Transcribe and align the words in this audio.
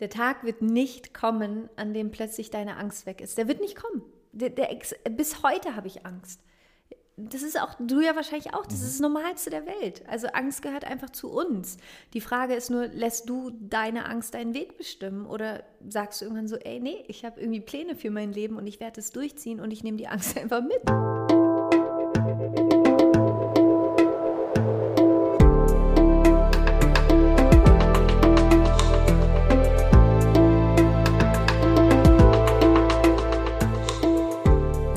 Der 0.00 0.10
Tag 0.10 0.44
wird 0.44 0.62
nicht 0.62 1.14
kommen, 1.14 1.70
an 1.76 1.94
dem 1.94 2.10
plötzlich 2.10 2.50
deine 2.50 2.76
Angst 2.76 3.06
weg 3.06 3.20
ist. 3.20 3.38
Der 3.38 3.48
wird 3.48 3.60
nicht 3.60 3.76
kommen. 3.76 4.02
Der, 4.32 4.50
der 4.50 4.68
bis 5.10 5.42
heute 5.42 5.74
habe 5.74 5.86
ich 5.86 6.04
Angst. 6.04 6.42
Das 7.18 7.42
ist 7.42 7.58
auch, 7.58 7.72
du 7.80 8.02
ja 8.02 8.14
wahrscheinlich 8.14 8.52
auch, 8.52 8.66
das 8.66 8.82
ist 8.82 8.94
das 8.94 9.00
Normalste 9.00 9.48
der 9.48 9.64
Welt. 9.64 10.02
Also 10.06 10.26
Angst 10.26 10.60
gehört 10.60 10.84
einfach 10.84 11.08
zu 11.08 11.30
uns. 11.30 11.78
Die 12.12 12.20
Frage 12.20 12.54
ist 12.54 12.68
nur, 12.68 12.88
lässt 12.88 13.30
du 13.30 13.52
deine 13.58 14.04
Angst 14.04 14.34
deinen 14.34 14.52
Weg 14.52 14.76
bestimmen 14.76 15.24
oder 15.24 15.64
sagst 15.88 16.20
du 16.20 16.26
irgendwann 16.26 16.48
so, 16.48 16.56
ey, 16.56 16.78
nee, 16.78 17.04
ich 17.08 17.24
habe 17.24 17.40
irgendwie 17.40 17.60
Pläne 17.60 17.96
für 17.96 18.10
mein 18.10 18.34
Leben 18.34 18.58
und 18.58 18.66
ich 18.66 18.80
werde 18.80 19.00
es 19.00 19.12
durchziehen 19.12 19.60
und 19.60 19.70
ich 19.70 19.82
nehme 19.82 19.96
die 19.96 20.08
Angst 20.08 20.36
einfach 20.38 20.60
mit. 20.60 20.82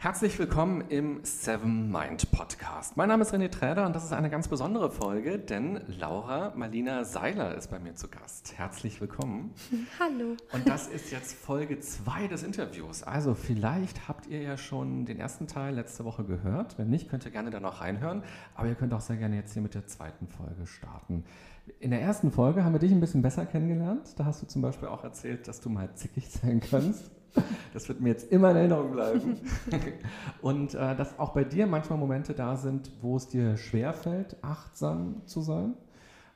Herzlich 0.00 0.38
willkommen 0.38 0.84
im 0.90 1.24
Seven 1.24 1.90
Mind 1.90 2.30
Podcast. 2.30 2.96
Mein 2.96 3.08
Name 3.08 3.22
ist 3.22 3.34
René 3.34 3.50
Träder 3.50 3.84
und 3.84 3.96
das 3.96 4.04
ist 4.04 4.12
eine 4.12 4.30
ganz 4.30 4.46
besondere 4.46 4.92
Folge, 4.92 5.40
denn 5.40 5.80
Laura 5.88 6.52
Marlina 6.54 7.02
Seiler 7.02 7.56
ist 7.56 7.68
bei 7.68 7.80
mir 7.80 7.96
zu 7.96 8.06
Gast. 8.06 8.56
Herzlich 8.56 9.00
willkommen. 9.00 9.54
Hallo. 9.98 10.36
Und 10.52 10.68
das 10.68 10.86
ist 10.86 11.10
jetzt 11.10 11.34
Folge 11.34 11.80
2 11.80 12.28
des 12.28 12.44
Interviews. 12.44 13.02
Also 13.02 13.34
vielleicht 13.34 14.06
habt 14.06 14.28
ihr 14.28 14.40
ja 14.40 14.56
schon 14.56 15.04
den 15.04 15.18
ersten 15.18 15.48
Teil 15.48 15.74
letzte 15.74 16.04
Woche 16.04 16.22
gehört. 16.22 16.78
Wenn 16.78 16.90
nicht, 16.90 17.08
könnt 17.10 17.24
ihr 17.24 17.32
gerne 17.32 17.50
da 17.50 17.58
noch 17.58 17.80
reinhören. 17.80 18.22
Aber 18.54 18.68
ihr 18.68 18.76
könnt 18.76 18.94
auch 18.94 19.00
sehr 19.00 19.16
gerne 19.16 19.34
jetzt 19.34 19.54
hier 19.54 19.62
mit 19.62 19.74
der 19.74 19.88
zweiten 19.88 20.28
Folge 20.28 20.68
starten. 20.68 21.24
In 21.80 21.90
der 21.90 22.00
ersten 22.00 22.30
Folge 22.30 22.62
haben 22.62 22.72
wir 22.72 22.78
dich 22.78 22.92
ein 22.92 23.00
bisschen 23.00 23.22
besser 23.22 23.46
kennengelernt. 23.46 24.14
Da 24.16 24.26
hast 24.26 24.42
du 24.42 24.46
zum 24.46 24.62
Beispiel 24.62 24.86
auch 24.86 25.02
erzählt, 25.02 25.48
dass 25.48 25.60
du 25.60 25.70
mal 25.70 25.92
zickig 25.96 26.30
sein 26.30 26.60
kannst. 26.60 27.10
Das 27.74 27.88
wird 27.88 28.00
mir 28.00 28.08
jetzt 28.08 28.32
immer 28.32 28.50
in 28.50 28.56
Erinnerung 28.56 28.92
bleiben. 28.92 29.36
Und 30.42 30.74
äh, 30.74 30.96
dass 30.96 31.18
auch 31.18 31.34
bei 31.34 31.44
dir 31.44 31.66
manchmal 31.66 31.98
Momente 31.98 32.34
da 32.34 32.56
sind, 32.56 32.90
wo 33.02 33.16
es 33.16 33.28
dir 33.28 33.56
schwerfällt, 33.56 34.36
achtsam 34.42 35.22
zu 35.26 35.42
sein. 35.42 35.74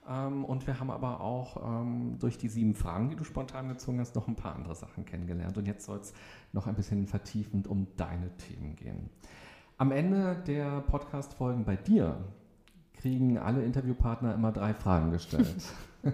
Ähm, 0.08 0.44
und 0.44 0.66
wir 0.66 0.80
haben 0.80 0.90
aber 0.90 1.20
auch 1.20 1.80
ähm, 1.82 2.16
durch 2.18 2.36
die 2.36 2.48
sieben 2.48 2.74
Fragen, 2.74 3.08
die 3.08 3.16
du 3.16 3.24
spontan 3.24 3.68
gezogen 3.68 4.00
hast, 4.00 4.14
noch 4.14 4.28
ein 4.28 4.34
paar 4.34 4.54
andere 4.54 4.74
Sachen 4.74 5.04
kennengelernt. 5.04 5.56
Und 5.56 5.66
jetzt 5.66 5.84
soll 5.84 5.98
es 5.98 6.12
noch 6.52 6.66
ein 6.66 6.74
bisschen 6.74 7.06
vertiefend 7.06 7.66
um 7.66 7.86
deine 7.96 8.36
Themen 8.36 8.76
gehen. 8.76 9.10
Am 9.78 9.92
Ende 9.92 10.36
der 10.46 10.80
Podcast-Folgen 10.80 11.64
bei 11.64 11.76
dir 11.76 12.16
kriegen 12.94 13.38
alle 13.38 13.64
Interviewpartner 13.64 14.34
immer 14.34 14.52
drei 14.52 14.74
Fragen 14.74 15.10
gestellt. 15.10 15.64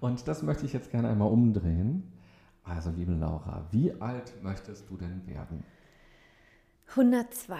und 0.00 0.28
das 0.28 0.42
möchte 0.42 0.66
ich 0.66 0.72
jetzt 0.72 0.90
gerne 0.90 1.08
einmal 1.08 1.30
umdrehen. 1.30 2.04
Also, 2.64 2.90
liebe 2.90 3.12
Laura, 3.12 3.66
wie 3.70 3.92
alt 4.00 4.42
möchtest 4.42 4.88
du 4.90 4.96
denn 4.96 5.26
werden? 5.26 5.64
102. 6.90 7.56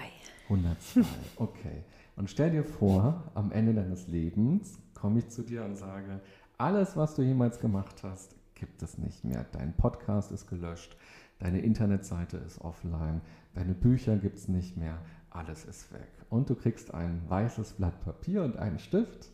102, 0.49 1.05
okay. 1.37 1.83
Und 2.15 2.29
stell 2.29 2.51
dir 2.51 2.63
vor, 2.63 3.31
am 3.33 3.51
Ende 3.51 3.73
deines 3.73 4.07
Lebens 4.07 4.79
komme 4.93 5.19
ich 5.19 5.29
zu 5.29 5.43
dir 5.43 5.63
und 5.63 5.75
sage, 5.75 6.19
alles, 6.57 6.95
was 6.97 7.15
du 7.15 7.21
jemals 7.21 7.59
gemacht 7.59 8.03
hast, 8.03 8.35
gibt 8.53 8.83
es 8.83 8.97
nicht 8.97 9.23
mehr. 9.23 9.45
Dein 9.51 9.75
Podcast 9.75 10.31
ist 10.31 10.47
gelöscht, 10.47 10.95
deine 11.39 11.61
Internetseite 11.61 12.37
ist 12.37 12.61
offline, 12.61 13.21
deine 13.53 13.73
Bücher 13.73 14.17
gibt 14.17 14.37
es 14.37 14.47
nicht 14.47 14.77
mehr, 14.77 14.99
alles 15.29 15.65
ist 15.65 15.91
weg. 15.93 16.11
Und 16.29 16.49
du 16.49 16.55
kriegst 16.55 16.93
ein 16.93 17.21
weißes 17.27 17.73
Blatt 17.73 17.99
Papier 18.01 18.43
und 18.43 18.57
einen 18.57 18.77
Stift 18.79 19.31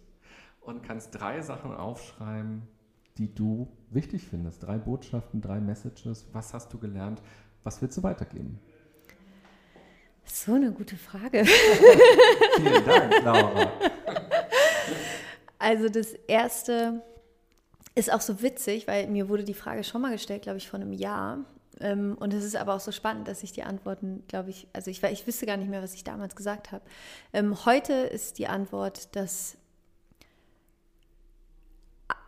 und 0.62 0.84
kannst 0.84 1.20
drei 1.20 1.42
Sachen 1.42 1.74
aufschreiben, 1.74 2.62
die 3.18 3.34
du 3.34 3.68
wichtig 3.90 4.28
findest? 4.28 4.64
Drei 4.64 4.78
Botschaften, 4.78 5.42
drei 5.42 5.60
Messages. 5.60 6.28
Was 6.34 6.54
hast 6.54 6.74
du 6.74 6.78
gelernt? 6.78 7.22
Was 7.64 7.82
willst 7.82 7.98
du 7.98 8.04
weitergeben? 8.04 8.60
So 10.26 10.54
eine 10.54 10.72
gute 10.72 10.96
Frage. 10.96 11.46
Vielen 12.58 12.86
Dank, 12.86 13.24
Laura. 13.24 13.72
Also 15.58 15.90
das 15.90 16.14
erste 16.28 17.02
ist 17.96 18.14
auch 18.14 18.22
so 18.22 18.42
witzig, 18.42 18.88
weil 18.88 19.08
mir 19.08 19.30
wurde 19.30 19.44
die 19.44 19.54
Frage 19.54 19.84
schon 19.84 20.02
mal 20.02 20.12
gestellt, 20.12 20.44
glaube 20.44 20.58
ich, 20.58 20.70
vor 20.70 20.80
einem 20.80 20.94
Jahr. 20.94 21.40
Ähm, 21.80 22.16
und 22.20 22.34
es 22.34 22.44
ist 22.44 22.56
aber 22.56 22.76
auch 22.76 22.80
so 22.80 22.92
spannend, 22.92 23.28
dass 23.28 23.44
ich 23.44 23.52
die 23.52 23.64
Antworten, 23.64 24.24
glaube 24.28 24.50
ich, 24.50 24.68
also 24.74 24.92
ich, 24.92 25.02
ich 25.04 25.26
wüsste 25.26 25.46
gar 25.46 25.58
nicht 25.58 25.70
mehr, 25.70 25.82
was 25.82 25.94
ich 25.94 26.04
damals 26.04 26.36
gesagt 26.36 26.72
habe. 26.72 26.84
Ähm, 27.34 27.66
heute 27.66 27.94
ist 27.94 28.38
die 28.38 28.48
Antwort, 28.48 29.16
dass 29.16 29.58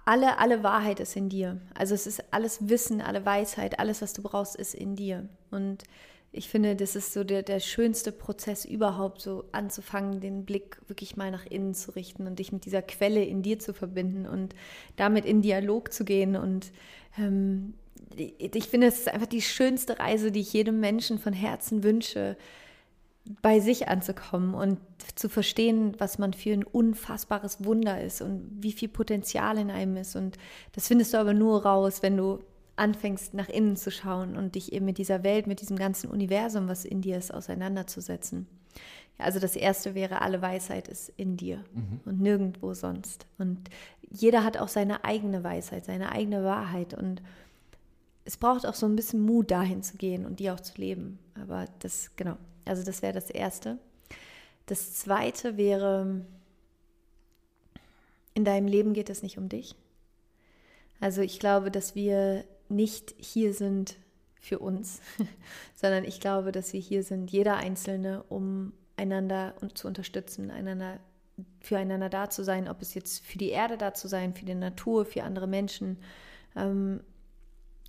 alle, 0.09 0.39
alle 0.39 0.63
Wahrheit 0.63 0.99
ist 0.99 1.15
in 1.15 1.29
dir. 1.29 1.61
Also 1.75 1.93
es 1.93 2.07
ist 2.07 2.33
alles 2.33 2.67
Wissen, 2.67 2.99
alle 2.99 3.27
Weisheit, 3.27 3.77
alles, 3.77 4.01
was 4.01 4.13
du 4.13 4.23
brauchst, 4.23 4.55
ist 4.55 4.73
in 4.73 4.95
dir. 4.95 5.29
Und 5.51 5.83
ich 6.31 6.49
finde, 6.49 6.75
das 6.75 6.95
ist 6.95 7.13
so 7.13 7.23
der, 7.23 7.43
der 7.43 7.59
schönste 7.59 8.11
Prozess 8.11 8.65
überhaupt, 8.65 9.21
so 9.21 9.43
anzufangen, 9.51 10.19
den 10.19 10.45
Blick 10.45 10.81
wirklich 10.87 11.15
mal 11.15 11.29
nach 11.29 11.45
innen 11.45 11.75
zu 11.75 11.91
richten 11.91 12.25
und 12.25 12.39
dich 12.39 12.51
mit 12.51 12.65
dieser 12.65 12.81
Quelle 12.81 13.23
in 13.23 13.43
dir 13.43 13.59
zu 13.59 13.71
verbinden 13.71 14.25
und 14.25 14.55
damit 14.95 15.25
in 15.25 15.43
Dialog 15.43 15.93
zu 15.93 16.05
gehen. 16.05 16.35
Und 16.35 16.71
ähm, 17.19 17.75
ich 18.17 18.67
finde, 18.67 18.87
es 18.87 19.01
ist 19.01 19.09
einfach 19.09 19.27
die 19.27 19.43
schönste 19.43 19.99
Reise, 19.99 20.31
die 20.31 20.39
ich 20.39 20.53
jedem 20.53 20.79
Menschen 20.79 21.19
von 21.19 21.33
Herzen 21.33 21.83
wünsche, 21.83 22.35
bei 23.41 23.59
sich 23.59 23.87
anzukommen 23.87 24.55
und 24.55 24.79
zu 25.15 25.29
verstehen, 25.29 25.95
was 25.99 26.17
man 26.17 26.33
für 26.33 26.51
ein 26.51 26.63
unfassbares 26.63 27.63
Wunder 27.63 28.01
ist 28.01 28.21
und 28.21 28.49
wie 28.59 28.71
viel 28.71 28.89
Potenzial 28.89 29.57
in 29.59 29.69
einem 29.69 29.97
ist. 29.97 30.15
Und 30.15 30.37
das 30.73 30.87
findest 30.87 31.13
du 31.13 31.19
aber 31.19 31.33
nur 31.33 31.63
raus, 31.63 32.01
wenn 32.01 32.17
du 32.17 32.39
anfängst, 32.75 33.33
nach 33.35 33.49
innen 33.49 33.75
zu 33.75 33.91
schauen 33.91 34.35
und 34.35 34.55
dich 34.55 34.73
eben 34.73 34.85
mit 34.85 34.97
dieser 34.97 35.23
Welt, 35.23 35.45
mit 35.45 35.61
diesem 35.61 35.77
ganzen 35.77 36.09
Universum, 36.09 36.67
was 36.67 36.85
in 36.85 37.01
dir 37.01 37.17
ist, 37.17 37.31
auseinanderzusetzen. 37.31 38.47
also 39.17 39.39
das 39.39 39.55
erste 39.55 39.93
wäre, 39.95 40.21
alle 40.21 40.41
Weisheit 40.41 40.87
ist 40.87 41.11
in 41.17 41.37
dir 41.37 41.63
mhm. 41.73 41.99
und 42.05 42.21
nirgendwo 42.21 42.73
sonst. 42.73 43.27
Und 43.37 43.69
jeder 44.09 44.43
hat 44.43 44.57
auch 44.57 44.69
seine 44.69 45.03
eigene 45.03 45.43
Weisheit, 45.43 45.85
seine 45.85 46.11
eigene 46.11 46.43
Wahrheit. 46.43 46.93
Und 46.95 47.21
es 48.25 48.37
braucht 48.37 48.65
auch 48.65 48.75
so 48.75 48.87
ein 48.87 48.95
bisschen 48.95 49.21
Mut, 49.21 49.51
dahin 49.51 49.83
zu 49.83 49.97
gehen 49.97 50.25
und 50.25 50.39
die 50.39 50.49
auch 50.49 50.61
zu 50.61 50.79
leben. 50.79 51.19
Aber 51.39 51.65
das, 51.79 52.15
genau, 52.15 52.37
also 52.69 52.83
das 52.83 53.01
wäre 53.01 53.13
das 53.13 53.29
Erste. 53.29 53.79
Das 54.67 54.93
Zweite 54.93 55.57
wäre, 55.57 56.21
in 58.35 58.45
deinem 58.45 58.67
Leben 58.67 58.93
geht 58.93 59.09
es 59.09 59.23
nicht 59.23 59.39
um 59.39 59.49
dich. 59.49 59.75
Also 60.99 61.21
ich 61.21 61.39
glaube, 61.39 61.71
dass 61.71 61.95
wir 61.95 62.45
nicht 62.69 63.15
hier 63.17 63.53
sind 63.53 63.97
für 64.39 64.59
uns, 64.59 65.01
sondern 65.75 66.03
ich 66.03 66.19
glaube, 66.19 66.51
dass 66.51 66.71
wir 66.71 66.79
hier 66.79 67.03
sind, 67.03 67.31
jeder 67.31 67.57
Einzelne, 67.57 68.23
um 68.29 68.73
einander 68.95 69.55
zu 69.73 69.87
unterstützen, 69.87 70.51
einander 70.51 70.99
füreinander 71.61 72.09
da 72.09 72.29
zu 72.29 72.43
sein, 72.43 72.67
ob 72.67 72.81
es 72.81 72.93
jetzt 72.93 73.25
für 73.25 73.37
die 73.37 73.49
Erde 73.49 73.77
da 73.77 73.93
zu 73.93 74.07
sein, 74.07 74.35
für 74.35 74.45
die 74.45 74.53
Natur, 74.53 75.05
für 75.05 75.23
andere 75.23 75.47
Menschen. 75.47 75.97
Ähm, 76.55 76.99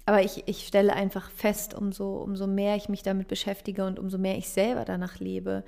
aber 0.06 0.22
ich, 0.22 0.44
ich 0.47 0.66
stelle 0.66 0.93
einfach 0.94 1.31
fest, 1.31 1.75
umso, 1.75 2.16
umso 2.16 2.47
mehr 2.47 2.77
ich 2.77 2.88
mich 2.88 3.03
damit 3.03 3.28
beschäftige 3.28 3.84
und 3.84 3.99
umso 3.99 4.19
mehr 4.19 4.37
ich 4.37 4.49
selber 4.49 4.84
danach 4.84 5.21
lebe, 5.21 5.65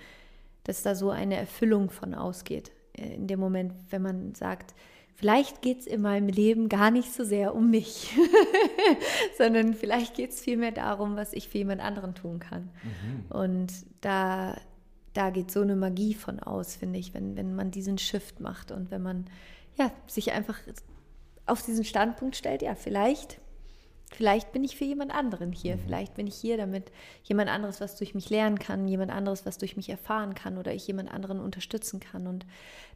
dass 0.64 0.82
da 0.82 0.94
so 0.94 1.10
eine 1.10 1.36
Erfüllung 1.36 1.90
von 1.90 2.14
ausgeht. 2.14 2.72
Äh, 2.94 3.14
in 3.14 3.26
dem 3.26 3.40
Moment, 3.40 3.72
wenn 3.90 4.02
man 4.02 4.34
sagt, 4.34 4.74
vielleicht 5.14 5.62
geht 5.62 5.80
es 5.80 5.86
in 5.86 6.02
meinem 6.02 6.28
Leben 6.28 6.68
gar 6.68 6.90
nicht 6.90 7.12
so 7.12 7.24
sehr 7.24 7.54
um 7.54 7.70
mich, 7.70 8.12
sondern 9.38 9.74
vielleicht 9.74 10.14
geht 10.14 10.30
es 10.30 10.40
vielmehr 10.40 10.72
darum, 10.72 11.16
was 11.16 11.32
ich 11.32 11.48
für 11.48 11.58
jemand 11.58 11.80
anderen 11.80 12.14
tun 12.14 12.40
kann. 12.40 12.70
Mhm. 12.82 13.36
Und 13.36 13.72
da, 14.00 14.56
da 15.12 15.30
geht 15.30 15.50
so 15.50 15.60
eine 15.60 15.76
Magie 15.76 16.14
von 16.14 16.40
aus, 16.40 16.74
finde 16.76 16.98
ich, 16.98 17.14
wenn, 17.14 17.36
wenn 17.36 17.54
man 17.54 17.70
diesen 17.70 17.98
Shift 17.98 18.40
macht 18.40 18.72
und 18.72 18.90
wenn 18.90 19.02
man 19.02 19.26
ja, 19.76 19.90
sich 20.06 20.32
einfach 20.32 20.58
auf 21.46 21.62
diesen 21.62 21.84
Standpunkt 21.84 22.36
stellt, 22.36 22.62
ja, 22.62 22.74
vielleicht 22.74 23.40
Vielleicht 24.14 24.52
bin 24.52 24.64
ich 24.64 24.76
für 24.76 24.84
jemand 24.84 25.14
anderen 25.14 25.52
hier. 25.52 25.76
Mhm. 25.76 25.80
Vielleicht 25.80 26.14
bin 26.14 26.26
ich 26.26 26.34
hier, 26.34 26.56
damit 26.56 26.92
jemand 27.24 27.50
anderes 27.50 27.80
was 27.80 27.96
durch 27.96 28.14
mich 28.14 28.30
lernen 28.30 28.58
kann, 28.58 28.88
jemand 28.88 29.10
anderes 29.10 29.46
was 29.46 29.58
durch 29.58 29.76
mich 29.76 29.88
erfahren 29.88 30.34
kann 30.34 30.58
oder 30.58 30.72
ich 30.74 30.86
jemand 30.86 31.10
anderen 31.10 31.40
unterstützen 31.40 32.00
kann. 32.00 32.26
Und 32.26 32.46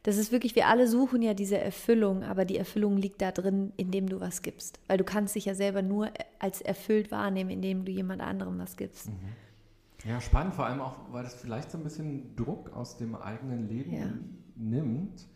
das 0.03 0.17
ist 0.17 0.31
wirklich, 0.31 0.55
wir 0.55 0.67
alle 0.67 0.87
suchen 0.87 1.21
ja 1.21 1.33
diese 1.33 1.57
Erfüllung, 1.57 2.23
aber 2.23 2.45
die 2.45 2.57
Erfüllung 2.57 2.97
liegt 2.97 3.21
da 3.21 3.31
drin, 3.31 3.73
indem 3.77 4.09
du 4.09 4.19
was 4.19 4.41
gibst. 4.41 4.79
Weil 4.87 4.97
du 4.97 5.03
kannst 5.03 5.35
dich 5.35 5.45
ja 5.45 5.55
selber 5.55 5.81
nur 5.81 6.11
als 6.39 6.61
erfüllt 6.61 7.11
wahrnehmen, 7.11 7.49
indem 7.49 7.85
du 7.85 7.91
jemand 7.91 8.21
anderem 8.21 8.59
was 8.59 8.77
gibst. 8.77 9.09
Mhm. 9.09 9.15
Ja, 10.05 10.21
spannend, 10.21 10.53
vor 10.53 10.65
allem 10.65 10.79
auch, 10.79 10.95
weil 11.11 11.23
das 11.23 11.33
vielleicht 11.35 11.71
so 11.71 11.77
ein 11.77 11.83
bisschen 11.83 12.35
Druck 12.35 12.71
aus 12.73 12.97
dem 12.97 13.15
eigenen 13.15 13.67
Leben 13.67 13.93
ja. 13.93 14.13
nimmt 14.55 15.27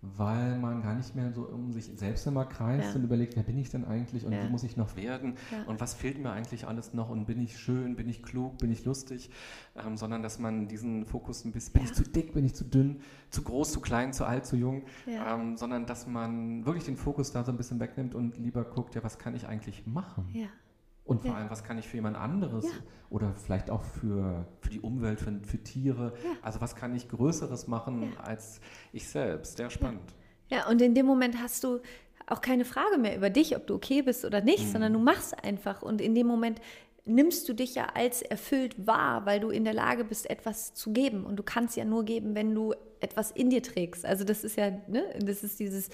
weil 0.00 0.56
man 0.58 0.80
gar 0.82 0.94
nicht 0.94 1.16
mehr 1.16 1.32
so 1.32 1.42
um 1.42 1.72
sich 1.72 1.86
selbst 1.96 2.26
immer 2.26 2.44
kreist 2.44 2.90
Ja. 2.90 2.96
und 2.96 3.04
überlegt, 3.04 3.34
wer 3.34 3.42
bin 3.42 3.58
ich 3.58 3.68
denn 3.70 3.84
eigentlich 3.84 4.24
und 4.24 4.32
Ja. 4.32 4.44
wie 4.44 4.48
muss 4.48 4.62
ich 4.62 4.76
noch 4.76 4.94
werden 4.96 5.34
Ja. 5.50 5.64
und 5.64 5.80
was 5.80 5.94
fehlt 5.94 6.18
mir 6.18 6.30
eigentlich 6.30 6.68
alles 6.68 6.94
noch 6.94 7.10
und 7.10 7.24
bin 7.26 7.40
ich 7.40 7.58
schön, 7.58 7.96
bin 7.96 8.08
ich 8.08 8.22
klug, 8.22 8.58
bin 8.58 8.70
ich 8.70 8.84
lustig, 8.84 9.30
ähm, 9.76 9.96
sondern 9.96 10.22
dass 10.22 10.38
man 10.38 10.68
diesen 10.68 11.04
Fokus 11.04 11.44
ein 11.44 11.50
bisschen, 11.52 11.72
bin 11.72 11.82
ich 11.84 11.92
zu 11.94 12.04
dick, 12.04 12.32
bin 12.32 12.44
ich 12.44 12.54
zu 12.54 12.64
dünn, 12.64 13.00
zu 13.30 13.42
groß, 13.42 13.72
zu 13.72 13.80
klein, 13.80 14.12
zu 14.12 14.24
alt, 14.24 14.46
zu 14.46 14.54
jung, 14.56 14.82
ähm, 15.26 15.56
sondern 15.56 15.84
dass 15.86 16.06
man 16.06 16.64
wirklich 16.64 16.84
den 16.84 16.96
Fokus 16.96 17.32
da 17.32 17.42
so 17.42 17.50
ein 17.50 17.56
bisschen 17.56 17.80
wegnimmt 17.80 18.14
und 18.14 18.38
lieber 18.38 18.62
guckt, 18.64 18.94
ja, 18.94 19.02
was 19.02 19.18
kann 19.18 19.34
ich 19.34 19.48
eigentlich 19.48 19.86
machen? 19.86 20.28
Und 21.08 21.22
vor 21.22 21.30
Ja. 21.32 21.38
allem, 21.38 21.50
was 21.50 21.64
kann 21.64 21.78
ich 21.78 21.88
für 21.88 21.96
jemand 21.96 22.16
anderes 22.16 22.64
Ja. 22.66 22.70
oder 23.10 23.34
vielleicht 23.34 23.70
auch 23.70 23.82
für, 23.82 24.46
für 24.60 24.68
die 24.70 24.80
Umwelt, 24.80 25.18
für, 25.18 25.32
für 25.42 25.58
Tiere, 25.58 26.12
Ja. 26.22 26.30
also 26.42 26.60
was 26.60 26.76
kann 26.76 26.94
ich 26.94 27.08
Größeres 27.08 27.66
machen 27.66 28.12
als 28.22 28.60
ich 28.92 29.08
selbst? 29.08 29.56
Sehr 29.56 29.70
spannend. 29.70 30.14
Ja, 30.48 30.68
und 30.68 30.80
in 30.82 30.94
dem 30.94 31.06
Moment 31.06 31.42
hast 31.42 31.64
du 31.64 31.80
auch 32.26 32.42
keine 32.42 32.66
Frage 32.66 32.98
mehr 32.98 33.16
über 33.16 33.30
dich, 33.30 33.56
ob 33.56 33.66
du 33.66 33.74
okay 33.74 34.02
bist 34.02 34.24
oder 34.26 34.42
nicht, 34.42 34.66
Mhm. 34.66 34.70
sondern 34.72 34.92
du 34.92 34.98
machst 34.98 35.42
einfach. 35.42 35.80
Und 35.82 36.00
in 36.02 36.14
dem 36.14 36.26
Moment 36.26 36.60
nimmst 37.08 37.48
du 37.48 37.54
dich 37.54 37.74
ja 37.74 37.86
als 37.94 38.22
erfüllt 38.22 38.86
wahr, 38.86 39.26
weil 39.26 39.40
du 39.40 39.50
in 39.50 39.64
der 39.64 39.74
Lage 39.74 40.04
bist, 40.04 40.28
etwas 40.30 40.74
zu 40.74 40.92
geben. 40.92 41.24
Und 41.24 41.36
du 41.36 41.42
kannst 41.42 41.76
ja 41.76 41.84
nur 41.84 42.04
geben, 42.04 42.34
wenn 42.34 42.54
du 42.54 42.74
etwas 43.00 43.30
in 43.30 43.50
dir 43.50 43.62
trägst. 43.62 44.04
Also 44.04 44.24
das 44.24 44.44
ist 44.44 44.56
ja, 44.56 44.70
ne, 44.88 45.04
das 45.24 45.42
ist 45.42 45.58
dieses 45.58 45.88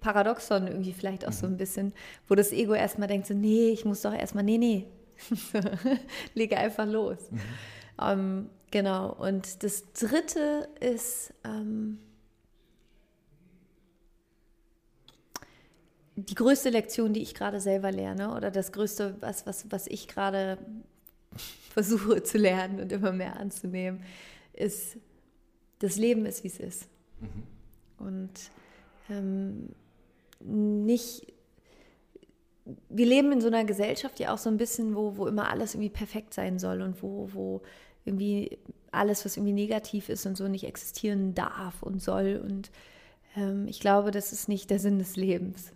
Paradoxon 0.00 0.66
irgendwie 0.66 0.92
vielleicht 0.92 1.26
auch 1.26 1.32
so 1.32 1.46
Mhm. 1.46 1.54
ein 1.54 1.56
bisschen, 1.56 1.92
wo 2.28 2.34
das 2.34 2.52
Ego 2.52 2.74
erstmal 2.74 3.08
denkt, 3.08 3.26
so, 3.26 3.34
nee, 3.34 3.70
ich 3.70 3.84
muss 3.84 4.02
doch 4.02 4.14
erstmal, 4.14 4.44
nee, 4.44 4.58
nee, 4.58 4.86
lege 6.34 6.56
einfach 6.56 6.86
los. 6.86 7.18
Mhm. 7.30 7.40
Ähm, 8.02 8.50
genau. 8.70 9.12
Und 9.14 9.62
das 9.62 9.92
dritte 9.92 10.68
ist, 10.80 11.32
ähm, 11.44 11.98
die 16.28 16.34
größte 16.34 16.70
Lektion, 16.70 17.12
die 17.12 17.22
ich 17.22 17.34
gerade 17.34 17.60
selber 17.60 17.92
lerne 17.92 18.34
oder 18.34 18.50
das 18.50 18.72
größte, 18.72 19.16
was, 19.20 19.46
was, 19.46 19.70
was 19.70 19.86
ich 19.86 20.08
gerade 20.08 20.58
versuche 21.70 22.22
zu 22.22 22.38
lernen 22.38 22.80
und 22.80 22.92
immer 22.92 23.12
mehr 23.12 23.38
anzunehmen, 23.38 24.02
ist, 24.52 24.96
das 25.78 25.96
Leben 25.96 26.26
ist, 26.26 26.44
wie 26.44 26.48
es 26.48 26.60
ist. 26.60 26.88
Mhm. 27.20 28.06
Und 28.06 28.30
ähm, 29.08 29.68
nicht, 30.40 31.32
wir 32.88 33.06
leben 33.06 33.32
in 33.32 33.40
so 33.40 33.48
einer 33.48 33.64
Gesellschaft 33.64 34.18
ja 34.20 34.32
auch 34.32 34.38
so 34.38 34.50
ein 34.50 34.56
bisschen, 34.56 34.94
wo, 34.94 35.16
wo 35.16 35.26
immer 35.26 35.48
alles 35.50 35.74
irgendwie 35.74 35.90
perfekt 35.90 36.34
sein 36.34 36.58
soll 36.58 36.82
und 36.82 37.02
wo, 37.02 37.28
wo 37.32 37.62
irgendwie 38.04 38.58
alles, 38.90 39.24
was 39.24 39.36
irgendwie 39.36 39.52
negativ 39.52 40.08
ist 40.08 40.26
und 40.26 40.36
so 40.36 40.48
nicht 40.48 40.64
existieren 40.64 41.34
darf 41.34 41.82
und 41.82 42.02
soll. 42.02 42.40
Und 42.42 42.70
ähm, 43.36 43.66
ich 43.68 43.80
glaube, 43.80 44.10
das 44.10 44.32
ist 44.32 44.48
nicht 44.48 44.70
der 44.70 44.78
Sinn 44.78 44.98
des 44.98 45.16
Lebens. 45.16 45.72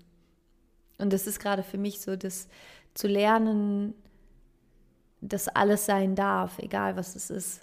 Und 0.99 1.13
das 1.13 1.27
ist 1.27 1.41
gerade 1.41 1.63
für 1.63 1.79
mich 1.79 2.01
so, 2.01 2.17
das 2.17 2.49
zu 2.95 3.09
lernen, 3.09 3.95
dass 5.21 5.49
alles 5.49 5.87
sein 5.87 6.15
darf, 6.15 6.59
egal 6.59 6.97
was 6.97 7.17
es 7.17 7.31
ist. 7.31 7.61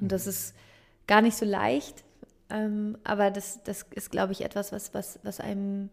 Und 0.00 0.12
das 0.12 0.26
ist 0.26 0.54
gar 1.06 1.22
nicht 1.22 1.36
so 1.36 1.46
leicht, 1.46 2.04
ähm, 2.50 2.98
aber 3.04 3.30
das, 3.30 3.62
das 3.64 3.86
ist, 3.90 4.10
glaube 4.10 4.32
ich, 4.32 4.42
etwas, 4.42 4.72
was, 4.72 4.92
was, 4.92 5.18
was 5.22 5.40
einem, 5.40 5.90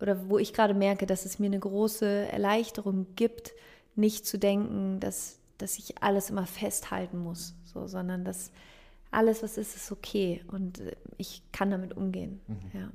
oder 0.00 0.28
wo 0.28 0.38
ich 0.38 0.52
gerade 0.52 0.74
merke, 0.74 1.06
dass 1.06 1.24
es 1.24 1.38
mir 1.38 1.46
eine 1.46 1.58
große 1.58 2.06
Erleichterung 2.06 3.06
gibt, 3.16 3.54
nicht 3.94 4.26
zu 4.26 4.38
denken, 4.38 5.00
dass, 5.00 5.38
dass 5.58 5.78
ich 5.78 6.02
alles 6.02 6.30
immer 6.30 6.46
festhalten 6.46 7.18
muss, 7.18 7.54
so, 7.64 7.86
sondern 7.86 8.24
dass 8.24 8.52
alles, 9.10 9.42
was 9.42 9.56
ist, 9.56 9.74
ist 9.74 9.90
okay 9.90 10.44
und 10.48 10.80
äh, 10.80 10.96
ich 11.16 11.42
kann 11.52 11.70
damit 11.70 11.96
umgehen. 11.96 12.40
Ja. 12.74 12.90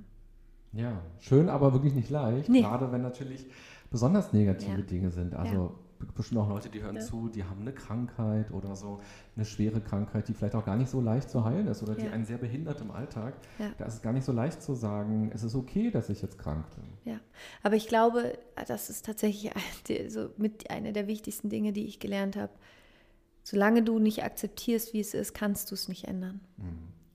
Ja, 0.73 1.01
schön, 1.19 1.49
aber 1.49 1.73
wirklich 1.73 1.93
nicht 1.93 2.09
leicht, 2.09 2.49
Nee. 2.49 2.61
gerade 2.61 2.91
wenn 2.91 3.01
natürlich 3.01 3.45
besonders 3.89 4.31
negative 4.33 4.71
Ja. 4.79 4.85
Dinge 4.85 5.11
sind. 5.11 5.33
Also 5.35 5.75
b- 5.99 6.05
bestimmt 6.15 6.39
auch 6.39 6.47
Leute, 6.47 6.69
die 6.69 6.81
hören 6.81 6.95
Ja. 6.95 7.01
zu, 7.01 7.27
die 7.27 7.43
haben 7.43 7.59
eine 7.61 7.73
Krankheit 7.73 8.51
oder 8.51 8.75
so, 8.77 9.01
eine 9.35 9.43
schwere 9.43 9.81
Krankheit, 9.81 10.29
die 10.29 10.33
vielleicht 10.33 10.55
auch 10.55 10.63
gar 10.65 10.77
nicht 10.77 10.89
so 10.89 11.01
leicht 11.01 11.29
zu 11.29 11.43
heilen 11.43 11.67
ist 11.67 11.83
oder 11.83 11.95
die 11.95 12.05
Ja. 12.05 12.11
einen 12.11 12.23
sehr 12.23 12.37
behindert 12.37 12.79
im 12.79 12.89
Alltag. 12.91 13.33
Ja. 13.59 13.71
Da 13.77 13.85
ist 13.85 13.95
es 13.95 14.01
gar 14.01 14.13
nicht 14.13 14.23
so 14.23 14.31
leicht 14.31 14.61
zu 14.63 14.73
sagen, 14.73 15.29
es 15.33 15.43
ist 15.43 15.55
okay, 15.55 15.91
dass 15.91 16.09
ich 16.09 16.21
jetzt 16.21 16.37
krank 16.39 16.65
bin. 16.75 17.13
Ja, 17.13 17.19
aber 17.63 17.75
ich 17.75 17.87
glaube, 17.87 18.37
das 18.67 18.89
ist 18.89 19.05
tatsächlich 19.05 19.51
so 20.09 20.29
mit 20.37 20.69
einer 20.71 20.93
der 20.93 21.07
wichtigsten 21.07 21.49
Dinge, 21.49 21.73
die 21.73 21.85
ich 21.85 21.99
gelernt 21.99 22.37
habe. 22.37 22.53
Solange 23.43 23.83
du 23.83 23.99
nicht 23.99 24.23
akzeptierst, 24.23 24.93
wie 24.93 24.99
es 25.01 25.13
ist, 25.13 25.33
kannst 25.33 25.69
du 25.71 25.75
es 25.75 25.87
nicht 25.89 26.05
ändern. 26.07 26.39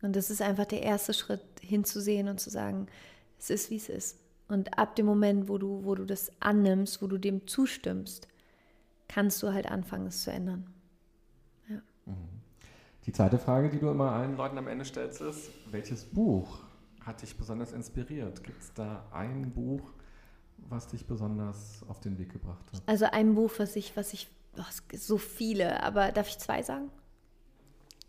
Und 0.03 0.15
das 0.17 0.29
ist 0.29 0.43
einfach 0.43 0.67
der 0.67 0.83
erste 0.83 1.15
Schritt, 1.15 1.41
hinzusehen 1.63 2.29
und 2.29 2.39
zu 2.41 2.51
sagen, 2.51 2.87
es 3.39 3.51
ist, 3.51 3.71
wie 3.71 3.77
es 3.77 3.89
ist. 3.89 4.19
Und 4.49 4.79
ab 4.79 4.95
dem 4.97 5.07
Moment, 5.07 5.49
wo 5.49 5.59
du, 5.59 5.85
wo 5.85 5.95
du 5.95 6.05
das 6.05 6.31
annimmst, 6.41 7.03
wo 7.03 7.07
du 7.07 7.19
dem 7.19 7.47
zustimmst, 7.47 8.29
kannst 9.09 9.43
du 9.43 9.53
halt 9.53 9.67
anfangen, 9.67 10.07
es 10.07 10.23
zu 10.23 10.31
ändern. 10.31 10.73
Die 13.07 13.13
zweite 13.13 13.39
Frage, 13.39 13.71
die 13.71 13.79
du 13.79 13.89
immer 13.89 14.11
allen 14.11 14.37
Leuten 14.37 14.59
am 14.59 14.67
Ende 14.67 14.85
stellst, 14.85 15.21
ist, 15.21 15.51
welches 15.71 16.05
Buch 16.05 16.59
hat 17.01 17.23
dich 17.23 17.37
besonders 17.37 17.73
inspiriert? 17.73 18.43
Gibt 18.43 18.61
es 18.61 18.75
da 18.75 19.07
ein 19.13 19.53
Buch, 19.53 19.93
was 20.69 20.89
dich 20.89 21.07
besonders 21.07 21.85
auf 21.87 22.01
den 22.01 22.19
Weg 22.19 22.33
gebracht 22.33 22.65
hat? 22.73 22.83
Also 22.87 23.05
ein 23.05 23.37
Buch, 23.37 23.53
was 23.59 23.77
ich, 23.77 23.97
was 23.97 24.13
ich, 24.13 24.29
oh, 24.59 24.97
so 24.97 25.19
viele, 25.19 25.85
aber 25.85 26.11
darf 26.11 26.29
ich 26.29 26.39
zwei 26.39 26.63
sagen? 26.63 26.91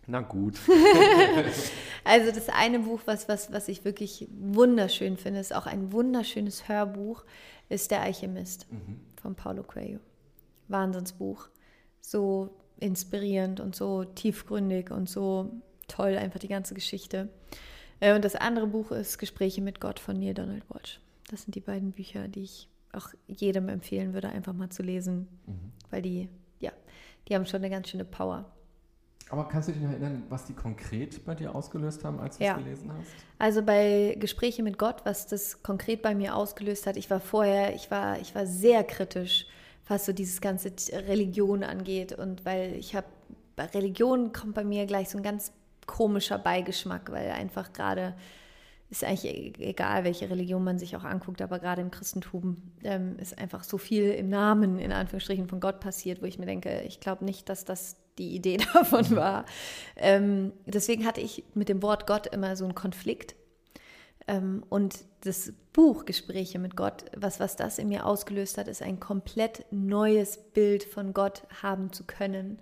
Na 0.07 0.21
gut. 0.21 0.55
Also 2.03 2.31
das 2.31 2.47
eine 2.47 2.79
Buch, 2.79 3.01
was, 3.05 3.27
was, 3.27 3.51
was 3.51 3.67
ich 3.67 3.83
wirklich 3.83 4.27
wunderschön 4.39 5.17
finde, 5.17 5.41
ist 5.41 5.53
auch 5.53 5.65
ein 5.65 5.91
wunderschönes 5.91 6.69
Hörbuch, 6.69 7.25
ist 7.67 7.91
Der 7.91 8.01
Alchemist 8.01 8.65
von 9.21 9.35
Paulo 9.35 9.63
Coelho. 9.63 9.99
Wahnsinnsbuch. 10.69 11.49
So 11.99 12.55
inspirierend 12.79 13.59
und 13.59 13.75
so 13.75 14.05
tiefgründig 14.05 14.89
und 14.91 15.09
so 15.09 15.51
toll, 15.89 16.15
einfach 16.17 16.39
die 16.39 16.47
ganze 16.47 16.73
Geschichte. 16.75 17.27
Äh, 17.99 18.13
Und 18.15 18.23
das 18.23 18.35
andere 18.35 18.67
Buch 18.67 18.91
ist 18.91 19.17
Gespräche 19.17 19.61
mit 19.61 19.81
Gott 19.81 19.99
von 19.99 20.17
Neil 20.17 20.33
Donald 20.33 20.63
Walsh. 20.69 21.01
Das 21.29 21.41
sind 21.43 21.55
die 21.55 21.59
beiden 21.61 21.91
Bücher, 21.91 22.29
die 22.29 22.43
ich 22.43 22.69
auch 22.93 23.09
jedem 23.27 23.67
empfehlen 23.67 24.13
würde, 24.13 24.29
einfach 24.29 24.53
mal 24.53 24.69
zu 24.69 24.81
lesen, 24.81 25.27
weil 25.89 26.01
die, 26.01 26.29
ja, 26.59 26.71
die 27.27 27.35
haben 27.35 27.45
schon 27.45 27.57
eine 27.57 27.69
ganz 27.69 27.89
schöne 27.89 28.05
Power. 28.05 28.45
Aber 29.29 29.47
kannst 29.47 29.67
du 29.67 29.73
dich 29.73 29.81
noch 29.81 29.91
erinnern, 29.91 30.23
was 30.29 30.45
die 30.45 30.53
konkret 30.53 31.25
bei 31.25 31.35
dir 31.35 31.53
ausgelöst 31.53 32.03
haben, 32.05 32.19
als 32.19 32.37
du 32.37 32.45
Ja. 32.45 32.57
es 32.57 32.63
gelesen 32.63 32.91
hast? 32.97 33.07
Also 33.39 33.61
bei 33.61 34.15
Gespräche 34.19 34.63
mit 34.63 34.77
Gott, 34.77 35.01
was 35.03 35.27
das 35.27 35.61
konkret 35.63 36.01
bei 36.01 36.15
mir 36.15 36.35
ausgelöst 36.35 36.87
hat, 36.87 36.95
ich 36.97 37.09
war 37.09 37.19
vorher, 37.19 37.75
ich 37.75 37.91
war, 37.91 38.19
ich 38.19 38.33
war 38.35 38.45
sehr 38.45 38.83
kritisch, 38.83 39.45
was 39.87 40.05
so 40.05 40.13
dieses 40.13 40.39
ganze 40.41 40.71
Religion 40.91 41.63
angeht. 41.63 42.13
Und 42.13 42.45
weil 42.45 42.73
ich 42.75 42.95
habe, 42.95 43.07
bei 43.55 43.65
Religion 43.65 44.31
kommt 44.31 44.53
bei 44.53 44.63
mir 44.63 44.85
gleich 44.85 45.09
so 45.09 45.17
ein 45.17 45.23
ganz 45.23 45.51
komischer 45.85 46.37
Beigeschmack, 46.37 47.11
weil 47.11 47.31
einfach 47.31 47.73
gerade 47.73 48.15
ist 48.89 49.03
eigentlich 49.03 49.25
e- 49.59 49.69
egal, 49.69 50.03
welche 50.05 50.29
Religion 50.29 50.63
man 50.63 50.79
sich 50.79 50.95
auch 50.95 51.03
anguckt, 51.03 51.41
aber 51.41 51.59
gerade 51.59 51.81
im 51.81 51.91
Christentum 51.91 52.57
ähm, 52.83 53.17
ist 53.19 53.37
einfach 53.37 53.63
so 53.65 53.77
viel 53.77 54.11
im 54.11 54.29
Namen, 54.29 54.79
in 54.79 54.93
Anführungsstrichen, 54.93 55.47
von 55.49 55.59
Gott 55.59 55.81
passiert, 55.81 56.21
wo 56.21 56.25
ich 56.25 56.39
mir 56.39 56.45
denke, 56.45 56.81
ich 56.83 56.99
glaube 57.01 57.25
nicht, 57.25 57.49
dass 57.49 57.65
das 57.65 57.97
die 58.17 58.35
Idee 58.35 58.57
davon 58.73 59.15
war. 59.15 59.45
Ähm, 59.95 60.53
deswegen 60.65 61.05
hatte 61.05 61.21
ich 61.21 61.43
mit 61.53 61.69
dem 61.69 61.81
Wort 61.81 62.07
Gott 62.07 62.27
immer 62.27 62.55
so 62.55 62.65
einen 62.65 62.75
Konflikt. 62.75 63.35
Ähm, 64.27 64.63
und 64.69 65.05
das 65.21 65.53
Buch 65.73 66.05
Gespräche 66.05 66.59
mit 66.59 66.75
Gott, 66.75 67.05
was, 67.15 67.39
was 67.39 67.55
das 67.55 67.77
in 67.77 67.89
mir 67.89 68.05
ausgelöst 68.05 68.57
hat, 68.57 68.67
ist 68.67 68.81
ein 68.81 68.99
komplett 68.99 69.65
neues 69.71 70.37
Bild 70.37 70.83
von 70.83 71.13
Gott 71.13 71.43
haben 71.61 71.91
zu 71.93 72.03
können, 72.03 72.59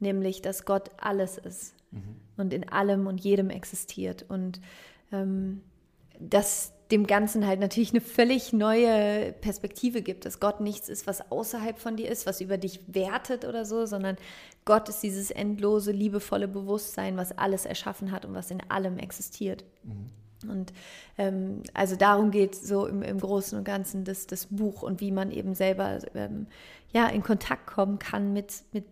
nämlich, 0.00 0.42
dass 0.42 0.64
Gott 0.64 0.90
alles 0.98 1.38
ist 1.38 1.74
und 2.36 2.52
in 2.52 2.68
allem 2.68 3.06
und 3.06 3.20
jedem 3.20 3.50
existiert. 3.50 4.24
Und 4.28 4.60
ähm, 5.12 5.62
dass 6.18 6.72
dem 6.90 7.06
Ganzen 7.06 7.46
halt 7.46 7.60
natürlich 7.60 7.90
eine 7.90 8.00
völlig 8.00 8.52
neue 8.52 9.32
Perspektive 9.32 10.00
gibt, 10.00 10.24
dass 10.24 10.40
Gott 10.40 10.60
nichts 10.60 10.88
ist, 10.88 11.06
was 11.06 11.30
außerhalb 11.30 11.78
von 11.78 11.96
dir 11.96 12.10
ist, 12.10 12.26
was 12.26 12.40
über 12.40 12.56
dich 12.56 12.80
wertet 12.86 13.44
oder 13.44 13.64
so, 13.66 13.84
sondern 13.84 14.16
Gott 14.68 14.90
ist 14.90 15.02
dieses 15.02 15.30
endlose, 15.30 15.92
liebevolle 15.92 16.46
Bewusstsein, 16.46 17.16
was 17.16 17.32
alles 17.38 17.64
erschaffen 17.64 18.12
hat 18.12 18.26
und 18.26 18.34
was 18.34 18.50
in 18.50 18.60
allem 18.68 18.98
existiert. 18.98 19.64
Und 20.46 20.74
ähm, 21.16 21.62
also 21.72 21.96
darum 21.96 22.30
geht 22.30 22.54
so 22.54 22.86
im, 22.86 23.00
im 23.00 23.18
Großen 23.18 23.56
und 23.56 23.64
Ganzen 23.64 24.04
das, 24.04 24.26
das 24.26 24.44
Buch 24.44 24.82
und 24.82 25.00
wie 25.00 25.10
man 25.10 25.30
eben 25.30 25.54
selber 25.54 26.00
ähm, 26.14 26.48
ja, 26.92 27.06
in 27.08 27.22
Kontakt 27.22 27.66
kommen 27.66 27.98
kann 27.98 28.34
mit, 28.34 28.62
mit, 28.72 28.84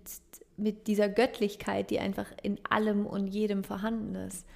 mit 0.56 0.87
dieser 0.87 1.11
Göttlichkeit, 1.11 1.90
die 1.90 2.00
einfach 2.00 2.28
in 2.42 2.59
allem 2.71 3.04
und 3.04 3.26
jedem 3.26 3.62
vorhanden 3.62 4.14
ist. 4.14 4.47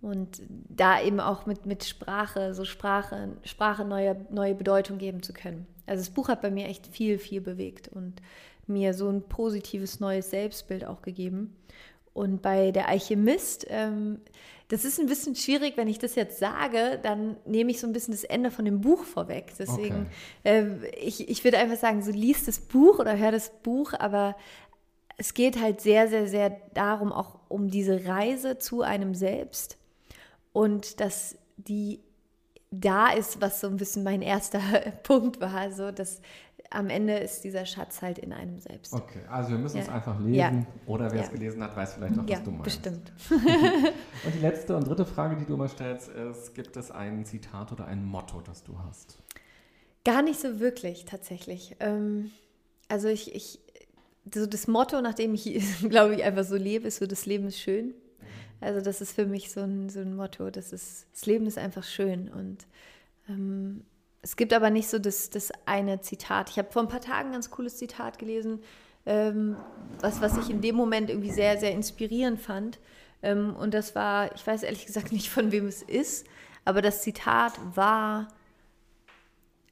Und 0.00 0.40
da 0.70 1.02
eben 1.02 1.20
auch 1.20 1.44
mit, 1.44 1.66
mit 1.66 1.84
Sprache, 1.84 2.54
so 2.54 2.64
Sprache, 2.64 3.36
Sprache 3.44 3.84
neue, 3.84 4.24
neue 4.30 4.54
Bedeutung 4.54 4.96
geben 4.96 5.22
zu 5.22 5.34
können. 5.34 5.66
Also 5.84 6.00
das 6.00 6.14
Buch 6.14 6.28
hat 6.28 6.40
bei 6.40 6.50
mir 6.50 6.66
echt 6.66 6.86
viel, 6.86 7.18
viel 7.18 7.42
bewegt 7.42 7.88
und 7.88 8.22
mir 8.66 8.94
so 8.94 9.08
ein 9.08 9.22
positives 9.22 10.00
neues 10.00 10.30
Selbstbild 10.30 10.84
auch 10.84 11.02
gegeben. 11.02 11.56
Und 12.12 12.40
bei 12.40 12.70
der 12.70 12.88
Alchemist, 12.88 13.66
ähm, 13.68 14.20
das 14.68 14.84
ist 14.84 14.98
ein 14.98 15.06
bisschen 15.06 15.36
schwierig, 15.36 15.76
wenn 15.76 15.86
ich 15.86 15.98
das 15.98 16.14
jetzt 16.14 16.38
sage, 16.38 16.98
dann 17.02 17.36
nehme 17.44 17.70
ich 17.70 17.78
so 17.78 17.86
ein 17.86 17.92
bisschen 17.92 18.12
das 18.12 18.24
Ende 18.24 18.50
von 18.50 18.64
dem 18.64 18.80
Buch 18.80 19.04
vorweg. 19.04 19.52
Deswegen, 19.58 20.06
okay. 20.42 20.80
äh, 20.82 20.88
ich, 20.96 21.28
ich 21.28 21.44
würde 21.44 21.58
einfach 21.58 21.76
sagen, 21.76 22.02
so 22.02 22.10
liest 22.10 22.48
das 22.48 22.58
Buch 22.58 22.98
oder 22.98 23.16
hör 23.16 23.32
das 23.32 23.50
Buch, 23.62 23.92
aber 23.98 24.34
es 25.18 25.34
geht 25.34 25.60
halt 25.60 25.80
sehr, 25.80 26.08
sehr, 26.08 26.26
sehr 26.26 26.50
darum, 26.74 27.12
auch 27.12 27.38
um 27.48 27.70
diese 27.70 28.06
Reise 28.06 28.58
zu 28.58 28.82
einem 28.82 29.14
selbst 29.14 29.78
und 30.52 31.00
dass 31.00 31.36
die 31.56 32.00
da 32.70 33.10
ist, 33.10 33.40
was 33.40 33.60
so 33.60 33.66
ein 33.68 33.76
bisschen 33.76 34.02
mein 34.02 34.22
erster 34.22 34.58
Punkt 35.02 35.40
war, 35.40 35.54
also 35.54 35.90
dass 35.90 36.20
am 36.70 36.88
Ende 36.90 37.14
ist 37.18 37.44
dieser 37.44 37.66
Schatz 37.66 38.02
halt 38.02 38.18
in 38.18 38.32
einem 38.32 38.58
selbst. 38.58 38.92
Okay, 38.92 39.20
also 39.28 39.50
wir 39.50 39.58
müssen 39.58 39.78
ja. 39.78 39.84
es 39.84 39.88
einfach 39.88 40.18
lesen 40.18 40.36
ja. 40.36 40.66
oder 40.86 41.10
wer 41.10 41.20
ja. 41.20 41.24
es 41.24 41.30
gelesen 41.30 41.62
hat, 41.62 41.76
weiß 41.76 41.94
vielleicht 41.94 42.16
noch, 42.16 42.28
was 42.28 42.42
du 42.42 42.50
meinst. 42.50 42.64
bestimmt. 42.64 43.12
und 43.30 44.34
die 44.34 44.40
letzte 44.40 44.76
und 44.76 44.86
dritte 44.86 45.04
Frage, 45.04 45.36
die 45.36 45.44
du 45.44 45.54
immer 45.54 45.68
stellst, 45.68 46.08
ist, 46.08 46.54
gibt 46.54 46.76
es 46.76 46.90
ein 46.90 47.24
Zitat 47.24 47.72
oder 47.72 47.86
ein 47.86 48.04
Motto, 48.04 48.40
das 48.40 48.64
du 48.64 48.78
hast? 48.78 49.18
Gar 50.04 50.22
nicht 50.22 50.40
so 50.40 50.60
wirklich, 50.60 51.04
tatsächlich. 51.04 51.76
Ähm, 51.80 52.30
also 52.88 53.08
ich, 53.08 53.34
ich, 53.34 53.60
so 54.32 54.46
das 54.46 54.66
Motto, 54.66 55.00
nach 55.00 55.14
dem 55.14 55.34
ich, 55.34 55.80
glaube 55.88 56.14
ich, 56.14 56.24
einfach 56.24 56.44
so 56.44 56.56
lebe, 56.56 56.88
ist 56.88 56.98
so, 56.98 57.06
das 57.06 57.26
Leben 57.26 57.48
ist 57.48 57.58
schön. 57.60 57.94
Also 58.60 58.80
das 58.80 59.00
ist 59.00 59.12
für 59.12 59.26
mich 59.26 59.50
so 59.50 59.60
ein, 59.60 59.88
so 59.90 60.00
ein 60.00 60.16
Motto, 60.16 60.50
das, 60.50 60.72
ist, 60.72 61.06
das 61.12 61.26
Leben 61.26 61.46
ist 61.46 61.58
einfach 61.58 61.84
schön 61.84 62.28
und 62.28 62.66
ähm, 63.28 63.84
es 64.22 64.36
gibt 64.36 64.52
aber 64.52 64.70
nicht 64.70 64.88
so 64.88 64.98
das, 64.98 65.30
das 65.30 65.52
eine 65.66 66.00
Zitat. 66.00 66.50
Ich 66.50 66.58
habe 66.58 66.72
vor 66.72 66.82
ein 66.82 66.88
paar 66.88 67.00
Tagen 67.00 67.28
ein 67.28 67.32
ganz 67.32 67.50
cooles 67.50 67.76
Zitat 67.76 68.18
gelesen, 68.18 68.60
ähm, 69.06 69.56
was, 70.00 70.20
was 70.20 70.36
ich 70.36 70.50
in 70.50 70.60
dem 70.60 70.74
Moment 70.74 71.10
irgendwie 71.10 71.30
sehr, 71.30 71.58
sehr 71.58 71.72
inspirierend 71.72 72.40
fand. 72.40 72.78
Ähm, 73.22 73.54
und 73.54 73.72
das 73.72 73.94
war, 73.94 74.34
ich 74.34 74.46
weiß 74.46 74.62
ehrlich 74.62 74.86
gesagt 74.86 75.12
nicht, 75.12 75.30
von 75.30 75.52
wem 75.52 75.66
es 75.66 75.82
ist, 75.82 76.26
aber 76.64 76.82
das 76.82 77.02
Zitat 77.02 77.52
war, 77.74 78.28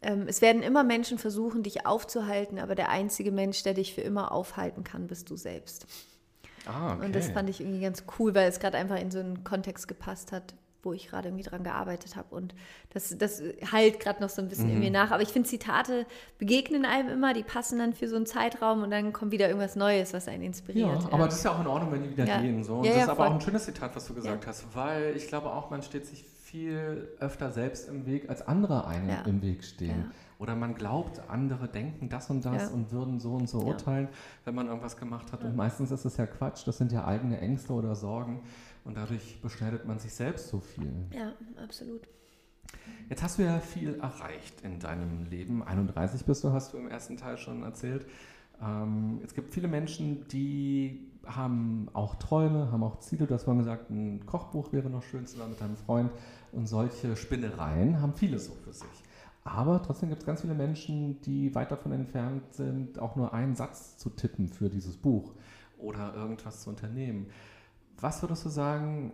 ähm, 0.02 0.26
es 0.28 0.40
werden 0.40 0.62
immer 0.62 0.84
Menschen 0.84 1.18
versuchen, 1.18 1.62
dich 1.62 1.86
aufzuhalten, 1.86 2.58
aber 2.58 2.74
der 2.74 2.90
einzige 2.90 3.32
Mensch, 3.32 3.62
der 3.62 3.74
dich 3.74 3.94
für 3.94 4.02
immer 4.02 4.32
aufhalten 4.32 4.84
kann, 4.84 5.06
bist 5.06 5.30
du 5.30 5.36
selbst. 5.36 5.86
Ah, 6.66 6.94
okay. 6.94 7.06
Und 7.06 7.14
das 7.14 7.28
fand 7.30 7.50
ich 7.50 7.60
irgendwie 7.60 7.80
ganz 7.80 8.04
cool, 8.18 8.34
weil 8.34 8.48
es 8.48 8.60
gerade 8.60 8.78
einfach 8.78 8.98
in 8.98 9.10
so 9.10 9.18
einen 9.18 9.44
Kontext 9.44 9.88
gepasst 9.88 10.32
hat, 10.32 10.54
wo 10.84 10.92
ich 10.92 11.08
gerade 11.08 11.28
irgendwie 11.28 11.44
dran 11.44 11.64
gearbeitet 11.64 12.16
habe. 12.16 12.34
Und 12.34 12.54
das, 12.92 13.16
das 13.18 13.42
heilt 13.70 14.00
gerade 14.00 14.22
noch 14.22 14.28
so 14.28 14.42
ein 14.42 14.48
bisschen 14.48 14.68
mhm. 14.68 14.74
in 14.74 14.78
mir 14.80 14.90
nach. 14.90 15.10
Aber 15.10 15.22
ich 15.22 15.30
finde, 15.30 15.48
Zitate 15.48 16.06
begegnen 16.38 16.84
einem 16.84 17.08
immer, 17.08 17.34
die 17.34 17.42
passen 17.42 17.78
dann 17.78 17.92
für 17.92 18.08
so 18.08 18.16
einen 18.16 18.26
Zeitraum 18.26 18.82
und 18.82 18.90
dann 18.90 19.12
kommt 19.12 19.32
wieder 19.32 19.48
irgendwas 19.48 19.76
Neues, 19.76 20.12
was 20.12 20.28
einen 20.28 20.42
inspiriert. 20.42 21.02
Ja, 21.02 21.08
aber 21.10 21.26
das 21.26 21.36
ist 21.36 21.44
ja 21.44 21.52
auch 21.52 21.60
in 21.60 21.66
Ordnung, 21.66 21.92
wenn 21.92 22.02
die 22.02 22.10
wieder 22.10 22.26
ja. 22.26 22.40
gehen. 22.40 22.62
So. 22.62 22.76
Und 22.76 22.84
ja, 22.84 22.94
das 22.94 23.02
ist 23.04 23.08
aber 23.08 23.28
auch 23.28 23.34
ein 23.34 23.40
schönes 23.40 23.64
Zitat, 23.64 23.94
was 23.96 24.06
du 24.06 24.14
gesagt 24.14 24.46
hast, 24.46 24.66
weil 24.74 25.16
ich 25.16 25.28
glaube 25.28 25.52
auch, 25.52 25.70
man 25.70 25.82
steht 25.82 26.06
sich 26.06 26.24
viel 26.24 27.08
öfter 27.18 27.50
selbst 27.50 27.88
im 27.88 28.06
Weg, 28.06 28.30
als 28.30 28.46
andere 28.46 28.86
einem 28.86 29.10
im 29.26 29.42
Weg 29.42 29.64
stehen. 29.64 30.12
Oder 30.38 30.56
man 30.56 30.74
glaubt, 30.74 31.20
andere 31.28 31.68
denken 31.68 32.08
das 32.08 32.28
und 32.28 32.44
das 32.44 32.70
und 32.70 32.92
würden 32.92 33.18
so 33.18 33.32
und 33.34 33.48
so 33.48 33.60
urteilen, 33.60 34.08
wenn 34.44 34.54
man 34.54 34.66
irgendwas 34.66 34.96
gemacht 34.96 35.32
hat. 35.32 35.42
Und 35.42 35.56
meistens 35.56 35.90
ist 35.90 36.04
es 36.04 36.16
ja 36.16 36.26
Quatsch, 36.26 36.66
das 36.66 36.78
sind 36.78 36.92
ja 36.92 37.06
eigene 37.06 37.40
Ängste 37.40 37.72
oder 37.72 37.94
Sorgen. 37.94 38.42
Und 38.84 38.96
dadurch 38.96 39.40
beschneidet 39.40 39.86
man 39.86 39.98
sich 39.98 40.12
selbst 40.12 40.48
so 40.48 40.60
viel. 40.60 40.92
Ja, 41.12 41.32
absolut. 41.62 42.02
Jetzt 43.08 43.22
hast 43.22 43.38
du 43.38 43.42
ja 43.42 43.60
viel 43.60 43.94
erreicht 44.00 44.62
in 44.62 44.78
deinem 44.78 45.24
Leben. 45.26 45.62
31 45.62 46.24
bist 46.24 46.44
du, 46.44 46.52
hast 46.52 46.72
du 46.72 46.78
im 46.78 46.88
ersten 46.88 47.16
Teil 47.16 47.38
schon 47.38 47.62
erzählt. 47.62 48.06
Ähm, 48.62 49.20
es 49.24 49.34
gibt 49.34 49.52
viele 49.52 49.68
Menschen, 49.68 50.26
die 50.28 51.10
haben 51.26 51.88
auch 51.92 52.16
Träume, 52.16 52.70
haben 52.70 52.82
auch 52.82 52.98
Ziele. 53.00 53.26
Du 53.26 53.34
hast 53.34 53.44
vorhin 53.44 53.62
gesagt, 53.62 53.90
ein 53.90 54.26
Kochbuch 54.26 54.72
wäre 54.72 54.90
noch 54.90 55.02
schön 55.02 55.26
zusammen 55.26 55.50
mit 55.50 55.60
deinem 55.60 55.76
Freund. 55.76 56.10
Und 56.52 56.66
solche 56.66 57.16
Spinnereien 57.16 58.00
haben 58.00 58.14
viele 58.14 58.38
so 58.38 58.52
für 58.52 58.72
sich. 58.72 59.04
Aber 59.44 59.82
trotzdem 59.82 60.08
gibt 60.08 60.22
es 60.22 60.26
ganz 60.26 60.40
viele 60.40 60.54
Menschen, 60.54 61.20
die 61.22 61.54
weit 61.54 61.70
davon 61.70 61.92
entfernt 61.92 62.54
sind, 62.54 62.98
auch 62.98 63.16
nur 63.16 63.34
einen 63.34 63.54
Satz 63.54 63.98
zu 63.98 64.08
tippen 64.10 64.48
für 64.48 64.70
dieses 64.70 64.96
Buch 64.96 65.34
oder 65.78 66.14
irgendwas 66.14 66.62
zu 66.62 66.70
unternehmen. 66.70 67.26
Was 68.00 68.22
würdest 68.22 68.44
du 68.44 68.48
sagen, 68.48 69.12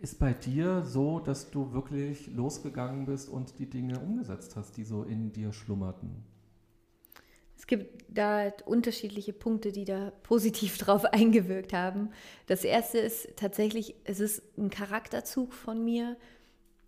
ist 0.00 0.18
bei 0.18 0.32
dir 0.32 0.84
so, 0.84 1.18
dass 1.18 1.50
du 1.50 1.72
wirklich 1.72 2.28
losgegangen 2.28 3.06
bist 3.06 3.28
und 3.28 3.58
die 3.58 3.68
Dinge 3.68 3.98
umgesetzt 3.98 4.56
hast, 4.56 4.76
die 4.76 4.84
so 4.84 5.02
in 5.02 5.32
dir 5.32 5.52
schlummerten? 5.52 6.24
Es 7.56 7.66
gibt 7.66 8.04
da 8.08 8.52
unterschiedliche 8.66 9.32
Punkte, 9.32 9.72
die 9.72 9.84
da 9.84 10.12
positiv 10.22 10.78
drauf 10.78 11.04
eingewirkt 11.04 11.72
haben. 11.72 12.10
Das 12.46 12.62
erste 12.64 12.98
ist 12.98 13.36
tatsächlich, 13.36 13.96
es 14.04 14.20
ist 14.20 14.42
ein 14.56 14.70
Charakterzug 14.70 15.52
von 15.52 15.84
mir. 15.84 16.16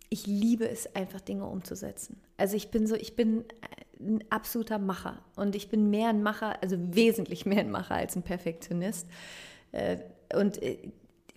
Ich 0.09 0.27
liebe 0.27 0.67
es 0.67 0.95
einfach, 0.95 1.19
Dinge 1.19 1.45
umzusetzen. 1.45 2.21
Also 2.37 2.55
ich 2.55 2.71
bin 2.71 2.87
so, 2.87 2.95
ich 2.95 3.15
bin 3.15 3.43
ein 3.99 4.23
absoluter 4.29 4.79
Macher 4.79 5.21
und 5.35 5.55
ich 5.55 5.69
bin 5.69 5.89
mehr 5.89 6.09
ein 6.09 6.23
Macher, 6.23 6.61
also 6.63 6.77
wesentlich 6.95 7.45
mehr 7.45 7.59
ein 7.59 7.71
Macher 7.71 7.95
als 7.95 8.15
ein 8.15 8.23
Perfektionist. 8.23 9.07
Äh, 9.73 9.97
und 10.33 10.61
äh, 10.63 10.91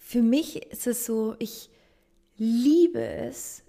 für 0.05 0.21
mich 0.21 0.71
ist 0.71 0.87
es 0.87 1.07
so, 1.07 1.35
ich 1.39 1.71
liebe 2.37 3.03
es, 3.03 3.65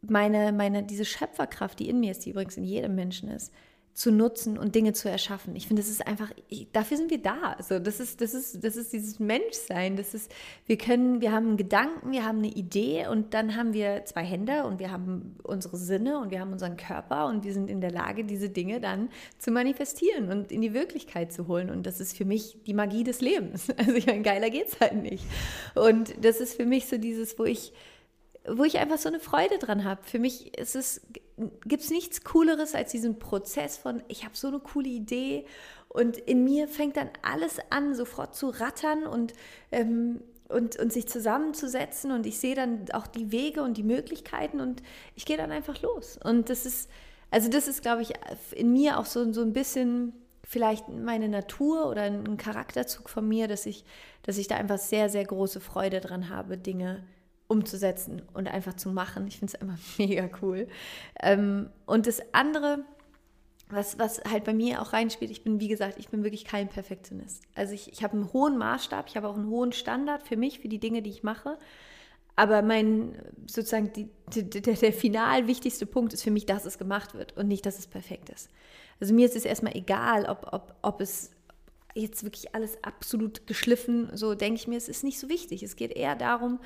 meine, 0.00 0.52
meine, 0.52 0.84
diese 0.84 1.04
Schöpferkraft, 1.04 1.78
die 1.78 1.90
in 1.90 2.00
mir 2.00 2.12
ist, 2.12 2.24
die 2.24 2.30
übrigens 2.30 2.56
in 2.56 2.64
jedem 2.64 2.94
Menschen 2.94 3.28
ist, 3.28 3.52
zu 3.94 4.10
nutzen 4.10 4.58
und 4.58 4.74
Dinge 4.74 4.92
zu 4.92 5.08
erschaffen. 5.08 5.54
Ich 5.54 5.68
finde, 5.68 5.80
das 5.80 5.88
ist 5.88 6.04
einfach, 6.04 6.32
dafür 6.72 6.96
sind 6.96 7.12
wir 7.12 7.22
da. 7.22 7.54
Also 7.56 7.78
das 7.78 8.00
ist, 8.00 8.20
das 8.20 8.34
ist, 8.34 8.64
das 8.64 8.74
ist 8.74 8.92
dieses 8.92 9.20
Menschsein. 9.20 9.96
Das 9.96 10.14
ist, 10.14 10.32
wir 10.66 10.76
können, 10.76 11.20
wir 11.20 11.30
haben 11.30 11.46
einen 11.46 11.56
Gedanken, 11.56 12.10
wir 12.10 12.24
haben 12.24 12.38
eine 12.38 12.48
Idee 12.48 13.06
und 13.06 13.34
dann 13.34 13.56
haben 13.56 13.72
wir 13.72 14.04
zwei 14.04 14.24
Hände 14.24 14.64
und 14.64 14.80
wir 14.80 14.90
haben 14.90 15.36
unsere 15.44 15.76
Sinne 15.76 16.18
und 16.18 16.32
wir 16.32 16.40
haben 16.40 16.52
unseren 16.52 16.76
Körper 16.76 17.26
und 17.26 17.44
wir 17.44 17.52
sind 17.52 17.70
in 17.70 17.80
der 17.80 17.92
Lage, 17.92 18.24
diese 18.24 18.50
Dinge 18.50 18.80
dann 18.80 19.10
zu 19.38 19.52
manifestieren 19.52 20.28
und 20.28 20.50
in 20.50 20.60
die 20.60 20.74
Wirklichkeit 20.74 21.32
zu 21.32 21.46
holen. 21.46 21.70
Und 21.70 21.86
das 21.86 22.00
ist 22.00 22.16
für 22.16 22.24
mich 22.24 22.58
die 22.66 22.74
Magie 22.74 23.04
des 23.04 23.20
Lebens. 23.20 23.68
Also 23.84 23.96
ich 23.96 24.06
meine, 24.06 24.22
geiler 24.22 24.48
geht's 24.50 24.80
halt 24.80 24.94
nicht. 24.94 25.24
Und 25.74 26.14
das 26.24 26.40
ist 26.40 26.54
für 26.54 26.64
mich 26.64 26.86
so 26.86 26.96
dieses, 26.96 27.38
wo 27.38 27.44
ich 27.44 27.72
wo 28.46 28.64
ich 28.64 28.78
einfach 28.78 28.98
so 28.98 29.08
eine 29.08 29.20
Freude 29.20 29.58
dran 29.58 29.84
habe. 29.84 30.02
Für 30.04 30.18
mich 30.18 30.56
ist 30.58 30.76
es, 30.76 31.00
gibt 31.64 31.82
es 31.82 31.90
nichts 31.90 32.22
Cooleres 32.22 32.74
als 32.74 32.92
diesen 32.92 33.18
Prozess 33.18 33.76
von, 33.76 34.02
ich 34.08 34.24
habe 34.24 34.36
so 34.36 34.48
eine 34.48 34.60
coole 34.60 34.88
Idee 34.88 35.46
und 35.88 36.16
in 36.16 36.44
mir 36.44 36.68
fängt 36.68 36.96
dann 36.96 37.10
alles 37.22 37.58
an, 37.70 37.94
sofort 37.94 38.34
zu 38.34 38.48
rattern 38.48 39.06
und, 39.06 39.32
ähm, 39.72 40.20
und, 40.48 40.76
und 40.78 40.92
sich 40.92 41.08
zusammenzusetzen 41.08 42.12
und 42.12 42.26
ich 42.26 42.38
sehe 42.38 42.54
dann 42.54 42.86
auch 42.92 43.06
die 43.06 43.32
Wege 43.32 43.62
und 43.62 43.76
die 43.76 43.82
Möglichkeiten 43.82 44.60
und 44.60 44.82
ich 45.16 45.24
gehe 45.24 45.36
dann 45.36 45.50
einfach 45.50 45.80
los. 45.82 46.18
Und 46.22 46.50
das 46.50 46.66
ist, 46.66 46.88
also 47.30 47.50
das 47.50 47.66
ist, 47.66 47.82
glaube 47.82 48.02
ich, 48.02 48.12
in 48.54 48.72
mir 48.72 48.98
auch 48.98 49.06
so, 49.06 49.32
so 49.32 49.42
ein 49.42 49.52
bisschen 49.52 50.12
vielleicht 50.44 50.88
meine 50.88 51.28
Natur 51.28 51.88
oder 51.88 52.02
ein 52.02 52.36
Charakterzug 52.36 53.08
von 53.08 53.26
mir, 53.26 53.48
dass 53.48 53.66
ich, 53.66 53.84
dass 54.22 54.38
ich 54.38 54.46
da 54.46 54.56
einfach 54.56 54.78
sehr, 54.78 55.08
sehr 55.08 55.24
große 55.24 55.60
Freude 55.60 56.00
dran 56.00 56.28
habe, 56.28 56.58
Dinge 56.58 56.96
zu 56.98 57.13
umzusetzen 57.48 58.22
und 58.32 58.48
einfach 58.48 58.74
zu 58.74 58.90
machen. 58.90 59.26
Ich 59.26 59.38
finde 59.38 59.54
es 59.54 59.60
einfach 59.60 59.78
mega 59.98 60.28
cool. 60.42 60.68
Ähm, 61.20 61.68
und 61.86 62.06
das 62.06 62.20
andere, 62.32 62.84
was, 63.68 63.98
was 63.98 64.22
halt 64.24 64.44
bei 64.44 64.54
mir 64.54 64.80
auch 64.80 64.92
reinspielt, 64.92 65.30
ich 65.30 65.44
bin, 65.44 65.60
wie 65.60 65.68
gesagt, 65.68 65.98
ich 65.98 66.08
bin 66.08 66.22
wirklich 66.22 66.44
kein 66.44 66.68
Perfektionist. 66.68 67.42
Also 67.54 67.74
ich, 67.74 67.92
ich 67.92 68.02
habe 68.02 68.14
einen 68.14 68.32
hohen 68.32 68.58
Maßstab, 68.58 69.06
ich 69.08 69.16
habe 69.16 69.28
auch 69.28 69.36
einen 69.36 69.48
hohen 69.48 69.72
Standard 69.72 70.26
für 70.26 70.36
mich, 70.36 70.60
für 70.60 70.68
die 70.68 70.80
Dinge, 70.80 71.02
die 71.02 71.10
ich 71.10 71.22
mache. 71.22 71.58
Aber 72.36 72.62
mein, 72.62 73.14
sozusagen, 73.46 73.92
die, 73.92 74.08
die, 74.34 74.48
der, 74.48 74.74
der 74.74 74.92
final 74.92 75.46
wichtigste 75.46 75.86
Punkt 75.86 76.12
ist 76.12 76.22
für 76.22 76.32
mich, 76.32 76.46
dass 76.46 76.64
es 76.64 76.78
gemacht 76.78 77.14
wird 77.14 77.36
und 77.36 77.46
nicht, 77.46 77.64
dass 77.64 77.78
es 77.78 77.86
perfekt 77.86 78.28
ist. 78.30 78.50
Also 79.00 79.14
mir 79.14 79.26
ist 79.26 79.36
es 79.36 79.44
erstmal 79.44 79.76
egal, 79.76 80.26
ob, 80.26 80.48
ob, 80.52 80.74
ob 80.82 81.00
es 81.00 81.30
jetzt 81.94 82.24
wirklich 82.24 82.54
alles 82.54 82.82
absolut 82.82 83.46
geschliffen, 83.46 84.10
so 84.16 84.34
denke 84.34 84.58
ich 84.58 84.66
mir, 84.66 84.76
es 84.76 84.88
ist 84.88 85.04
nicht 85.04 85.20
so 85.20 85.28
wichtig. 85.28 85.62
Es 85.62 85.76
geht 85.76 85.92
eher 85.92 86.16
darum, 86.16 86.58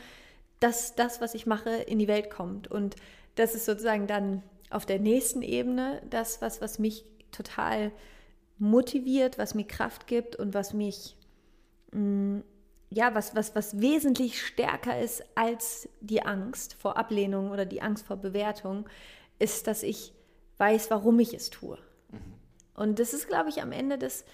dass 0.60 0.94
das, 0.94 1.20
was 1.20 1.34
ich 1.34 1.46
mache, 1.46 1.70
in 1.70 1.98
die 1.98 2.08
Welt 2.08 2.30
kommt. 2.30 2.68
Und 2.68 2.96
das 3.34 3.54
ist 3.54 3.66
sozusagen 3.66 4.06
dann 4.06 4.42
auf 4.70 4.86
der 4.86 4.98
nächsten 4.98 5.42
Ebene 5.42 6.02
das, 6.10 6.42
was, 6.42 6.60
was 6.60 6.78
mich 6.78 7.04
total 7.30 7.92
motiviert, 8.58 9.38
was 9.38 9.54
mir 9.54 9.66
Kraft 9.66 10.06
gibt 10.06 10.36
und 10.36 10.54
was 10.54 10.72
mich, 10.74 11.16
mh, 11.92 12.00
mm, 12.00 12.44
ja, 12.90 13.14
was, 13.14 13.34
was, 13.36 13.54
was 13.54 13.80
wesentlich 13.80 14.40
stärker 14.40 14.98
ist 14.98 15.22
als 15.34 15.88
die 16.00 16.22
Angst 16.22 16.74
vor 16.74 16.96
Ablehnung 16.96 17.50
oder 17.50 17.66
die 17.66 17.82
Angst 17.82 18.06
vor 18.06 18.16
Bewertung, 18.16 18.88
ist, 19.38 19.66
dass 19.66 19.82
ich 19.82 20.14
weiß, 20.56 20.90
warum 20.90 21.18
ich 21.20 21.34
es 21.34 21.50
tue. 21.50 21.78
Mhm. 22.10 22.18
Und 22.74 22.98
das 22.98 23.12
ist, 23.12 23.28
glaube 23.28 23.50
ich, 23.50 23.60
am 23.60 23.72
Ende 23.72 23.98
das, 23.98 24.24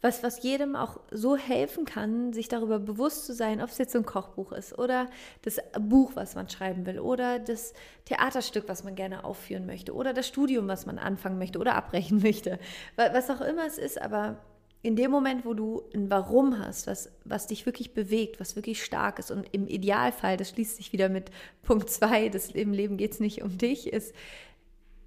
was, 0.00 0.22
was 0.22 0.42
jedem 0.42 0.76
auch 0.76 1.00
so 1.10 1.36
helfen 1.36 1.86
kann, 1.86 2.32
sich 2.32 2.48
darüber 2.48 2.78
bewusst 2.78 3.24
zu 3.24 3.32
sein, 3.32 3.62
ob 3.62 3.70
es 3.70 3.78
jetzt 3.78 3.92
so 3.92 3.98
ein 3.98 4.04
Kochbuch 4.04 4.52
ist 4.52 4.78
oder 4.78 5.08
das 5.42 5.58
Buch, 5.80 6.12
was 6.14 6.34
man 6.34 6.48
schreiben 6.48 6.84
will 6.84 6.98
oder 6.98 7.38
das 7.38 7.72
Theaterstück, 8.04 8.64
was 8.68 8.84
man 8.84 8.96
gerne 8.96 9.24
aufführen 9.24 9.64
möchte 9.64 9.94
oder 9.94 10.12
das 10.12 10.28
Studium, 10.28 10.68
was 10.68 10.84
man 10.84 10.98
anfangen 10.98 11.38
möchte 11.38 11.58
oder 11.58 11.74
abbrechen 11.74 12.18
möchte. 12.22 12.58
Was 12.96 13.30
auch 13.30 13.40
immer 13.40 13.66
es 13.66 13.78
ist, 13.78 14.00
aber 14.00 14.36
in 14.84 14.96
dem 14.96 15.10
Moment, 15.10 15.46
wo 15.46 15.54
du 15.54 15.82
ein 15.94 16.10
Warum 16.10 16.58
hast, 16.58 16.86
was, 16.86 17.10
was 17.24 17.46
dich 17.46 17.64
wirklich 17.64 17.94
bewegt, 17.94 18.38
was 18.38 18.54
wirklich 18.54 18.84
stark 18.84 19.18
ist 19.18 19.30
und 19.30 19.46
im 19.52 19.66
Idealfall, 19.66 20.36
das 20.36 20.50
schließt 20.50 20.76
sich 20.76 20.92
wieder 20.92 21.08
mit 21.08 21.30
Punkt 21.62 21.88
2, 21.88 22.26
im 22.52 22.74
Leben 22.74 22.98
geht 22.98 23.12
es 23.12 23.20
nicht 23.20 23.42
um 23.42 23.56
dich, 23.56 23.90
ist 23.90 24.14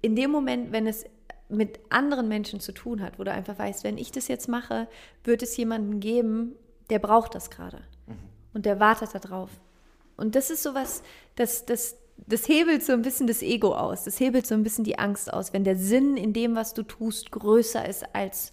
in 0.02 0.16
dem 0.16 0.32
Moment, 0.32 0.72
wenn 0.72 0.88
es 0.88 1.04
mit 1.48 1.80
anderen 1.88 2.28
Menschen 2.28 2.60
zu 2.60 2.72
tun 2.72 3.02
hat, 3.02 3.18
wo 3.18 3.24
du 3.24 3.32
einfach 3.32 3.58
weißt, 3.58 3.84
wenn 3.84 3.98
ich 3.98 4.12
das 4.12 4.28
jetzt 4.28 4.48
mache, 4.48 4.88
wird 5.24 5.42
es 5.42 5.56
jemanden 5.56 6.00
geben, 6.00 6.54
der 6.90 6.98
braucht 6.98 7.34
das 7.34 7.50
gerade 7.50 7.78
mhm. 8.06 8.14
und 8.54 8.66
der 8.66 8.80
wartet 8.80 9.14
darauf. 9.14 9.50
Und 10.16 10.34
das 10.34 10.50
ist 10.50 10.62
sowas, 10.62 11.02
das, 11.36 11.64
das, 11.64 11.96
das 12.16 12.48
hebelt 12.48 12.82
so 12.82 12.92
ein 12.92 13.02
bisschen 13.02 13.26
das 13.26 13.42
Ego 13.42 13.74
aus, 13.74 14.04
das 14.04 14.18
hebelt 14.20 14.46
so 14.46 14.54
ein 14.54 14.62
bisschen 14.62 14.84
die 14.84 14.98
Angst 14.98 15.32
aus, 15.32 15.52
wenn 15.52 15.64
der 15.64 15.76
Sinn 15.76 16.16
in 16.16 16.32
dem, 16.32 16.54
was 16.54 16.74
du 16.74 16.82
tust, 16.82 17.30
größer 17.30 17.88
ist 17.88 18.14
als 18.14 18.52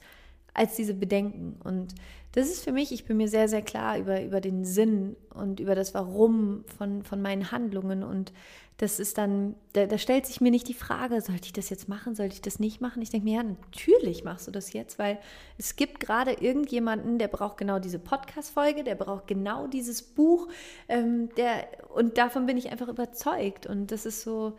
als 0.55 0.75
diese 0.75 0.95
Bedenken. 0.95 1.59
Und 1.63 1.93
das 2.35 2.49
ist 2.49 2.65
für 2.65 2.73
mich, 2.73 2.91
ich 2.91 3.05
bin 3.05 3.15
mir 3.15 3.29
sehr, 3.29 3.47
sehr 3.47 3.61
klar 3.61 3.97
über, 3.97 4.21
über 4.21 4.41
den 4.41 4.65
Sinn 4.65 5.15
und 5.33 5.61
über 5.61 5.73
das 5.73 5.93
Warum 5.93 6.65
von, 6.77 7.01
von 7.03 7.21
meinen 7.21 7.49
Handlungen. 7.49 8.03
Und 8.03 8.33
das 8.75 8.99
ist 8.99 9.17
dann, 9.17 9.55
da, 9.71 9.85
da 9.85 9.97
stellt 9.97 10.25
sich 10.25 10.41
mir 10.41 10.51
nicht 10.51 10.67
die 10.67 10.73
Frage, 10.73 11.21
sollte 11.21 11.45
ich 11.45 11.53
das 11.53 11.69
jetzt 11.69 11.87
machen, 11.87 12.13
sollte 12.13 12.33
ich 12.33 12.41
das 12.41 12.59
nicht 12.59 12.81
machen? 12.81 13.01
Ich 13.01 13.09
denke 13.09 13.23
mir, 13.23 13.37
ja, 13.37 13.43
natürlich 13.43 14.25
machst 14.25 14.47
du 14.47 14.51
das 14.51 14.73
jetzt, 14.73 14.99
weil 14.99 15.17
es 15.57 15.77
gibt 15.77 16.01
gerade 16.01 16.33
irgendjemanden, 16.33 17.19
der 17.19 17.29
braucht 17.29 17.55
genau 17.55 17.79
diese 17.79 17.99
Podcast-Folge, 17.99 18.83
der 18.83 18.95
braucht 18.95 19.27
genau 19.27 19.67
dieses 19.67 20.01
Buch. 20.01 20.49
Ähm, 20.89 21.29
der, 21.37 21.65
und 21.93 22.17
davon 22.17 22.47
bin 22.47 22.57
ich 22.57 22.69
einfach 22.69 22.89
überzeugt. 22.89 23.65
Und 23.65 23.91
das 23.91 24.05
ist 24.05 24.23
so, 24.23 24.57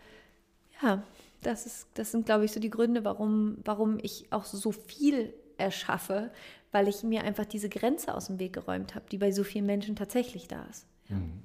ja, 0.83 1.03
das, 1.43 1.67
ist, 1.67 1.89
das 1.93 2.11
sind, 2.11 2.25
glaube 2.25 2.47
ich, 2.47 2.53
so 2.53 2.59
die 2.59 2.71
Gründe, 2.71 3.05
warum, 3.05 3.59
warum 3.67 3.99
ich 4.01 4.33
auch 4.33 4.47
so 4.47 4.73
viel 4.73 5.35
erschaffe, 5.59 6.31
weil 6.77 6.89
ich 6.89 7.03
mir 7.03 7.25
einfach 7.25 7.47
diese 7.47 7.71
Grenze 7.71 8.15
aus 8.15 8.27
dem 8.27 8.39
Weg 8.39 8.53
geräumt 8.53 8.95
habe, 8.95 9.07
die 9.11 9.17
bei 9.17 9.33
so 9.33 9.45
vielen 9.45 9.65
Menschen 9.65 9.97
tatsächlich 9.97 10.47
da 10.47 10.63
ist. 10.71 10.85
Ja. 11.09 11.17
Mhm. 11.17 11.41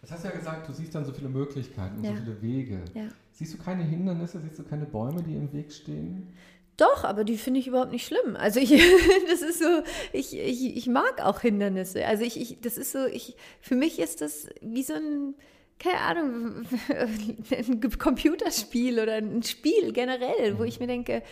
Das 0.00 0.10
hast 0.10 0.24
du 0.24 0.28
ja 0.28 0.34
gesagt, 0.34 0.68
du 0.68 0.72
siehst 0.72 0.92
dann 0.92 1.04
so 1.04 1.12
viele 1.12 1.28
Möglichkeiten 1.28 1.98
und 1.98 2.04
ja. 2.04 2.10
so 2.10 2.16
viele 2.16 2.42
Wege. 2.42 2.80
Ja. 2.92 3.06
Siehst 3.30 3.54
du 3.54 3.58
keine 3.58 3.84
Hindernisse, 3.84 4.40
siehst 4.40 4.58
du 4.58 4.64
keine 4.64 4.84
Bäume, 4.84 5.22
die 5.22 5.36
im 5.36 5.52
Weg 5.52 5.70
stehen? 5.72 6.32
Doch, 6.76 7.04
aber 7.04 7.22
die 7.22 7.38
finde 7.38 7.60
ich 7.60 7.68
überhaupt 7.68 7.92
nicht 7.92 8.04
schlimm. 8.04 8.34
Also 8.34 8.58
ich, 8.58 8.70
das 9.30 9.42
ist 9.42 9.60
so, 9.60 9.84
ich, 10.12 10.36
ich, 10.36 10.76
ich 10.76 10.86
mag 10.88 11.20
auch 11.22 11.38
Hindernisse. 11.38 12.04
Also 12.04 12.24
ich, 12.24 12.40
ich, 12.40 12.60
das 12.60 12.76
ist 12.76 12.90
so, 12.90 13.06
ich, 13.06 13.36
für 13.60 13.76
mich 13.76 14.00
ist 14.00 14.20
das 14.20 14.48
wie 14.60 14.82
so 14.82 14.94
ein, 14.94 15.36
keine 15.78 16.00
Ahnung, 16.00 16.66
ein 17.56 17.98
Computerspiel 17.98 18.98
oder 18.98 19.14
ein 19.14 19.44
Spiel 19.44 19.92
generell, 19.92 20.58
wo 20.58 20.64
ich 20.64 20.80
mir 20.80 20.88
denke, 20.88 21.22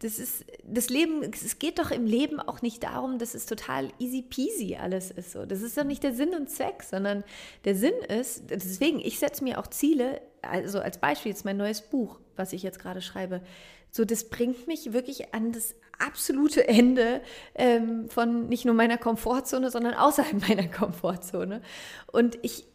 das 0.00 0.18
ist 0.18 0.44
das 0.62 0.90
Leben, 0.90 1.22
es 1.22 1.58
geht 1.58 1.78
doch 1.78 1.90
im 1.90 2.06
Leben 2.06 2.38
auch 2.38 2.62
nicht 2.62 2.84
darum, 2.84 3.18
dass 3.18 3.34
es 3.34 3.46
total 3.46 3.90
easy 3.98 4.22
peasy 4.22 4.76
alles 4.76 5.10
ist. 5.10 5.32
So. 5.32 5.44
Das 5.44 5.60
ist 5.60 5.76
doch 5.76 5.84
nicht 5.84 6.02
der 6.02 6.14
Sinn 6.14 6.34
und 6.34 6.48
Zweck, 6.50 6.84
sondern 6.84 7.24
der 7.64 7.74
Sinn 7.74 7.94
ist, 8.08 8.50
deswegen, 8.50 9.00
ich 9.00 9.18
setze 9.18 9.42
mir 9.42 9.58
auch 9.58 9.66
Ziele, 9.66 10.20
also 10.42 10.78
als 10.78 10.98
Beispiel 10.98 11.32
jetzt 11.32 11.44
mein 11.44 11.56
neues 11.56 11.80
Buch, 11.82 12.20
was 12.36 12.52
ich 12.52 12.62
jetzt 12.62 12.78
gerade 12.78 13.02
schreibe. 13.02 13.40
So, 13.90 14.04
das 14.04 14.28
bringt 14.28 14.68
mich 14.68 14.92
wirklich 14.92 15.34
an 15.34 15.50
das 15.50 15.74
absolute 15.98 16.68
Ende 16.68 17.20
ähm, 17.54 18.08
von 18.08 18.48
nicht 18.48 18.64
nur 18.64 18.74
meiner 18.74 18.98
Komfortzone, 18.98 19.70
sondern 19.70 19.94
außerhalb 19.94 20.40
meiner 20.48 20.68
Komfortzone. 20.68 21.60
Und 22.06 22.38
ich 22.42 22.66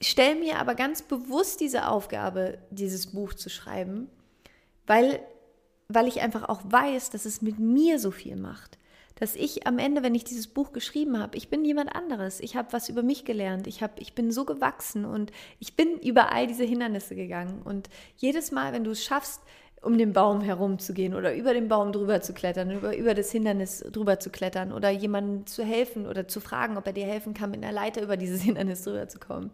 stelle 0.00 0.36
mir 0.36 0.58
aber 0.58 0.74
ganz 0.76 1.02
bewusst 1.02 1.60
diese 1.60 1.88
Aufgabe, 1.88 2.58
dieses 2.70 3.08
Buch 3.08 3.34
zu 3.34 3.48
schreiben, 3.48 4.08
weil 4.86 5.20
weil 5.88 6.08
ich 6.08 6.20
einfach 6.20 6.48
auch 6.48 6.62
weiß, 6.64 7.10
dass 7.10 7.24
es 7.24 7.42
mit 7.42 7.58
mir 7.58 7.98
so 7.98 8.10
viel 8.10 8.36
macht. 8.36 8.78
Dass 9.18 9.34
ich 9.34 9.66
am 9.66 9.78
Ende, 9.78 10.02
wenn 10.02 10.14
ich 10.14 10.24
dieses 10.24 10.46
Buch 10.46 10.72
geschrieben 10.72 11.18
habe, 11.18 11.38
ich 11.38 11.48
bin 11.48 11.64
jemand 11.64 11.94
anderes. 11.94 12.38
Ich 12.40 12.54
habe 12.54 12.72
was 12.72 12.90
über 12.90 13.02
mich 13.02 13.24
gelernt. 13.24 13.66
Ich, 13.66 13.82
hab, 13.82 13.98
ich 13.98 14.14
bin 14.14 14.30
so 14.30 14.44
gewachsen 14.44 15.06
und 15.06 15.32
ich 15.58 15.74
bin 15.74 15.98
über 16.00 16.32
all 16.32 16.46
diese 16.46 16.64
Hindernisse 16.64 17.14
gegangen. 17.14 17.62
Und 17.62 17.88
jedes 18.16 18.52
Mal, 18.52 18.74
wenn 18.74 18.84
du 18.84 18.90
es 18.90 19.02
schaffst, 19.02 19.40
um 19.80 19.96
den 19.96 20.12
Baum 20.12 20.40
herumzugehen 20.42 21.14
oder 21.14 21.34
über 21.34 21.54
den 21.54 21.68
Baum 21.68 21.92
drüber 21.92 22.20
zu 22.20 22.34
klettern, 22.34 22.70
über, 22.70 22.96
über 22.96 23.14
das 23.14 23.30
Hindernis 23.30 23.84
drüber 23.90 24.18
zu 24.18 24.30
klettern 24.30 24.72
oder 24.72 24.90
jemandem 24.90 25.46
zu 25.46 25.64
helfen 25.64 26.06
oder 26.06 26.28
zu 26.28 26.40
fragen, 26.40 26.76
ob 26.76 26.86
er 26.86 26.92
dir 26.92 27.06
helfen 27.06 27.34
kann, 27.34 27.52
mit 27.52 27.62
einer 27.62 27.72
Leiter 27.72 28.02
über 28.02 28.16
dieses 28.16 28.42
Hindernis 28.42 28.82
drüber 28.82 29.08
zu 29.08 29.18
kommen. 29.18 29.50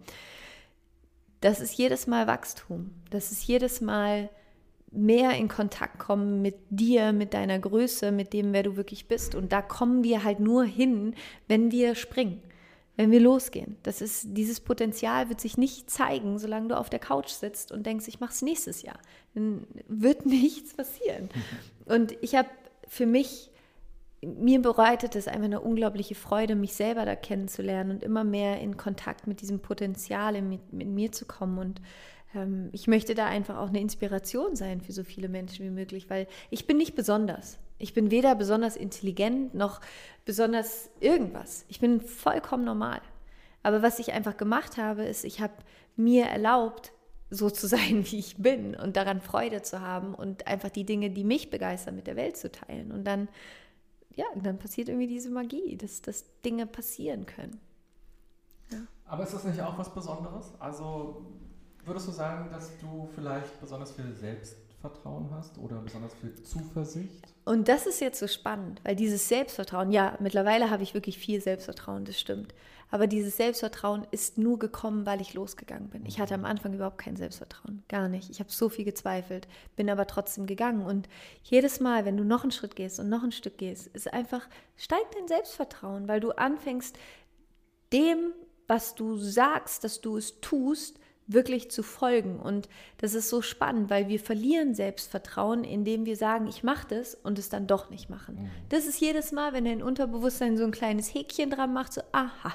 Das 1.41 1.61
ist 1.61 1.75
jedes 1.75 2.07
Mal 2.07 2.27
Wachstum. 2.27 2.91
Das 3.11 3.31
ist 3.31 3.47
jedes 3.47 3.81
Mal 3.81 4.31
mehr 4.93 5.37
in 5.37 5.49
Kontakt 5.49 5.99
kommen 5.99 6.43
mit 6.43 6.57
dir, 6.71 7.13
mit 7.13 7.35
deiner 7.35 7.59
Größe, 7.59 8.13
mit 8.13 8.33
dem, 8.33 8.53
wer 8.53 8.63
du 8.63 8.77
wirklich 8.77 9.09
bist. 9.09 9.35
Und 9.35 9.53
da 9.53 9.63
kommen 9.63 10.05
wir 10.05 10.23
halt 10.23 10.39
nur 10.39 10.65
hin, 10.65 11.15
wenn 11.49 11.71
wir 11.71 11.95
springen, 11.95 12.43
wenn 12.97 13.11
wir 13.11 13.21
losgehen. 13.21 13.77
Das 13.83 14.03
ist, 14.03 14.27
dieses 14.31 14.61
Potenzial 14.61 15.31
wird 15.31 15.41
sich 15.41 15.57
nicht 15.57 15.91
zeigen, 15.91 16.39
solange 16.39 16.69
du 16.69 16.79
auf 16.79 16.91
der 16.91 16.99
Couch 16.99 17.31
sitzt 17.31 17.73
und 17.73 17.87
denkst, 17.87 18.07
ich 18.09 18.21
mache 18.21 18.33
es 18.33 18.43
nächstes 18.43 18.83
Jahr. 18.83 18.99
Dann 19.35 19.67
wird 19.89 20.27
nichts 20.27 20.75
passieren. 20.75 21.31
Und 21.87 22.15
ich 22.21 22.35
habe 22.35 22.49
für 22.87 23.07
mich, 23.07 23.51
mir 24.21 24.61
bereitet 24.61 25.17
es 25.17 25.27
einfach 25.27 25.45
eine 25.45 25.61
unglaubliche 25.61 26.15
Freude, 26.15 26.55
mich 26.55 26.75
selber 26.75 27.07
da 27.07 27.17
kennenzulernen 27.17 27.93
und 27.93 28.03
immer 28.03 28.25
mehr 28.25 28.61
in 28.61 28.77
Kontakt 28.77 29.27
mit 29.27 29.41
diesem 29.41 29.61
Potenzial 29.61 30.41
mit, 30.43 30.73
mit 30.73 30.89
mir 30.89 31.13
zu 31.13 31.25
kommen 31.25 31.59
und 31.59 31.81
ähm, 32.35 32.69
ich 32.73 32.87
möchte 32.87 33.15
da 33.15 33.27
einfach 33.27 33.59
auch 33.59 33.69
eine 33.69 33.81
Inspiration 33.81 34.57
sein 34.57 34.81
für 34.81 34.93
so 34.93 35.05
viele 35.05 35.29
Menschen 35.29 35.65
wie 35.65 35.71
möglich, 35.71 36.09
weil 36.11 36.27
ich 36.51 36.67
bin 36.67 36.77
nicht 36.77 36.95
besonders. 36.95 37.59
Ich 37.79 37.95
bin 37.95 38.11
weder 38.11 38.35
besonders 38.35 38.77
intelligent 38.77 39.55
noch 39.55 39.81
besonders 40.25 40.91
irgendwas. 41.01 41.65
Ich 41.69 41.81
bin 41.81 42.01
vollkommen 42.01 42.65
normal. 42.65 43.01
Aber 43.63 43.83
was 43.83 43.99
ich 43.99 44.13
einfach 44.13 44.37
gemacht 44.37 44.77
habe, 44.77 45.05
ist, 45.05 45.25
ich 45.25 45.41
habe 45.41 45.55
mir 45.97 46.27
erlaubt, 46.27 46.93
so 47.31 47.51
zu 47.51 47.67
sein, 47.69 48.05
wie 48.11 48.19
ich 48.19 48.37
bin 48.37 48.75
und 48.75 48.97
daran 48.97 49.21
Freude 49.21 49.63
zu 49.63 49.81
haben 49.81 50.15
und 50.15 50.47
einfach 50.47 50.71
die 50.71 50.85
Dinge, 50.85 51.11
die 51.11 51.25
mich 51.25 51.51
begeistern, 51.51 51.97
mit 51.97 52.07
der 52.07 52.17
Welt 52.17 52.37
zu 52.37 52.51
teilen. 52.51 52.93
Und 52.93 53.05
dann, 53.05 53.29
ja, 54.15 54.27
dann 54.43 54.59
passiert 54.59 54.89
irgendwie 54.89 55.09
diese 55.09 55.31
Magie, 55.31 55.77
dass, 55.77 56.03
dass 56.03 56.27
Dinge 56.43 56.67
passieren 56.67 57.27
können. 57.27 57.59
Ja. 58.71 58.79
Aber 59.07 59.25
ist 59.25 59.35
das 59.35 59.45
nicht 59.45 59.61
auch 59.61 59.77
was 59.77 59.93
Besonderes? 59.93 60.53
Also 60.59 61.27
Würdest 61.85 62.07
du 62.07 62.13
sagen, 62.13 62.49
dass 62.53 62.71
du 62.79 63.09
vielleicht 63.15 63.61
besonders 63.61 63.91
viel 63.91 64.15
Selbstvertrauen 64.15 65.29
hast 65.33 65.59
oder 65.59 65.77
besonders 65.77 66.15
viel 66.15 66.33
Zuversicht? 66.45 67.27
Und 67.45 67.67
das 67.67 67.87
ist 67.87 68.01
jetzt 68.01 68.21
so 68.21 68.29
spannend, 68.29 68.81
weil 68.85 68.95
dieses 68.95 69.29
Selbstvertrauen, 69.29 69.91
ja, 69.91 70.17
mittlerweile 70.21 70.71
habe 70.71 70.85
ich 70.85 70.95
wirklich 70.95 71.19
viel 71.19 71.41
Selbstvertrauen, 71.41 72.05
das 72.05 72.21
stimmt. 72.21 72.55
Aber 72.93 73.09
dieses 73.09 73.37
Selbstvertrauen 73.37 74.07
ist 74.13 74.39
nur 74.39 74.61
gekommen, 74.61 75.07
weil 75.07 75.21
ich 75.21 75.35
losgegangen 75.35 75.89
bin. 75.89 76.07
Ich 76.07 76.21
hatte 76.21 76.35
am 76.35 76.45
Anfang 76.45 76.73
überhaupt 76.73 76.99
kein 76.99 77.17
Selbstvertrauen, 77.17 77.83
gar 77.89 78.09
nicht. 78.09 78.31
Ich 78.31 78.39
habe 78.39 78.53
so 78.53 78.69
viel 78.69 78.85
gezweifelt, 78.85 79.49
bin 79.75 79.91
aber 79.91 80.07
trotzdem 80.07 80.47
gegangen. 80.47 80.85
Und 80.85 81.09
jedes 81.43 81.81
Mal, 81.81 82.05
wenn 82.05 82.17
du 82.17 82.23
noch 82.23 82.43
einen 82.43 82.53
Schritt 82.53 82.77
gehst 82.77 83.01
und 83.01 83.09
noch 83.09 83.25
ein 83.25 83.33
Stück 83.33 83.59
gehst, 83.59 83.89
ist 83.89 84.13
einfach, 84.13 84.47
steigt 84.77 85.17
dein 85.19 85.27
Selbstvertrauen, 85.27 86.07
weil 86.07 86.21
du 86.21 86.31
anfängst, 86.31 86.97
dem, 87.93 88.35
was 88.69 88.95
du 88.95 89.17
sagst, 89.17 89.83
dass 89.83 90.01
du 90.01 90.17
es 90.17 90.41
tust, 90.41 91.01
wirklich 91.33 91.71
zu 91.71 91.83
folgen. 91.83 92.39
Und 92.39 92.69
das 92.99 93.15
ist 93.15 93.29
so 93.29 93.43
spannend, 93.43 93.91
weil 93.91 94.09
wir 94.09 94.21
verlieren 94.21 94.75
Selbstvertrauen, 94.75 95.65
indem 95.65 96.07
wir 96.07 96.17
sagen, 96.17 96.47
ich 96.47 96.63
mache 96.63 96.87
das 96.89 97.15
und 97.15 97.39
es 97.39 97.49
dann 97.49 97.67
doch 97.67 97.91
nicht 97.91 98.11
machen. 98.11 98.37
Mhm. 98.37 98.51
Das 98.69 98.87
ist 98.87 99.01
jedes 99.01 99.33
Mal, 99.33 99.53
wenn 99.53 99.65
dein 99.65 99.83
Unterbewusstsein 99.83 100.57
so 100.57 100.65
ein 100.65 100.71
kleines 100.71 101.13
Häkchen 101.15 101.51
dran 101.51 101.73
macht, 101.73 101.93
so, 101.93 102.03
aha, 102.13 102.53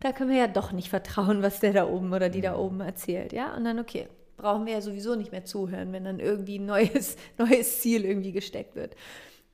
da 0.00 0.12
können 0.12 0.30
wir 0.30 0.38
ja 0.38 0.48
doch 0.48 0.72
nicht 0.72 0.90
vertrauen, 0.90 1.42
was 1.42 1.60
der 1.60 1.72
da 1.72 1.88
oben 1.88 2.12
oder 2.12 2.28
die 2.28 2.40
da 2.40 2.52
mhm. 2.54 2.60
oben 2.60 2.80
erzählt. 2.80 3.32
Ja, 3.32 3.54
und 3.54 3.64
dann, 3.64 3.78
okay, 3.78 4.08
brauchen 4.36 4.66
wir 4.66 4.74
ja 4.74 4.80
sowieso 4.80 5.14
nicht 5.14 5.32
mehr 5.32 5.44
zuhören, 5.44 5.92
wenn 5.92 6.04
dann 6.04 6.20
irgendwie 6.20 6.58
ein 6.58 6.66
neues, 6.66 7.16
neues 7.38 7.80
Ziel 7.80 8.04
irgendwie 8.04 8.32
gesteckt 8.32 8.74
wird. 8.74 8.94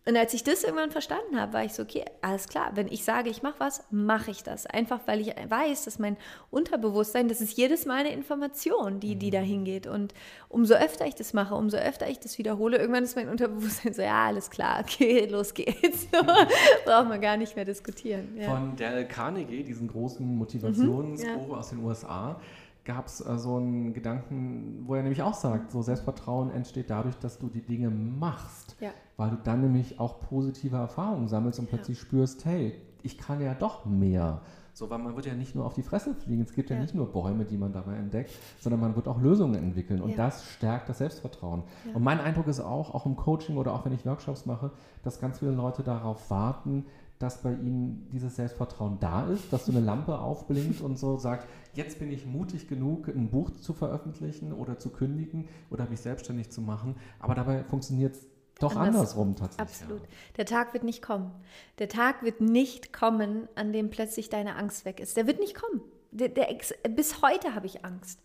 Und 0.06 0.16
als 0.16 0.32
ich 0.32 0.42
das 0.42 0.64
irgendwann 0.64 0.90
verstanden 0.90 1.38
habe, 1.38 1.52
war 1.52 1.64
ich 1.64 1.74
so, 1.74 1.82
okay, 1.82 2.04
alles 2.22 2.48
klar, 2.48 2.72
wenn 2.74 2.88
ich 2.88 3.04
sage, 3.04 3.28
ich 3.28 3.42
mache 3.42 3.60
was, 3.60 3.84
mache 3.90 4.30
ich 4.30 4.42
das. 4.42 4.66
Einfach 4.66 5.00
weil 5.06 5.20
ich 5.20 5.34
weiß, 5.48 5.84
dass 5.84 5.98
mein 5.98 6.16
Unterbewusstsein, 6.50 7.28
das 7.28 7.42
ist 7.42 7.56
jedes 7.56 7.84
Mal 7.84 8.00
eine 8.00 8.12
Information, 8.12 8.98
die, 8.98 9.16
die 9.16 9.30
da 9.30 9.40
hingeht. 9.40 9.86
Und 9.86 10.14
umso 10.48 10.74
öfter 10.74 11.06
ich 11.06 11.14
das 11.14 11.34
mache, 11.34 11.54
umso 11.54 11.76
öfter 11.76 12.08
ich 12.08 12.18
das 12.18 12.38
wiederhole, 12.38 12.78
irgendwann 12.78 13.04
ist 13.04 13.14
mein 13.14 13.28
Unterbewusstsein 13.28 13.92
so, 13.92 14.00
ja, 14.00 14.26
alles 14.26 14.48
klar, 14.48 14.80
okay, 14.84 15.26
los 15.26 15.52
geht's. 15.52 16.06
Braucht 16.84 17.08
man 17.08 17.20
gar 17.20 17.36
nicht 17.36 17.54
mehr 17.54 17.66
diskutieren. 17.66 18.36
Ja. 18.38 18.48
Von 18.48 18.76
Dale 18.76 19.06
Carnegie, 19.06 19.62
diesen 19.62 19.86
großen 19.86 20.26
Motivationsguru 20.26 21.44
mhm, 21.44 21.50
ja. 21.50 21.56
aus 21.58 21.70
den 21.70 21.84
USA, 21.84 22.40
gab 22.84 23.06
es 23.06 23.20
äh, 23.20 23.38
so 23.38 23.56
einen 23.56 23.92
Gedanken, 23.92 24.84
wo 24.86 24.94
er 24.94 25.02
nämlich 25.02 25.22
auch 25.22 25.34
sagt, 25.34 25.70
so 25.70 25.82
Selbstvertrauen 25.82 26.50
entsteht 26.50 26.90
dadurch, 26.90 27.16
dass 27.16 27.38
du 27.38 27.48
die 27.48 27.62
Dinge 27.62 27.90
machst. 27.90 28.76
Ja 28.80 28.90
weil 29.20 29.28
du 29.28 29.36
dann 29.36 29.60
nämlich 29.60 30.00
auch 30.00 30.18
positive 30.20 30.78
Erfahrungen 30.78 31.28
sammelst 31.28 31.58
und 31.60 31.68
plötzlich 31.68 31.98
ja. 31.98 32.04
spürst, 32.04 32.46
hey, 32.46 32.72
ich 33.02 33.18
kann 33.18 33.42
ja 33.42 33.52
doch 33.52 33.84
mehr. 33.84 34.40
So, 34.72 34.88
weil 34.88 34.98
man 34.98 35.14
wird 35.14 35.26
ja 35.26 35.34
nicht 35.34 35.54
nur 35.54 35.66
auf 35.66 35.74
die 35.74 35.82
Fresse 35.82 36.14
fliegen, 36.14 36.40
es 36.40 36.54
gibt 36.54 36.70
ja, 36.70 36.76
ja 36.76 36.80
nicht 36.80 36.94
nur 36.94 37.12
Bäume, 37.12 37.44
die 37.44 37.58
man 37.58 37.70
dabei 37.70 37.96
entdeckt, 37.96 38.30
sondern 38.60 38.80
man 38.80 38.96
wird 38.96 39.08
auch 39.08 39.20
Lösungen 39.20 39.56
entwickeln 39.56 40.00
und 40.00 40.18
das 40.18 40.46
stärkt 40.46 40.88
das 40.88 40.98
Selbstvertrauen. 40.98 41.64
Und 41.92 42.02
mein 42.02 42.18
Eindruck 42.18 42.46
ist 42.46 42.60
auch, 42.60 42.94
auch 42.94 43.04
im 43.04 43.14
Coaching 43.14 43.58
oder 43.58 43.74
auch 43.74 43.84
wenn 43.84 43.92
ich 43.92 44.06
Workshops 44.06 44.46
mache, 44.46 44.70
dass 45.02 45.20
ganz 45.20 45.40
viele 45.40 45.50
Leute 45.50 45.82
darauf 45.82 46.30
warten, 46.30 46.86
dass 47.20 47.42
bei 47.42 47.52
Ihnen 47.52 48.08
dieses 48.12 48.36
Selbstvertrauen 48.36 48.98
da 48.98 49.28
ist, 49.28 49.52
dass 49.52 49.66
so 49.66 49.72
eine 49.72 49.82
Lampe 49.82 50.18
aufblinkt 50.18 50.80
und 50.80 50.98
so 50.98 51.18
sagt, 51.18 51.46
jetzt 51.74 51.98
bin 51.98 52.10
ich 52.10 52.24
mutig 52.24 52.66
genug, 52.66 53.08
ein 53.08 53.30
Buch 53.30 53.50
zu 53.50 53.74
veröffentlichen 53.74 54.54
oder 54.54 54.78
zu 54.78 54.88
kündigen 54.88 55.46
oder 55.70 55.86
mich 55.88 56.00
selbstständig 56.00 56.50
zu 56.50 56.62
machen. 56.62 56.96
Aber 57.18 57.34
dabei 57.34 57.62
funktioniert 57.64 58.16
es 58.16 58.26
doch 58.58 58.74
Anders, 58.74 58.94
andersrum 58.94 59.36
tatsächlich. 59.36 59.82
Absolut. 59.82 60.00
Ja. 60.00 60.08
Der 60.38 60.46
Tag 60.46 60.72
wird 60.72 60.82
nicht 60.82 61.02
kommen. 61.02 61.30
Der 61.78 61.90
Tag 61.90 62.22
wird 62.22 62.40
nicht 62.40 62.94
kommen, 62.94 63.48
an 63.54 63.72
dem 63.74 63.90
plötzlich 63.90 64.30
deine 64.30 64.56
Angst 64.56 64.86
weg 64.86 64.98
ist. 64.98 65.18
Der 65.18 65.26
wird 65.26 65.40
nicht 65.40 65.54
kommen. 65.54 65.82
Der, 66.12 66.30
der, 66.30 66.48
bis 66.88 67.20
heute 67.20 67.54
habe 67.54 67.66
ich 67.66 67.84
Angst 67.84 68.18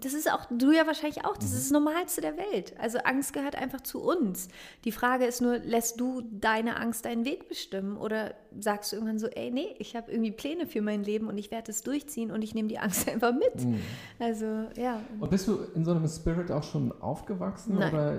das 0.00 0.14
ist 0.14 0.30
auch, 0.30 0.46
du 0.50 0.72
ja 0.72 0.86
wahrscheinlich 0.86 1.24
auch, 1.24 1.36
das 1.36 1.52
ist 1.52 1.64
das 1.64 1.70
Normalste 1.70 2.20
der 2.20 2.36
Welt. 2.36 2.74
Also 2.78 2.98
Angst 2.98 3.32
gehört 3.32 3.56
einfach 3.56 3.80
zu 3.80 4.02
uns. 4.02 4.48
Die 4.84 4.92
Frage 4.92 5.24
ist 5.24 5.40
nur, 5.40 5.58
lässt 5.58 6.00
du 6.00 6.22
deine 6.30 6.76
Angst 6.76 7.04
deinen 7.04 7.24
Weg 7.24 7.48
bestimmen 7.48 7.96
oder 7.96 8.34
sagst 8.58 8.92
du 8.92 8.96
irgendwann 8.96 9.18
so, 9.18 9.26
ey, 9.28 9.50
nee, 9.50 9.74
ich 9.78 9.96
habe 9.96 10.10
irgendwie 10.10 10.30
Pläne 10.30 10.66
für 10.66 10.82
mein 10.82 11.02
Leben 11.02 11.28
und 11.28 11.38
ich 11.38 11.50
werde 11.50 11.70
es 11.70 11.82
durchziehen 11.82 12.30
und 12.30 12.42
ich 12.42 12.54
nehme 12.54 12.68
die 12.68 12.78
Angst 12.78 13.08
einfach 13.12 13.32
mit. 13.32 13.64
Mhm. 13.64 13.80
Also, 14.18 14.46
ja. 14.76 15.00
Und 15.20 15.30
bist 15.30 15.48
du 15.48 15.58
in 15.74 15.84
so 15.84 15.92
einem 15.92 16.06
Spirit 16.08 16.50
auch 16.50 16.62
schon 16.62 16.92
aufgewachsen 17.00 17.78
Nein. 17.78 17.92
oder 17.92 18.16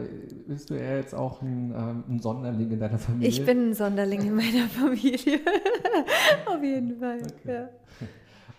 bist 0.47 0.69
du 0.69 0.75
eher 0.75 0.97
jetzt 0.97 1.13
auch 1.13 1.41
ein, 1.41 1.73
ähm, 1.75 2.03
ein 2.09 2.19
Sonderling 2.19 2.71
in 2.71 2.79
deiner 2.79 2.99
Familie? 2.99 3.29
Ich 3.29 3.45
bin 3.45 3.69
ein 3.69 3.73
Sonderling 3.73 4.21
in 4.21 4.35
meiner 4.35 4.67
Familie. 4.69 5.39
Auf 6.45 6.63
jeden 6.63 6.99
Fall, 6.99 7.19
okay. 7.21 7.53
ja. 7.53 7.69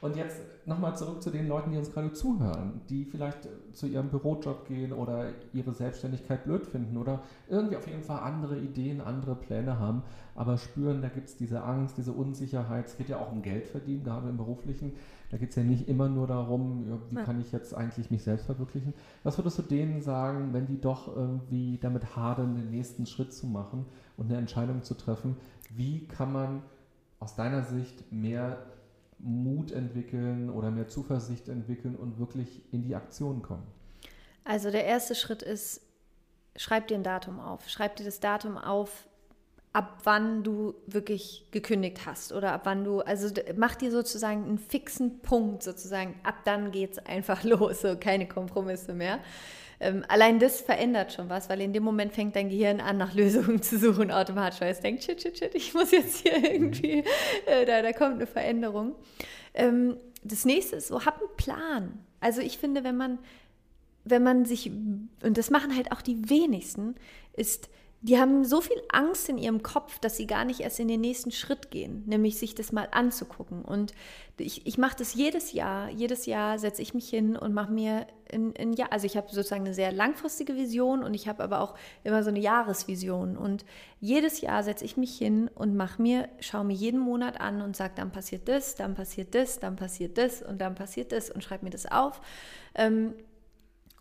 Und 0.04 0.16
jetzt 0.16 0.42
nochmal 0.66 0.94
zurück 0.94 1.22
zu 1.22 1.30
den 1.30 1.48
Leuten, 1.48 1.70
die 1.70 1.78
uns 1.78 1.90
gerade 1.90 2.12
zuhören, 2.12 2.82
die 2.90 3.06
vielleicht 3.06 3.48
zu 3.72 3.86
ihrem 3.86 4.10
Bürojob 4.10 4.68
gehen 4.68 4.92
oder 4.92 5.30
ihre 5.54 5.72
Selbstständigkeit 5.72 6.44
blöd 6.44 6.66
finden 6.66 6.98
oder 6.98 7.22
irgendwie 7.48 7.78
auf 7.78 7.86
jeden 7.86 8.02
Fall 8.02 8.20
andere 8.20 8.58
Ideen, 8.58 9.00
andere 9.00 9.34
Pläne 9.34 9.78
haben, 9.78 10.02
aber 10.34 10.58
spüren, 10.58 11.00
da 11.00 11.08
gibt 11.08 11.28
es 11.28 11.36
diese 11.38 11.62
Angst, 11.62 11.96
diese 11.96 12.12
Unsicherheit. 12.12 12.84
Es 12.84 12.98
geht 12.98 13.08
ja 13.08 13.18
auch 13.18 13.32
um 13.32 13.40
Geld 13.40 13.66
verdienen, 13.66 14.04
gerade 14.04 14.28
im 14.28 14.36
Beruflichen. 14.36 14.92
Da 15.30 15.38
geht 15.38 15.48
es 15.48 15.56
ja 15.56 15.62
nicht 15.62 15.88
immer 15.88 16.10
nur 16.10 16.26
darum, 16.26 17.00
wie 17.08 17.16
kann 17.16 17.40
ich 17.40 17.50
jetzt 17.50 17.74
eigentlich 17.74 18.10
mich 18.10 18.24
selbst 18.24 18.44
verwirklichen. 18.44 18.92
Was 19.22 19.38
würdest 19.38 19.58
du 19.58 19.62
denen 19.62 20.02
sagen, 20.02 20.52
wenn 20.52 20.66
die 20.66 20.82
doch 20.82 21.16
irgendwie 21.16 21.78
damit 21.80 22.14
hadern, 22.14 22.56
den 22.56 22.70
nächsten 22.70 23.06
Schritt 23.06 23.32
zu 23.32 23.46
machen 23.46 23.86
und 24.18 24.26
eine 24.26 24.36
Entscheidung 24.36 24.82
zu 24.82 24.92
treffen? 24.92 25.38
Wie 25.74 26.06
kann 26.06 26.30
man 26.30 26.62
aus 27.20 27.36
deiner 27.36 27.62
Sicht 27.62 28.12
mehr 28.12 28.58
Mut 29.24 29.72
entwickeln 29.72 30.50
oder 30.50 30.70
mehr 30.70 30.88
Zuversicht 30.88 31.48
entwickeln 31.48 31.96
und 31.96 32.18
wirklich 32.18 32.62
in 32.72 32.82
die 32.82 32.94
Aktion 32.94 33.42
kommen? 33.42 33.66
Also 34.44 34.70
der 34.70 34.84
erste 34.84 35.14
Schritt 35.14 35.42
ist, 35.42 35.80
schreib 36.56 36.88
dir 36.88 36.96
ein 36.96 37.02
Datum 37.02 37.40
auf. 37.40 37.68
Schreib 37.68 37.96
dir 37.96 38.04
das 38.04 38.20
Datum 38.20 38.58
auf, 38.58 39.08
ab 39.72 39.98
wann 40.04 40.44
du 40.44 40.74
wirklich 40.86 41.48
gekündigt 41.50 42.06
hast 42.06 42.32
oder 42.32 42.52
ab 42.52 42.60
wann 42.64 42.84
du, 42.84 43.00
also 43.00 43.28
mach 43.56 43.74
dir 43.74 43.90
sozusagen 43.90 44.44
einen 44.44 44.58
fixen 44.58 45.20
Punkt 45.20 45.62
sozusagen, 45.64 46.14
ab 46.22 46.36
dann 46.44 46.70
geht 46.70 46.92
es 46.92 46.98
einfach 46.98 47.42
los, 47.44 47.80
so 47.80 47.96
keine 47.96 48.28
Kompromisse 48.28 48.94
mehr. 48.94 49.18
Ähm, 49.84 50.02
allein 50.08 50.38
das 50.38 50.62
verändert 50.62 51.12
schon 51.12 51.28
was, 51.28 51.50
weil 51.50 51.60
in 51.60 51.74
dem 51.74 51.82
Moment 51.82 52.14
fängt 52.14 52.34
dein 52.36 52.48
Gehirn 52.48 52.80
an, 52.80 52.96
nach 52.96 53.12
Lösungen 53.14 53.60
zu 53.60 53.78
suchen 53.78 54.10
automatisch, 54.10 54.62
weil 54.62 54.72
es 54.72 54.80
denkt, 54.80 55.04
shit, 55.04 55.20
shit, 55.20 55.36
shit, 55.36 55.54
ich 55.54 55.74
muss 55.74 55.90
jetzt 55.90 56.22
hier 56.22 56.42
irgendwie, 56.42 57.04
äh, 57.44 57.66
da, 57.66 57.82
da 57.82 57.92
kommt 57.92 58.14
eine 58.14 58.26
Veränderung. 58.26 58.94
Ähm, 59.52 59.98
das 60.22 60.46
nächste 60.46 60.76
ist 60.76 60.88
so, 60.88 61.04
hab 61.04 61.18
einen 61.18 61.36
Plan. 61.36 61.98
Also 62.18 62.40
ich 62.40 62.56
finde, 62.56 62.82
wenn 62.82 62.96
man, 62.96 63.18
wenn 64.04 64.22
man 64.22 64.46
sich, 64.46 64.70
und 64.70 65.36
das 65.36 65.50
machen 65.50 65.76
halt 65.76 65.92
auch 65.92 66.00
die 66.00 66.30
wenigsten, 66.30 66.94
ist 67.34 67.68
die 68.04 68.20
haben 68.20 68.44
so 68.44 68.60
viel 68.60 68.82
Angst 68.92 69.30
in 69.30 69.38
ihrem 69.38 69.62
Kopf, 69.62 69.98
dass 69.98 70.18
sie 70.18 70.26
gar 70.26 70.44
nicht 70.44 70.60
erst 70.60 70.78
in 70.78 70.88
den 70.88 71.00
nächsten 71.00 71.30
Schritt 71.30 71.70
gehen, 71.70 72.02
nämlich 72.04 72.38
sich 72.38 72.54
das 72.54 72.70
mal 72.70 72.86
anzugucken. 72.90 73.64
Und 73.64 73.94
ich, 74.36 74.66
ich 74.66 74.76
mache 74.76 74.96
das 74.98 75.14
jedes 75.14 75.52
Jahr. 75.52 75.88
Jedes 75.88 76.26
Jahr 76.26 76.58
setze 76.58 76.82
ich 76.82 76.92
mich 76.92 77.08
hin 77.08 77.34
und 77.34 77.54
mache 77.54 77.72
mir 77.72 78.06
ein, 78.30 78.52
ein 78.58 78.74
Jahr, 78.74 78.92
also 78.92 79.06
ich 79.06 79.16
habe 79.16 79.28
sozusagen 79.30 79.64
eine 79.64 79.72
sehr 79.72 79.90
langfristige 79.90 80.54
Vision 80.54 81.02
und 81.02 81.14
ich 81.14 81.28
habe 81.28 81.42
aber 81.42 81.62
auch 81.62 81.76
immer 82.02 82.22
so 82.22 82.28
eine 82.28 82.40
Jahresvision. 82.40 83.38
Und 83.38 83.64
jedes 84.00 84.42
Jahr 84.42 84.62
setze 84.62 84.84
ich 84.84 84.98
mich 84.98 85.16
hin 85.16 85.48
und 85.54 85.74
mache 85.74 86.02
mir, 86.02 86.28
schaue 86.40 86.64
mir 86.64 86.74
jeden 86.74 87.00
Monat 87.00 87.40
an 87.40 87.62
und 87.62 87.74
sage, 87.74 87.94
dann 87.96 88.12
passiert 88.12 88.48
das, 88.48 88.74
dann 88.74 88.94
passiert 88.94 89.34
das, 89.34 89.60
dann 89.60 89.76
passiert 89.76 90.18
das 90.18 90.42
und 90.42 90.60
dann 90.60 90.74
passiert 90.74 91.10
das 91.10 91.30
und 91.30 91.42
schreibe 91.42 91.64
mir 91.64 91.70
das 91.70 91.90
auf. 91.90 92.20
Ähm, 92.74 93.14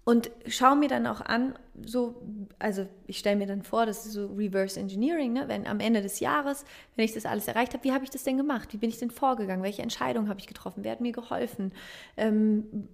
und 0.06 0.32
schaue 0.48 0.76
mir 0.76 0.90
dann 0.90 1.08
auch 1.08 1.22
an, 1.22 1.56
so, 1.86 2.22
also 2.60 2.86
ich 3.08 3.20
stelle 3.20 3.38
mir 3.38 3.48
dann 3.48 3.64
vor, 3.64 3.86
das 3.86 4.06
ist 4.06 4.14
so 4.14 4.28
Reverse 4.28 4.78
Engineering, 4.78 5.32
ne? 5.32 5.46
wenn 5.48 5.66
am 5.66 5.80
Ende 5.80 6.02
des 6.02 6.20
Jahres, 6.20 6.66
wenn 6.96 7.06
ich 7.06 7.14
das 7.14 7.26
alles 7.26 7.48
erreicht 7.48 7.74
habe, 7.74 7.84
wie 7.86 7.94
habe 7.94 8.04
ich 8.04 8.10
das 8.10 8.24
denn 8.24 8.36
gemacht? 8.36 8.74
Wie 8.74 8.78
bin 8.78 8.90
ich 8.90 9.00
denn 9.00 9.12
vorgegangen? 9.12 9.64
Welche 9.64 9.82
Entscheidungen 9.82 10.28
habe 10.28 10.42
ich 10.42 10.48
getroffen? 10.48 10.84
Wer 10.84 10.92
hat 10.92 11.02
mir 11.02 11.14
geholfen? 11.14 11.72
Ähm, 12.18 12.88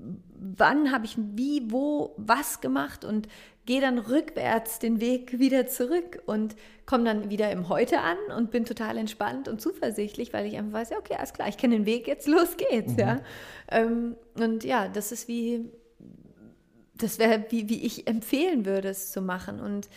wann 0.56 0.91
habe 0.91 1.06
ich 1.06 1.17
wie, 1.17 1.72
wo, 1.72 2.13
was 2.17 2.62
gemacht? 2.62 3.04
Und 3.04 3.28
gehe 3.65 3.82
dann 3.82 3.98
rückwärts 3.98 4.78
den 4.80 5.02
Weg 5.02 5.39
wieder 5.39 5.67
zurück 5.67 6.22
und 6.28 6.56
komme 6.86 7.06
dann 7.06 7.30
wieder 7.30 7.52
im 7.52 7.69
Heute 7.69 8.02
an 8.02 8.17
und 8.38 8.52
bin 8.52 8.65
total 8.65 8.98
entspannt 8.98 9.48
und 9.48 9.62
zuversichtlich, 9.62 10.32
weil 10.32 10.45
ich 10.45 10.58
einfach 10.58 10.74
weiß, 10.74 10.89
ja, 10.91 10.98
okay, 10.98 11.15
alles 11.15 11.34
klar, 11.34 11.48
ich 11.48 11.58
kenne 11.58 11.76
den 11.76 11.86
Weg, 11.86 12.08
jetzt 12.08 12.28
los 12.28 12.56
geht's, 12.58 12.93
mhm. 12.93 13.00
ja. 13.00 13.19
Ähm, 13.69 14.15
und 14.36 14.63
ja, 14.63 14.88
das 14.88 15.12
ist 15.12 15.28
wie 15.28 15.72
das 16.99 17.19
wäre, 17.19 17.45
wie, 17.49 17.69
wie 17.69 17.83
ich 17.83 18.07
empfehlen 18.07 18.65
würde, 18.65 18.89
es 18.89 19.12
zu 19.12 19.21
machen. 19.21 19.59
Und 19.59 19.89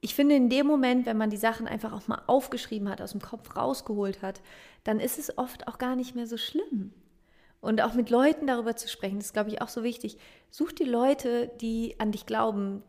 ich 0.00 0.14
finde, 0.14 0.34
in 0.34 0.48
dem 0.48 0.66
Moment, 0.66 1.06
wenn 1.06 1.16
man 1.16 1.30
die 1.30 1.36
Sachen 1.36 1.66
einfach 1.66 1.92
auch 1.92 2.06
mal 2.08 2.22
aufgeschrieben 2.26 2.88
hat, 2.88 3.00
aus 3.00 3.12
dem 3.12 3.20
Kopf 3.20 3.56
rausgeholt 3.56 4.22
hat, 4.22 4.40
dann 4.84 5.00
ist 5.00 5.18
es 5.18 5.36
oft 5.38 5.68
auch 5.68 5.78
gar 5.78 5.96
nicht 5.96 6.14
mehr 6.14 6.26
so 6.26 6.36
schlimm. 6.36 6.92
Und 7.60 7.80
auch 7.80 7.94
mit 7.94 8.08
Leuten 8.10 8.46
darüber 8.46 8.76
zu 8.76 8.88
sprechen, 8.88 9.18
ist, 9.18 9.32
glaube 9.32 9.50
ich, 9.50 9.60
auch 9.60 9.68
so 9.68 9.82
wichtig. 9.82 10.18
Such 10.50 10.72
die 10.72 10.84
Leute, 10.84 11.50
die 11.60 11.96
an 11.98 12.12
dich 12.12 12.24
glauben, 12.24 12.82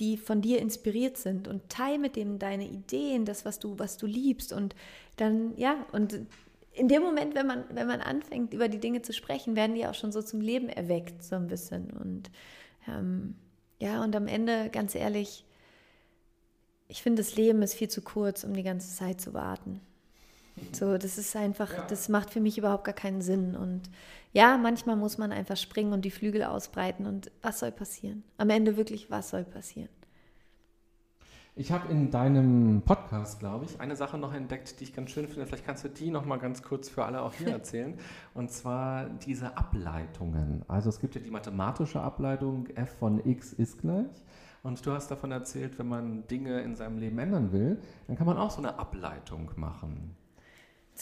die 0.00 0.16
von 0.16 0.42
dir 0.42 0.60
inspiriert 0.60 1.16
sind 1.16 1.48
und 1.48 1.68
teil 1.68 1.98
mit 1.98 2.16
dem 2.16 2.38
deine 2.38 2.66
Ideen, 2.66 3.24
das, 3.24 3.44
was 3.44 3.58
du, 3.60 3.78
was 3.78 3.96
du 3.96 4.06
liebst. 4.06 4.52
Und 4.52 4.74
dann, 5.16 5.56
ja, 5.56 5.86
und 5.92 6.20
in 6.72 6.88
dem 6.88 7.02
Moment, 7.02 7.34
wenn 7.34 7.46
man, 7.46 7.64
wenn 7.70 7.86
man 7.86 8.00
anfängt, 8.00 8.52
über 8.52 8.68
die 8.68 8.80
Dinge 8.80 9.00
zu 9.02 9.12
sprechen, 9.12 9.56
werden 9.56 9.74
die 9.74 9.86
auch 9.86 9.94
schon 9.94 10.12
so 10.12 10.20
zum 10.20 10.40
Leben 10.40 10.68
erweckt, 10.68 11.22
so 11.22 11.36
ein 11.36 11.46
bisschen. 11.46 11.90
Und 11.90 12.30
ähm, 12.88 13.34
ja, 13.78 14.02
und 14.02 14.14
am 14.16 14.26
Ende, 14.26 14.70
ganz 14.70 14.94
ehrlich, 14.94 15.44
ich 16.88 17.02
finde, 17.02 17.22
das 17.22 17.36
Leben 17.36 17.62
ist 17.62 17.74
viel 17.74 17.88
zu 17.88 18.02
kurz, 18.02 18.44
um 18.44 18.54
die 18.54 18.62
ganze 18.62 18.94
Zeit 18.94 19.20
zu 19.20 19.34
warten. 19.34 19.80
So, 20.72 20.96
das 20.96 21.18
ist 21.18 21.36
einfach, 21.36 21.72
ja. 21.72 21.86
das 21.88 22.08
macht 22.08 22.30
für 22.30 22.40
mich 22.40 22.56
überhaupt 22.56 22.84
gar 22.84 22.94
keinen 22.94 23.20
Sinn. 23.20 23.54
Und 23.54 23.82
ja, 24.32 24.56
manchmal 24.56 24.96
muss 24.96 25.18
man 25.18 25.32
einfach 25.32 25.56
springen 25.56 25.92
und 25.92 26.04
die 26.04 26.10
Flügel 26.10 26.44
ausbreiten. 26.44 27.06
Und 27.06 27.30
was 27.42 27.58
soll 27.58 27.72
passieren? 27.72 28.24
Am 28.38 28.50
Ende 28.50 28.76
wirklich, 28.76 29.10
was 29.10 29.30
soll 29.30 29.44
passieren? 29.44 29.90
Ich 31.58 31.72
habe 31.72 31.90
in 31.90 32.10
deinem 32.10 32.82
Podcast, 32.82 33.40
glaube 33.40 33.64
ich, 33.64 33.80
eine 33.80 33.96
Sache 33.96 34.18
noch 34.18 34.34
entdeckt, 34.34 34.78
die 34.78 34.84
ich 34.84 34.92
ganz 34.92 35.10
schön 35.10 35.26
finde. 35.26 35.46
Vielleicht 35.46 35.64
kannst 35.64 35.84
du 35.84 35.88
die 35.88 36.10
noch 36.10 36.26
mal 36.26 36.36
ganz 36.36 36.62
kurz 36.62 36.90
für 36.90 37.06
alle 37.06 37.22
auch 37.22 37.32
hier 37.32 37.48
erzählen. 37.52 37.94
Und 38.34 38.50
zwar 38.50 39.06
diese 39.06 39.56
Ableitungen. 39.56 40.66
Also 40.68 40.90
es 40.90 41.00
gibt 41.00 41.14
ja 41.14 41.22
die 41.22 41.30
mathematische 41.30 41.98
Ableitung 42.02 42.66
f 42.74 42.98
von 42.98 43.26
x 43.26 43.54
ist 43.54 43.80
gleich. 43.80 44.04
Und 44.62 44.84
du 44.84 44.92
hast 44.92 45.10
davon 45.10 45.32
erzählt, 45.32 45.78
wenn 45.78 45.88
man 45.88 46.26
Dinge 46.26 46.60
in 46.60 46.76
seinem 46.76 46.98
Leben 46.98 47.18
ändern 47.18 47.52
will, 47.52 47.80
dann 48.06 48.16
kann 48.16 48.26
man 48.26 48.36
auch 48.36 48.50
so 48.50 48.58
eine 48.58 48.78
Ableitung 48.78 49.50
machen. 49.56 50.14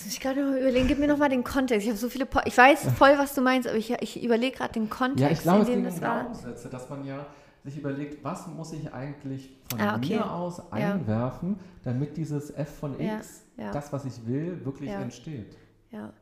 Ich 0.07 0.21
gerade 0.21 0.49
noch 0.49 0.57
überlegen, 0.57 0.87
gib 0.87 1.01
mir 1.01 1.09
noch 1.09 1.19
mal 1.19 1.31
den 1.31 1.43
Kontext. 1.43 1.85
Ich 1.85 1.91
habe 1.91 1.99
so 1.99 2.09
viele, 2.09 2.27
po 2.27 2.39
ich 2.45 2.57
weiß 2.57 2.93
voll, 2.93 3.19
was 3.19 3.35
du 3.35 3.41
meinst, 3.41 3.67
aber 3.67 3.77
ich, 3.77 3.91
ich 3.91 4.23
überlege 4.23 4.57
gerade 4.57 4.75
den 4.75 4.89
Kontext. 4.89 5.21
Ja, 5.21 5.31
ich 5.31 5.41
glaube, 5.41 5.63
es 5.63 5.69
ging 5.69 5.85
um 5.85 5.99
Glaubenssätze, 5.99 6.69
dass 6.69 6.89
man 6.89 7.05
ja 7.05 7.27
sich 7.65 7.79
überlegt, 7.79 8.23
was 8.23 8.47
muss 8.47 8.73
ich 8.73 8.93
eigentlich 8.93 9.57
von 9.71 9.81
ah, 9.81 9.97
okay. 9.97 10.17
mir 10.17 10.31
aus 10.31 10.71
einwerfen, 10.71 11.57
ja. 11.57 11.65
damit 11.85 12.17
dieses 12.17 12.51
f 12.51 12.79
von 12.79 13.01
x, 13.01 13.45
ja, 13.57 13.65
ja. 13.65 13.73
das, 13.73 13.93
was 13.93 14.05
ich 14.05 14.27
will, 14.27 14.65
wirklich 14.65 14.91
entsteht. 14.91 15.57
Ja, 15.91 16.13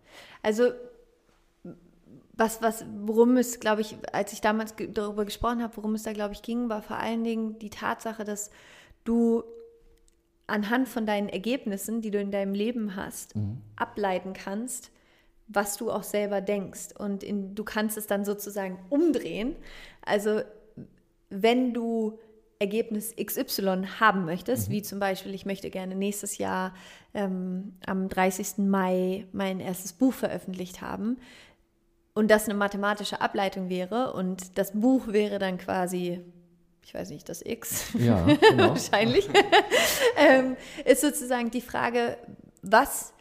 also 0.42 0.70
was, 2.34 2.62
was, 2.62 2.84
worum 3.04 3.36
es, 3.36 3.60
glaube 3.60 3.82
ich, 3.82 3.96
als 4.12 4.32
ich 4.32 4.40
damals 4.40 4.74
darüber 4.92 5.24
gesprochen 5.24 5.62
habe, 5.62 5.76
worum 5.76 5.94
es 5.94 6.04
da, 6.04 6.12
glaube 6.12 6.34
ich, 6.34 6.42
ging, 6.42 6.68
war 6.68 6.80
vor 6.80 6.96
allen 6.96 7.24
Dingen 7.24 7.58
die 7.58 7.70
Tatsache, 7.70 8.24
dass 8.24 8.50
du 9.04 9.42
anhand 10.46 10.88
von 10.88 11.06
deinen 11.06 11.28
Ergebnissen, 11.28 12.00
die 12.00 12.10
du 12.10 12.20
in 12.20 12.30
deinem 12.30 12.54
Leben 12.54 12.96
hast, 12.96 13.36
mhm. 13.36 13.58
ableiten 13.76 14.32
kannst, 14.32 14.90
was 15.48 15.76
du 15.76 15.90
auch 15.90 16.02
selber 16.02 16.40
denkst. 16.40 16.88
Und 16.98 17.22
in, 17.22 17.54
du 17.54 17.64
kannst 17.64 17.96
es 17.96 18.06
dann 18.06 18.24
sozusagen 18.24 18.78
umdrehen. 18.88 19.56
Also 20.04 20.42
wenn 21.32 21.72
du 21.72 22.18
Ergebnis 22.58 23.14
XY 23.16 23.86
haben 23.98 24.24
möchtest, 24.24 24.68
mhm. 24.68 24.72
wie 24.72 24.82
zum 24.82 25.00
Beispiel, 25.00 25.34
ich 25.34 25.44
möchte 25.44 25.68
gerne 25.68 25.96
nächstes 25.96 26.38
Jahr 26.38 26.74
ähm, 27.12 27.74
am 27.86 28.08
30. 28.08 28.58
Mai 28.58 29.26
mein 29.32 29.58
erstes 29.58 29.92
Buch 29.92 30.12
veröffentlicht 30.12 30.80
haben 30.80 31.18
und 32.14 32.30
das 32.30 32.44
eine 32.44 32.54
mathematische 32.54 33.20
Ableitung 33.20 33.68
wäre 33.68 34.12
und 34.12 34.58
das 34.58 34.72
Buch 34.72 35.08
wäre 35.08 35.40
dann 35.40 35.58
quasi, 35.58 36.20
ich 36.84 36.94
weiß 36.94 37.10
nicht, 37.10 37.28
das 37.28 37.42
X, 37.44 37.92
ja, 37.98 38.24
genau. 38.50 38.68
wahrscheinlich, 38.70 39.28
ähm, 40.16 40.56
ist 40.84 41.00
sozusagen 41.00 41.50
die 41.50 41.62
Frage, 41.62 42.16
was, 42.62 43.12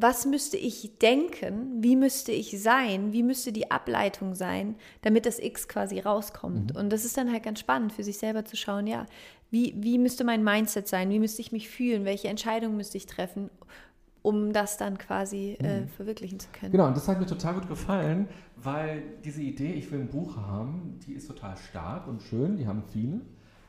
was 0.00 0.26
müsste 0.26 0.56
ich 0.56 0.98
denken, 0.98 1.82
wie 1.82 1.96
müsste 1.96 2.32
ich 2.32 2.60
sein, 2.62 3.12
wie 3.12 3.22
müsste 3.22 3.52
die 3.52 3.70
Ableitung 3.70 4.34
sein, 4.34 4.76
damit 5.02 5.26
das 5.26 5.38
X 5.38 5.68
quasi 5.68 6.00
rauskommt. 6.00 6.74
Mhm. 6.74 6.80
Und 6.80 6.90
das 6.90 7.04
ist 7.04 7.16
dann 7.16 7.30
halt 7.32 7.42
ganz 7.42 7.60
spannend 7.60 7.92
für 7.92 8.04
sich 8.04 8.18
selber 8.18 8.44
zu 8.44 8.56
schauen, 8.56 8.86
ja, 8.86 9.06
wie, 9.50 9.74
wie 9.76 9.98
müsste 9.98 10.24
mein 10.24 10.44
Mindset 10.44 10.86
sein, 10.88 11.10
wie 11.10 11.18
müsste 11.18 11.42
ich 11.42 11.52
mich 11.52 11.68
fühlen, 11.68 12.04
welche 12.04 12.28
Entscheidungen 12.28 12.76
müsste 12.76 12.98
ich 12.98 13.06
treffen, 13.06 13.50
um 14.22 14.52
das 14.52 14.76
dann 14.76 14.98
quasi 14.98 15.56
äh, 15.60 15.80
mhm. 15.80 15.88
verwirklichen 15.88 16.38
zu 16.38 16.48
können. 16.52 16.72
Genau, 16.72 16.86
und 16.86 16.96
das 16.96 17.08
hat 17.08 17.18
mir 17.18 17.26
total 17.26 17.54
gut 17.54 17.68
gefallen, 17.68 18.28
weil 18.56 19.02
diese 19.24 19.42
Idee, 19.42 19.72
ich 19.72 19.90
will 19.90 20.00
ein 20.00 20.08
Buch 20.08 20.36
haben, 20.36 20.98
die 21.06 21.14
ist 21.14 21.26
total 21.26 21.56
stark 21.56 22.06
und 22.06 22.22
schön, 22.22 22.56
die 22.56 22.66
haben 22.66 22.82
viele. 22.92 23.20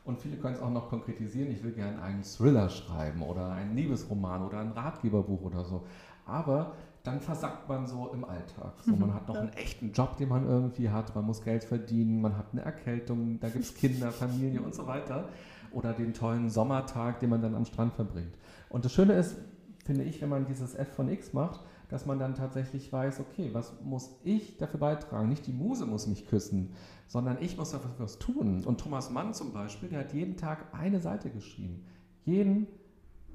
Und 0.04 0.18
viele 0.18 0.36
können 0.36 0.54
es 0.54 0.60
auch 0.60 0.70
noch 0.70 0.88
konkretisieren, 0.88 1.50
ich 1.52 1.62
will 1.62 1.70
gerne 1.72 2.02
einen 2.02 2.24
Thriller 2.24 2.68
schreiben 2.68 3.22
oder 3.22 3.52
einen 3.52 3.76
Liebesroman 3.76 4.42
oder 4.42 4.58
ein 4.58 4.72
Ratgeberbuch 4.72 5.42
oder 5.42 5.64
so. 5.64 5.84
Aber 6.26 6.74
dann 7.02 7.20
versackt 7.20 7.68
man 7.68 7.86
so 7.86 8.10
im 8.12 8.24
Alltag. 8.24 8.74
So, 8.84 8.94
man 8.94 9.12
hat 9.12 9.26
noch 9.28 9.36
einen 9.40 9.52
echten 9.54 9.92
Job, 9.92 10.16
den 10.16 10.28
man 10.28 10.46
irgendwie 10.46 10.88
hat, 10.90 11.14
man 11.14 11.24
muss 11.24 11.42
Geld 11.42 11.64
verdienen, 11.64 12.20
man 12.20 12.36
hat 12.36 12.46
eine 12.52 12.62
Erkältung, 12.62 13.40
da 13.40 13.48
gibt 13.48 13.64
es 13.64 13.74
Kinder, 13.76 14.12
Familie 14.12 14.60
und 14.60 14.74
so 14.74 14.86
weiter. 14.86 15.28
Oder 15.72 15.92
den 15.92 16.12
tollen 16.12 16.50
Sommertag, 16.50 17.20
den 17.20 17.30
man 17.30 17.40
dann 17.40 17.54
am 17.54 17.64
Strand 17.64 17.94
verbringt. 17.94 18.34
Und 18.68 18.84
das 18.84 18.92
Schöne 18.92 19.14
ist, 19.14 19.36
finde 19.84 20.04
ich, 20.04 20.20
wenn 20.22 20.28
man 20.28 20.46
dieses 20.46 20.74
F 20.74 20.94
von 20.94 21.08
X 21.08 21.32
macht, 21.32 21.60
dass 21.88 22.06
man 22.06 22.18
dann 22.18 22.34
tatsächlich 22.34 22.90
weiß, 22.92 23.20
okay, 23.20 23.50
was 23.52 23.72
muss 23.82 24.16
ich 24.22 24.56
dafür 24.56 24.80
beitragen? 24.80 25.28
Nicht 25.28 25.46
die 25.46 25.52
Muse 25.52 25.84
muss 25.86 26.06
mich 26.06 26.26
küssen, 26.26 26.72
sondern 27.06 27.36
ich 27.40 27.58
muss 27.58 27.72
dafür 27.72 27.90
was 27.98 28.18
tun. 28.18 28.64
Und 28.64 28.80
Thomas 28.80 29.10
Mann 29.10 29.34
zum 29.34 29.52
Beispiel, 29.52 29.90
der 29.90 30.00
hat 30.00 30.14
jeden 30.14 30.36
Tag 30.36 30.72
eine 30.72 31.00
Seite 31.00 31.30
geschrieben. 31.30 31.84
Jeden 32.24 32.66
darf 32.66 32.81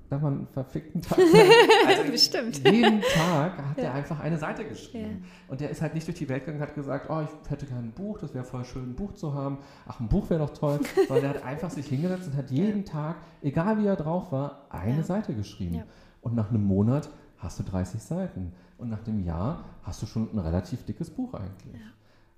man 0.10 0.38
einen 0.38 0.48
verfickten 0.48 1.02
Tag 1.02 1.20
also 1.88 2.04
Bestimmt. 2.12 2.66
Jeden 2.66 3.02
Tag 3.02 3.58
hat 3.58 3.78
ja. 3.78 3.86
er 3.86 3.94
einfach 3.94 4.20
eine 4.20 4.38
Seite 4.38 4.66
geschrieben. 4.66 5.24
Ja. 5.24 5.52
Und 5.52 5.62
der 5.62 5.70
ist 5.70 5.82
halt 5.82 5.94
nicht 5.94 6.08
durch 6.08 6.18
die 6.18 6.30
Welt 6.30 6.46
gegangen 6.46 6.62
und 6.62 6.68
hat 6.68 6.76
gesagt, 6.76 7.10
oh, 7.10 7.22
ich 7.22 7.52
hätte 7.52 7.66
gerne 7.66 7.88
ein 7.88 7.92
Buch, 7.92 8.20
das 8.20 8.34
wäre 8.34 8.46
voll 8.46 8.64
schön, 8.64 8.92
ein 8.92 8.96
Buch 8.96 9.14
zu 9.14 9.34
haben. 9.34 9.58
Ach, 9.86 10.00
ein 10.00 10.08
Buch 10.08 10.30
wäre 10.30 10.40
doch 10.40 10.58
toll. 10.58 10.80
Weil 11.10 11.24
er 11.24 11.30
hat 11.30 11.44
einfach 11.44 11.70
sich 11.70 11.88
hingesetzt 11.88 12.28
und 12.28 12.38
hat 12.38 12.50
jeden 12.52 12.86
Tag, 12.86 13.18
egal 13.42 13.80
wie 13.80 13.86
er 13.86 13.96
drauf 13.96 14.32
war, 14.32 14.68
eine 14.70 14.98
ja. 14.98 15.04
Seite 15.04 15.34
geschrieben. 15.34 15.84
Und 16.22 16.36
nach 16.36 16.50
einem 16.50 16.64
Monat 16.64 17.10
hast 17.38 17.60
du 17.60 17.64
30 17.64 18.02
Seiten. 18.02 18.54
Und 18.78 18.90
nach 18.90 19.04
dem 19.04 19.24
Jahr 19.24 19.66
hast 19.84 20.02
du 20.02 20.06
schon 20.06 20.30
ein 20.34 20.40
relativ 20.40 20.86
dickes 20.86 21.10
Buch 21.10 21.34
eigentlich. 21.34 21.82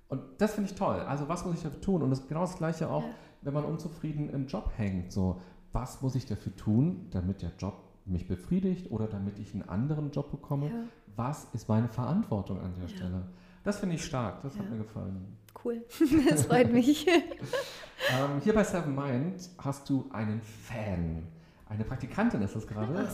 Und 0.08 0.22
das 0.38 0.54
finde 0.54 0.70
ich 0.70 0.76
toll. 0.76 1.00
Also 1.00 1.28
was 1.28 1.44
muss 1.44 1.54
ich 1.54 1.62
dafür 1.62 1.80
tun? 1.80 2.02
Und 2.02 2.10
das 2.10 2.20
ist 2.20 2.28
genau 2.28 2.40
das 2.40 2.56
Gleiche 2.56 2.90
auch, 2.90 3.04
wenn 3.42 3.54
man 3.54 3.64
unzufrieden 3.64 4.28
im 4.30 4.46
Job 4.46 4.72
hängt. 4.76 5.12
So, 5.12 5.40
was 5.72 6.02
muss 6.02 6.14
ich 6.14 6.26
dafür 6.26 6.54
tun, 6.56 7.06
damit 7.10 7.42
der 7.42 7.52
Job 7.58 7.82
mich 8.04 8.26
befriedigt 8.26 8.90
oder 8.90 9.06
damit 9.06 9.38
ich 9.38 9.54
einen 9.54 9.68
anderen 9.68 10.10
Job 10.10 10.30
bekomme? 10.30 10.66
Ja. 10.66 10.84
Was 11.16 11.46
ist 11.52 11.68
meine 11.68 11.88
Verantwortung 11.88 12.60
an 12.60 12.74
der 12.80 12.88
Stelle? 12.88 13.22
Das 13.62 13.78
finde 13.78 13.96
ich 13.96 14.04
stark. 14.04 14.40
Das 14.42 14.58
hat 14.58 14.70
mir 14.70 14.78
gefallen. 14.78 15.36
Cool. 15.64 15.84
Das 16.28 16.46
freut 16.46 16.72
mich. 16.72 17.06
ähm, 17.08 18.40
hier 18.42 18.54
bei 18.54 18.64
Seven 18.64 18.94
Mind 18.94 19.50
hast 19.58 19.88
du 19.90 20.08
einen 20.12 20.40
Fan 20.40 21.26
eine 21.70 21.84
Praktikantin 21.84 22.42
ist 22.42 22.56
das 22.56 22.66
gerade, 22.66 23.08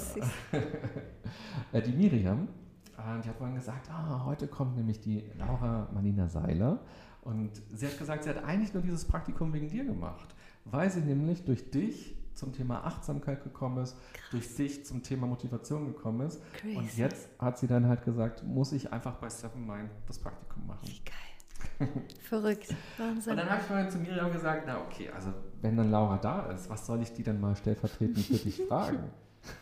äh, 1.72 1.82
die 1.82 1.92
Miriam. 1.92 2.48
Äh, 2.96 3.20
die 3.22 3.28
hat 3.28 3.36
vorhin 3.36 3.54
gesagt, 3.54 3.90
ah, 3.90 4.24
heute 4.24 4.48
kommt 4.48 4.76
nämlich 4.76 4.98
die 4.98 5.24
Laura 5.38 5.90
Manina 5.92 6.26
Seiler. 6.28 6.80
Und 7.20 7.50
sie 7.74 7.86
hat 7.86 7.98
gesagt, 7.98 8.24
sie 8.24 8.30
hat 8.30 8.42
eigentlich 8.44 8.72
nur 8.72 8.82
dieses 8.82 9.04
Praktikum 9.04 9.52
wegen 9.52 9.68
dir 9.68 9.84
gemacht, 9.84 10.34
weil 10.64 10.90
sie 10.90 11.00
nämlich 11.00 11.44
durch 11.44 11.70
dich 11.70 12.16
zum 12.37 12.53
Thema 12.53 12.85
Achtsamkeit 12.85 13.42
gekommen 13.42 13.83
ist, 13.83 13.96
Krass. 14.12 14.31
durch 14.31 14.55
dich 14.57 14.85
zum 14.87 15.03
Thema 15.03 15.27
Motivation 15.27 15.87
gekommen 15.87 16.27
ist. 16.27 16.40
Crazy. 16.55 16.77
Und 16.77 16.96
jetzt 16.96 17.29
hat 17.38 17.59
sie 17.59 17.66
dann 17.66 17.88
halt 17.88 18.05
gesagt, 18.05 18.44
muss 18.44 18.72
ich 18.72 18.92
einfach 18.92 19.14
bei 19.16 19.29
Seven 19.29 19.66
Mind 19.66 19.90
das 20.07 20.18
Praktikum 20.18 20.66
machen. 20.66 20.81
Wie 20.85 21.01
geil. 21.05 21.88
Verrückt, 22.20 22.75
Wahnsinn. 22.96 23.33
Und 23.33 23.38
dann 23.38 23.51
habe 23.51 23.61
ich 23.61 23.66
vorhin 23.66 23.90
zu 23.90 23.99
Miriam 23.99 24.33
gesagt, 24.33 24.64
na 24.66 24.81
okay, 24.81 25.11
also 25.14 25.33
wenn 25.62 25.77
dann 25.77 25.90
Laura 25.90 26.16
da 26.18 26.51
ist, 26.53 26.70
was 26.70 26.87
soll 26.87 27.03
ich 27.03 27.12
die 27.12 27.22
dann 27.22 27.40
mal 27.40 27.57
stellvertretend 27.57 28.18
für 28.18 28.35
dich 28.35 28.62
fragen? 28.68 29.11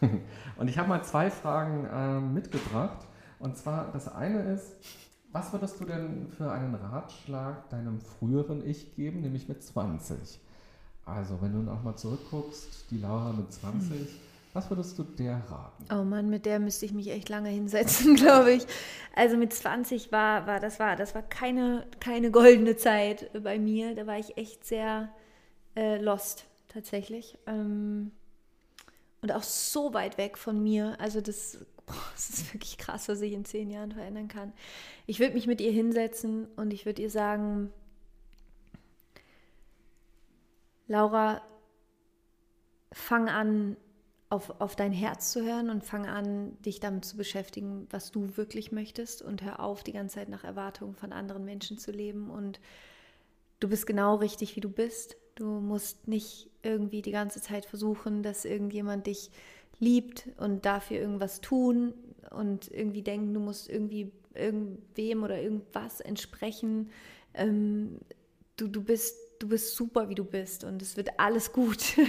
Und 0.56 0.68
ich 0.68 0.78
habe 0.78 0.88
mal 0.88 1.02
zwei 1.02 1.30
Fragen 1.30 1.84
äh, 1.84 2.20
mitgebracht. 2.20 3.06
Und 3.38 3.56
zwar, 3.56 3.92
das 3.92 4.08
eine 4.08 4.40
ist, 4.54 4.76
was 5.32 5.52
würdest 5.52 5.80
du 5.80 5.84
denn 5.84 6.28
für 6.28 6.50
einen 6.50 6.74
Ratschlag 6.74 7.68
deinem 7.68 8.00
früheren 8.00 8.64
Ich 8.66 8.94
geben, 8.94 9.20
nämlich 9.20 9.48
mit 9.48 9.62
20? 9.62 10.40
Also, 11.06 11.40
wenn 11.40 11.52
du 11.52 11.58
noch 11.58 11.82
mal 11.82 11.96
zurückguckst, 11.96 12.86
die 12.90 12.98
Laura 12.98 13.32
mit 13.32 13.52
20, 13.52 13.90
hm. 13.90 14.06
Was 14.54 14.70
würdest 14.70 14.96
du 14.96 15.02
der 15.02 15.42
raten? 15.50 15.84
Oh 15.92 16.04
Mann, 16.04 16.30
mit 16.30 16.46
der 16.46 16.60
müsste 16.60 16.86
ich 16.86 16.92
mich 16.92 17.10
echt 17.10 17.28
lange 17.28 17.48
hinsetzen, 17.48 18.14
glaube 18.14 18.52
ich. 18.52 18.64
Also 19.14 19.36
mit 19.36 19.52
20 19.52 20.12
war, 20.12 20.46
war 20.46 20.60
das 20.60 20.78
war, 20.78 20.94
das 20.94 21.12
war 21.16 21.22
keine, 21.22 21.84
keine 21.98 22.30
goldene 22.30 22.76
Zeit 22.76 23.30
bei 23.42 23.58
mir. 23.58 23.96
Da 23.96 24.06
war 24.06 24.16
ich 24.16 24.36
echt 24.36 24.64
sehr 24.64 25.08
äh, 25.74 26.00
lost 26.00 26.44
tatsächlich. 26.68 27.36
Ähm, 27.48 28.12
und 29.22 29.32
auch 29.32 29.42
so 29.42 29.92
weit 29.92 30.18
weg 30.18 30.38
von 30.38 30.62
mir. 30.62 30.94
Also 31.00 31.20
das, 31.20 31.58
boah, 31.84 31.94
das 32.14 32.30
ist 32.30 32.54
wirklich 32.54 32.78
krass, 32.78 33.08
was 33.08 33.22
ich 33.22 33.32
in 33.32 33.44
zehn 33.44 33.70
Jahren 33.70 33.90
verändern 33.90 34.28
kann. 34.28 34.52
Ich 35.06 35.18
würde 35.18 35.34
mich 35.34 35.48
mit 35.48 35.60
ihr 35.60 35.72
hinsetzen 35.72 36.46
und 36.54 36.72
ich 36.72 36.86
würde 36.86 37.02
ihr 37.02 37.10
sagen, 37.10 37.72
Laura, 40.86 41.42
fang 42.92 43.28
an, 43.28 43.76
auf, 44.28 44.60
auf 44.60 44.76
dein 44.76 44.92
Herz 44.92 45.32
zu 45.32 45.44
hören 45.44 45.70
und 45.70 45.84
fang 45.84 46.06
an, 46.06 46.60
dich 46.62 46.80
damit 46.80 47.04
zu 47.04 47.16
beschäftigen, 47.16 47.86
was 47.90 48.10
du 48.10 48.36
wirklich 48.36 48.72
möchtest 48.72 49.22
und 49.22 49.42
hör 49.42 49.60
auf, 49.60 49.82
die 49.82 49.92
ganze 49.92 50.16
Zeit 50.16 50.28
nach 50.28 50.44
Erwartungen 50.44 50.94
von 50.94 51.12
anderen 51.12 51.44
Menschen 51.44 51.78
zu 51.78 51.92
leben 51.92 52.30
und 52.30 52.60
du 53.60 53.68
bist 53.68 53.86
genau 53.86 54.16
richtig, 54.16 54.56
wie 54.56 54.60
du 54.60 54.70
bist. 54.70 55.16
Du 55.36 55.46
musst 55.46 56.06
nicht 56.06 56.50
irgendwie 56.62 57.02
die 57.02 57.12
ganze 57.12 57.40
Zeit 57.40 57.66
versuchen, 57.66 58.22
dass 58.22 58.44
irgendjemand 58.44 59.06
dich 59.06 59.30
liebt 59.80 60.28
und 60.38 60.64
dafür 60.64 60.98
irgendwas 60.98 61.40
tun 61.40 61.94
und 62.30 62.70
irgendwie 62.70 63.02
denken, 63.02 63.34
du 63.34 63.40
musst 63.40 63.68
irgendwie 63.68 64.12
irgendwem 64.34 65.22
oder 65.22 65.40
irgendwas 65.40 66.00
entsprechen. 66.00 66.90
Ähm, 67.34 67.98
du, 68.56 68.68
du 68.68 68.82
bist 68.82 69.16
du 69.44 69.50
bist 69.50 69.76
super, 69.76 70.08
wie 70.08 70.14
du 70.14 70.24
bist 70.24 70.64
und 70.64 70.80
es 70.80 70.96
wird 70.96 71.10
alles 71.18 71.52
gut. 71.52 71.94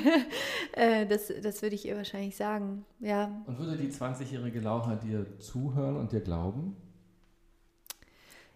Äh, 0.72 1.06
das, 1.06 1.32
das 1.42 1.62
würde 1.62 1.76
ich 1.76 1.86
ihr 1.86 1.96
wahrscheinlich 1.96 2.36
sagen, 2.36 2.86
ja. 3.00 3.32
Und 3.46 3.58
würde 3.60 3.78
die 3.78 3.90
20-jährige 3.90 4.60
Laura 4.60 4.96
dir 4.96 5.26
zuhören 5.40 5.96
und 5.96 6.12
dir 6.12 6.20
glauben? 6.20 6.76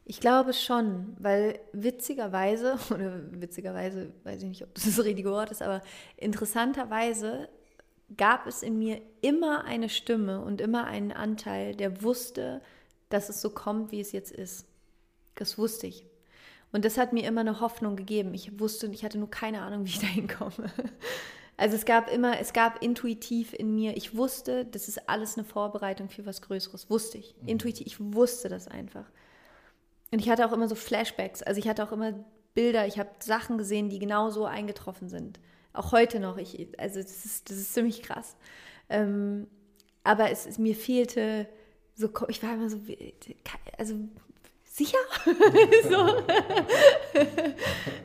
Ich 0.04 0.20
glaube 0.20 0.52
schon, 0.52 1.16
weil 1.18 1.60
witzigerweise, 1.72 2.78
oder 2.94 3.22
witzigerweise, 3.32 4.12
weiß 4.26 4.44
ich 4.44 4.50
nicht, 4.50 4.64
ob 4.64 4.74
das 4.76 4.84
das 4.84 5.04
richtige 5.04 5.32
Wort 5.32 5.52
ist, 5.52 5.62
aber 5.62 5.82
interessanterweise 6.18 7.48
gab 8.18 8.46
es 8.46 8.64
in 8.64 8.78
mir 8.78 9.02
immer 9.22 9.64
eine 9.64 9.88
Stimme 9.88 10.44
und 10.44 10.60
immer 10.60 10.86
einen 10.86 11.14
Anteil, 11.14 11.76
der 11.76 12.02
wusste, 12.02 12.62
dass 13.08 13.30
es 13.30 13.40
so 13.40 13.50
kommt, 13.50 13.94
wie 13.94 14.02
es 14.02 14.12
jetzt 14.12 14.32
ist. 14.32 14.66
Das 15.36 15.58
wusste 15.58 15.88
ich. 15.88 16.09
Und 16.72 16.86
das 16.86 16.98
hat 16.98 17.14
mir 17.14 17.26
immer 17.26 17.42
eine 17.42 17.60
Hoffnung 17.60 17.96
gegeben. 17.96 18.34
Ich 18.34 18.60
wusste, 18.60 18.88
ich 18.88 19.04
hatte 19.04 19.18
nur 19.18 19.32
keine 19.32 19.62
Ahnung, 19.62 19.84
wie 19.86 19.90
ich 19.90 20.00
dahin 20.00 20.28
komme. 20.28 20.72
Also 21.58 21.76
es 21.76 21.86
gab 21.86 22.10
immer, 22.10 22.40
es 22.40 22.54
gab 22.54 22.82
intuitiv 22.82 23.54
in 23.54 23.76
mir, 23.76 23.98
ich 23.98 24.16
wusste, 24.16 24.66
das 24.66 24.88
ist 24.88 25.10
alles 25.10 25.38
eine 25.38 25.44
Vorbereitung 25.44 26.10
für 26.10 26.26
was 26.26 26.42
Größeres. 26.42 26.90
Wusste 26.90 27.18
ich. 27.18 27.36
Mhm. 27.42 27.48
Intuitiv, 27.50 27.86
ich 27.86 28.00
wusste 28.00 28.48
das 28.48 28.68
einfach. 28.68 29.06
Und 30.12 30.20
ich 30.20 30.30
hatte 30.30 30.46
auch 30.46 30.54
immer 30.54 30.70
so 30.70 30.76
Flashbacks. 30.76 31.44
Also 31.44 31.60
ich 31.60 31.68
hatte 31.68 31.84
auch 31.84 31.92
immer 31.92 32.14
Bilder, 32.54 32.88
ich 32.88 32.98
habe 32.98 33.10
Sachen 33.20 33.58
gesehen, 33.58 33.90
die 33.90 34.00
genau 34.00 34.30
so 34.30 34.46
eingetroffen 34.46 35.10
sind. 35.10 35.40
Auch 35.74 35.92
heute 35.92 36.20
noch. 36.20 36.38
Ich, 36.38 36.80
also 36.80 37.02
das 37.02 37.26
ist, 37.26 37.50
das 37.50 37.58
ist 37.58 37.74
ziemlich 37.74 38.04
krass. 38.04 38.36
Ähm, 38.90 39.48
aber 40.04 40.32
es, 40.32 40.46
es, 40.46 40.58
mir 40.58 40.76
fehlte 40.76 41.48
so, 41.94 42.10
ich 42.30 42.42
war 42.42 42.54
immer 42.54 42.70
so, 42.70 42.80
also 43.78 43.96
sicher? 44.80 44.98
so. 45.84 45.92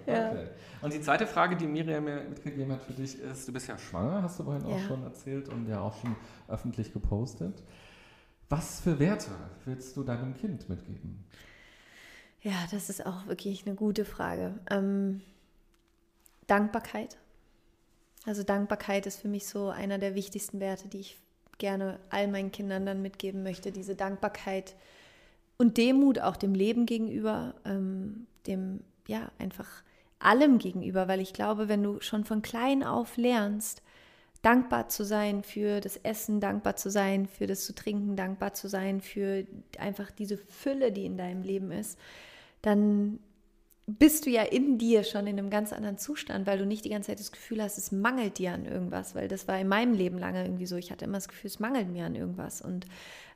ja. 0.06 0.30
okay. 0.30 0.48
Und 0.82 0.92
die 0.92 1.00
zweite 1.00 1.26
Frage, 1.26 1.56
die 1.56 1.66
Miriam 1.66 2.04
mir 2.04 2.24
mitgegeben 2.24 2.72
hat 2.72 2.82
für 2.82 2.92
dich, 2.92 3.18
ist, 3.18 3.48
du 3.48 3.52
bist 3.54 3.68
ja 3.68 3.78
schwanger, 3.78 4.22
hast 4.22 4.38
du 4.38 4.44
vorhin 4.44 4.68
ja. 4.68 4.76
auch 4.76 4.80
schon 4.80 5.02
erzählt 5.02 5.48
und 5.48 5.66
ja 5.66 5.80
auch 5.80 5.98
schon 5.98 6.14
öffentlich 6.46 6.92
gepostet. 6.92 7.62
Was 8.50 8.80
für 8.80 8.98
Werte 8.98 9.30
willst 9.64 9.96
du 9.96 10.02
deinem 10.02 10.34
Kind 10.34 10.68
mitgeben? 10.68 11.24
Ja, 12.42 12.66
das 12.70 12.90
ist 12.90 13.06
auch 13.06 13.26
wirklich 13.26 13.66
eine 13.66 13.74
gute 13.74 14.04
Frage. 14.04 14.58
Ähm, 14.70 15.22
Dankbarkeit. 16.46 17.16
Also 18.26 18.42
Dankbarkeit 18.42 19.06
ist 19.06 19.20
für 19.20 19.28
mich 19.28 19.46
so 19.46 19.70
einer 19.70 19.96
der 19.96 20.14
wichtigsten 20.14 20.60
Werte, 20.60 20.88
die 20.88 21.00
ich 21.00 21.18
gerne 21.56 21.98
all 22.10 22.28
meinen 22.28 22.52
Kindern 22.52 22.84
dann 22.84 23.00
mitgeben 23.00 23.42
möchte. 23.42 23.72
Diese 23.72 23.94
Dankbarkeit 23.94 24.74
und 25.64 25.78
Demut 25.78 26.18
auch 26.18 26.36
dem 26.36 26.54
Leben 26.54 26.84
gegenüber, 26.84 27.54
ähm, 27.64 28.26
dem, 28.46 28.80
ja, 29.06 29.30
einfach 29.38 29.82
allem 30.18 30.58
gegenüber, 30.58 31.08
weil 31.08 31.20
ich 31.20 31.32
glaube, 31.32 31.68
wenn 31.68 31.82
du 31.82 32.00
schon 32.00 32.24
von 32.24 32.42
klein 32.42 32.82
auf 32.82 33.16
lernst, 33.16 33.82
dankbar 34.42 34.90
zu 34.90 35.06
sein 35.06 35.42
für 35.42 35.80
das 35.80 35.96
Essen, 35.96 36.38
dankbar 36.38 36.76
zu 36.76 36.90
sein 36.90 37.26
für 37.26 37.46
das 37.46 37.64
zu 37.64 37.74
trinken, 37.74 38.14
dankbar 38.14 38.52
zu 38.52 38.68
sein 38.68 39.00
für 39.00 39.46
einfach 39.78 40.10
diese 40.10 40.36
Fülle, 40.36 40.92
die 40.92 41.06
in 41.06 41.16
deinem 41.16 41.42
Leben 41.42 41.70
ist, 41.72 41.98
dann 42.60 43.20
bist 43.86 44.26
du 44.26 44.30
ja 44.30 44.42
in 44.42 44.76
dir 44.76 45.02
schon 45.02 45.26
in 45.26 45.38
einem 45.38 45.48
ganz 45.48 45.72
anderen 45.72 45.96
Zustand, 45.96 46.46
weil 46.46 46.58
du 46.58 46.66
nicht 46.66 46.84
die 46.84 46.90
ganze 46.90 47.06
Zeit 47.08 47.20
das 47.20 47.32
Gefühl 47.32 47.62
hast, 47.62 47.78
es 47.78 47.90
mangelt 47.90 48.36
dir 48.36 48.52
an 48.52 48.66
irgendwas, 48.66 49.14
weil 49.14 49.28
das 49.28 49.48
war 49.48 49.58
in 49.58 49.68
meinem 49.68 49.94
Leben 49.94 50.18
lange 50.18 50.44
irgendwie 50.44 50.66
so. 50.66 50.76
Ich 50.76 50.90
hatte 50.90 51.06
immer 51.06 51.16
das 51.16 51.28
Gefühl, 51.28 51.48
es 51.48 51.58
mangelt 51.58 51.88
mir 51.88 52.04
an 52.04 52.14
irgendwas. 52.14 52.60
Und 52.60 52.86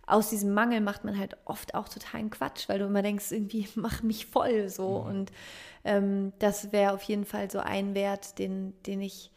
aus 0.08 0.30
diesem 0.30 0.54
Mangel 0.54 0.80
macht 0.80 1.04
man 1.04 1.18
halt 1.18 1.36
oft 1.44 1.74
auch 1.74 1.88
totalen 1.88 2.30
Quatsch, 2.30 2.68
weil 2.68 2.78
du 2.78 2.86
immer 2.86 3.02
denkst, 3.02 3.30
irgendwie 3.30 3.68
mach 3.74 4.02
mich 4.02 4.26
voll 4.26 4.68
so. 4.68 5.00
Mhm. 5.00 5.06
Und 5.06 5.32
ähm, 5.84 6.32
das 6.38 6.72
wäre 6.72 6.92
auf 6.92 7.02
jeden 7.02 7.24
Fall 7.24 7.50
so 7.50 7.58
ein 7.58 7.94
Wert, 7.94 8.38
den, 8.38 8.74
den 8.84 9.02
ich 9.02 9.30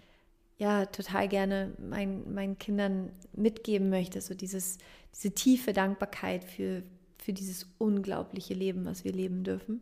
ja 0.57 0.85
total 0.85 1.27
gerne 1.27 1.73
mein, 1.77 2.33
meinen 2.33 2.57
Kindern 2.57 3.11
mitgeben 3.33 3.89
möchte. 3.89 4.21
So 4.21 4.33
dieses, 4.33 4.77
diese 5.13 5.31
tiefe 5.31 5.73
Dankbarkeit 5.73 6.43
für, 6.43 6.83
für 7.17 7.33
dieses 7.33 7.67
unglaubliche 7.77 8.53
Leben, 8.53 8.85
was 8.85 9.03
wir 9.03 9.11
leben 9.11 9.43
dürfen. 9.43 9.81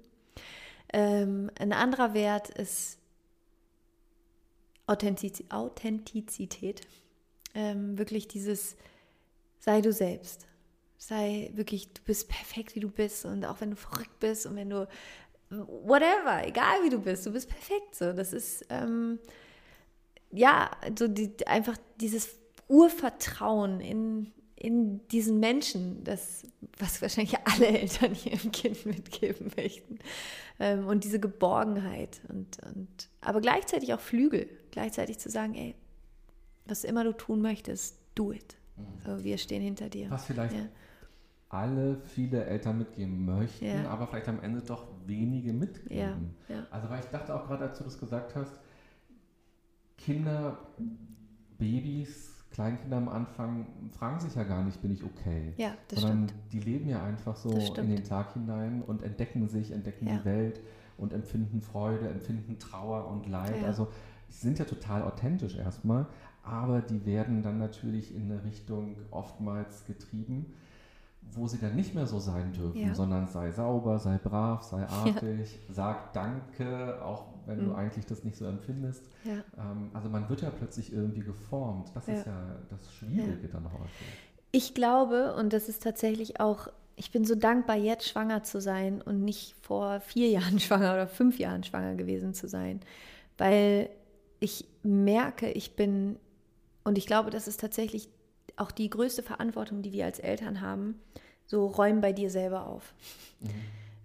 Ähm, 0.92 1.52
ein 1.60 1.74
anderer 1.74 2.14
Wert 2.14 2.50
ist 2.50 2.98
Authentiz 4.88 5.44
Authentizität. 5.50 6.82
Ähm, 7.54 7.98
wirklich 7.98 8.28
dieses, 8.28 8.76
sei 9.60 9.82
du 9.82 9.94
selbst. 9.94 10.49
Sei 11.02 11.50
wirklich, 11.56 11.94
du 11.94 12.02
bist 12.04 12.28
perfekt, 12.28 12.76
wie 12.76 12.82
du 12.82 12.90
bist. 12.90 13.26
Und 13.26 13.46
auch 13.46 13.62
wenn 13.62 13.72
du 13.72 13.78
verrückt 13.78 14.20
bist 14.20 14.46
und 14.46 14.56
wenn 14.58 14.70
du, 14.70 14.88
whatever, 15.50 16.46
egal 16.46 16.84
wie 16.84 16.90
du 16.90 17.00
bist, 17.00 17.26
du 17.26 17.32
bist 17.32 17.50
perfekt. 17.50 17.96
So, 17.96 18.14
das 18.14 18.34
ist, 18.34 18.66
ähm, 18.70 19.18
ja, 20.32 20.70
so 20.98 21.08
die, 21.08 21.32
einfach 21.48 21.78
dieses 22.00 22.38
Urvertrauen 22.68 23.80
in, 23.80 24.32
in 24.56 25.08
diesen 25.08 25.40
Menschen, 25.40 26.04
das, 26.04 26.44
was 26.78 27.02
wahrscheinlich 27.02 27.38
alle 27.46 27.68
Eltern 27.80 28.16
ihrem 28.26 28.52
Kind 28.52 28.86
mitgeben 28.86 29.52
möchten. 29.56 30.00
Ähm, 30.60 30.86
und 30.88 31.04
diese 31.06 31.20
Geborgenheit 31.20 32.20
und, 32.28 32.58
und 32.66 33.10
aber 33.22 33.42
gleichzeitig 33.42 33.94
auch 33.94 34.02
Flügel, 34.02 34.50
gleichzeitig 34.72 35.18
zu 35.18 35.30
sagen, 35.30 35.56
ey, 35.56 35.76
was 36.66 36.84
immer 36.84 37.04
du 37.04 37.14
tun 37.14 37.42
möchtest, 37.42 37.98
do 38.14 38.32
it. 38.34 38.58
Mhm. 38.76 38.84
So, 39.06 39.24
wir 39.24 39.38
stehen 39.38 39.62
hinter 39.62 39.90
dir. 39.90 40.12
Was 40.12 40.26
vielleicht 40.26 40.54
ja. 40.54 40.68
Alle, 41.50 42.00
viele 42.06 42.46
Eltern 42.46 42.78
mitgeben 42.78 43.26
möchten, 43.26 43.66
ja. 43.66 43.90
aber 43.90 44.08
vielleicht 44.08 44.30
am 44.30 44.40
Ende 44.42 44.62
doch 44.62 44.88
wenige 45.06 45.52
mitgeben. 45.52 46.36
Ja. 46.48 46.68
Also 46.70 46.90
weil 46.90 47.00
ich 47.00 47.08
dachte 47.08 47.34
auch 47.34 47.48
gerade, 47.48 47.66
als 47.66 47.80
du 47.80 47.84
das 47.84 48.00
gesagt 48.00 48.36
hast, 48.36 48.54
Kinder, 49.98 50.58
Babys, 51.58 52.40
Kleinkinder 52.52 52.98
am 52.98 53.10
Anfang 53.10 53.68
fragen 53.98 54.20
sich 54.20 54.36
ja 54.36 54.44
gar 54.44 54.64
nicht, 54.64 54.82
bin 54.82 54.92
ich 54.92 55.04
okay? 55.04 55.54
Ja, 55.58 55.74
das 55.88 56.02
Sondern 56.02 56.30
stimmt. 56.30 56.54
die 56.54 56.60
leben 56.60 56.90
ja 56.90 57.04
einfach 57.04 57.36
so 57.36 57.50
in 57.52 57.90
den 57.90 58.04
Tag 58.04 58.34
hinein 58.34 58.82
und 58.82 59.04
entdecken 59.04 59.48
sich, 59.48 59.72
entdecken 59.72 60.08
ja. 60.08 60.18
die 60.18 60.26
Welt 60.26 60.62
und 60.98 61.14
empfinden 61.14 61.62
Freude, 61.62 62.08
empfinden 62.08 62.60
Trauer 62.60 63.08
und 63.08 63.28
Leid. 63.28 63.62
Ja. 63.62 63.68
Also 63.68 63.90
sie 64.30 64.42
sind 64.42 64.60
ja 64.60 64.66
total 64.66 65.04
authentisch 65.04 65.58
erstmal, 65.58 66.08
aber 66.44 66.82
die 66.82 67.06
werden 67.06 67.42
dann 67.42 67.58
natürlich 67.58 68.16
in 68.16 68.32
eine 68.32 68.44
Richtung 68.44 68.96
oftmals 69.12 69.86
getrieben, 69.86 70.54
wo 71.34 71.48
sie 71.48 71.60
dann 71.60 71.76
nicht 71.76 71.94
mehr 71.96 72.08
so 72.08 72.20
sein 72.20 72.52
dürfen, 72.54 72.88
ja. 72.88 72.96
sondern 72.96 73.28
sei 73.28 73.52
sauber, 73.52 74.00
sei 74.00 74.18
brav, 74.18 74.64
sei 74.64 74.86
artig, 74.88 75.60
sag 75.70 76.14
Danke, 76.14 77.04
auch 77.04 77.26
wenn 77.46 77.62
mhm. 77.62 77.70
du 77.70 77.76
eigentlich 77.76 78.06
das 78.06 78.24
nicht 78.24 78.38
so 78.38 78.46
empfindest. 78.46 79.04
Ja. 79.24 79.44
Ähm, 79.58 79.90
also 79.94 80.10
man 80.10 80.30
wird 80.30 80.42
ja 80.42 80.50
plötzlich 80.50 80.94
irgendwie 80.94 81.22
geformt. 81.22 81.92
Das 81.94 82.08
ja. 82.08 82.14
ist 82.16 82.26
ja 82.26 82.56
das 82.70 82.94
Schwierige 82.94 83.48
dann 83.48 83.66
häufig. 83.66 84.08
Ich 84.52 84.74
glaube, 84.74 85.36
und 85.36 85.54
das 85.54 85.70
ist 85.70 85.84
tatsächlich 85.84 86.40
auch, 86.40 86.68
ich 86.96 87.12
bin 87.12 87.26
so 87.26 87.36
dankbar, 87.36 87.76
jetzt 87.76 88.08
schwanger 88.08 88.44
zu 88.44 88.60
sein 88.60 89.02
und 89.02 89.24
nicht 89.24 89.56
vor 89.62 90.00
vier 90.00 90.30
Jahren 90.30 90.60
schwanger 90.60 90.94
oder 90.94 91.08
fünf 91.08 91.40
Jahren 91.40 91.64
schwanger 91.64 91.96
gewesen 91.96 92.34
zu 92.34 92.48
sein. 92.48 92.82
Weil 93.38 93.90
ich 94.40 94.66
merke, 94.84 95.52
ich 95.52 95.76
bin, 95.76 96.18
und 96.84 96.98
ich 96.98 97.06
glaube, 97.06 97.30
das 97.30 97.48
ist 97.48 97.60
tatsächlich 97.60 98.10
auch 98.60 98.72
die 98.72 98.90
größte 98.90 99.24
Verantwortung, 99.24 99.82
die 99.82 99.92
wir 99.92 100.06
als 100.06 100.20
Eltern 100.20 100.62
haben, 100.62 101.00
so 101.46 101.66
räum 101.68 102.02
bei 102.02 102.14
dir 102.14 102.30
selber 102.30 102.68
auf. 102.68 102.94
Mhm 103.40 103.50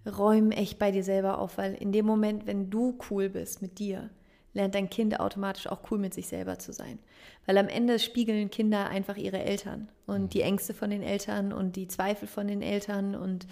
räum 0.05 0.51
echt 0.51 0.79
bei 0.79 0.91
dir 0.91 1.03
selber 1.03 1.39
auf, 1.39 1.57
weil 1.57 1.73
in 1.75 1.91
dem 1.91 2.05
Moment, 2.05 2.47
wenn 2.47 2.69
du 2.69 2.97
cool 3.09 3.29
bist 3.29 3.61
mit 3.61 3.79
dir, 3.79 4.09
lernt 4.53 4.75
dein 4.75 4.89
Kind 4.89 5.19
automatisch 5.19 5.67
auch 5.67 5.79
cool 5.91 5.97
mit 5.97 6.13
sich 6.13 6.27
selber 6.27 6.59
zu 6.59 6.71
sein. 6.71 6.99
Weil 7.45 7.57
am 7.57 7.67
Ende 7.67 7.99
spiegeln 7.99 8.49
Kinder 8.49 8.87
einfach 8.87 9.17
ihre 9.17 9.43
Eltern 9.43 9.89
und 10.05 10.23
mhm. 10.23 10.29
die 10.29 10.41
Ängste 10.41 10.73
von 10.73 10.89
den 10.89 11.03
Eltern 11.03 11.51
und 11.51 11.75
die 11.75 11.87
Zweifel 11.87 12.27
von 12.27 12.47
den 12.47 12.61
Eltern. 12.61 13.15
Und 13.15 13.47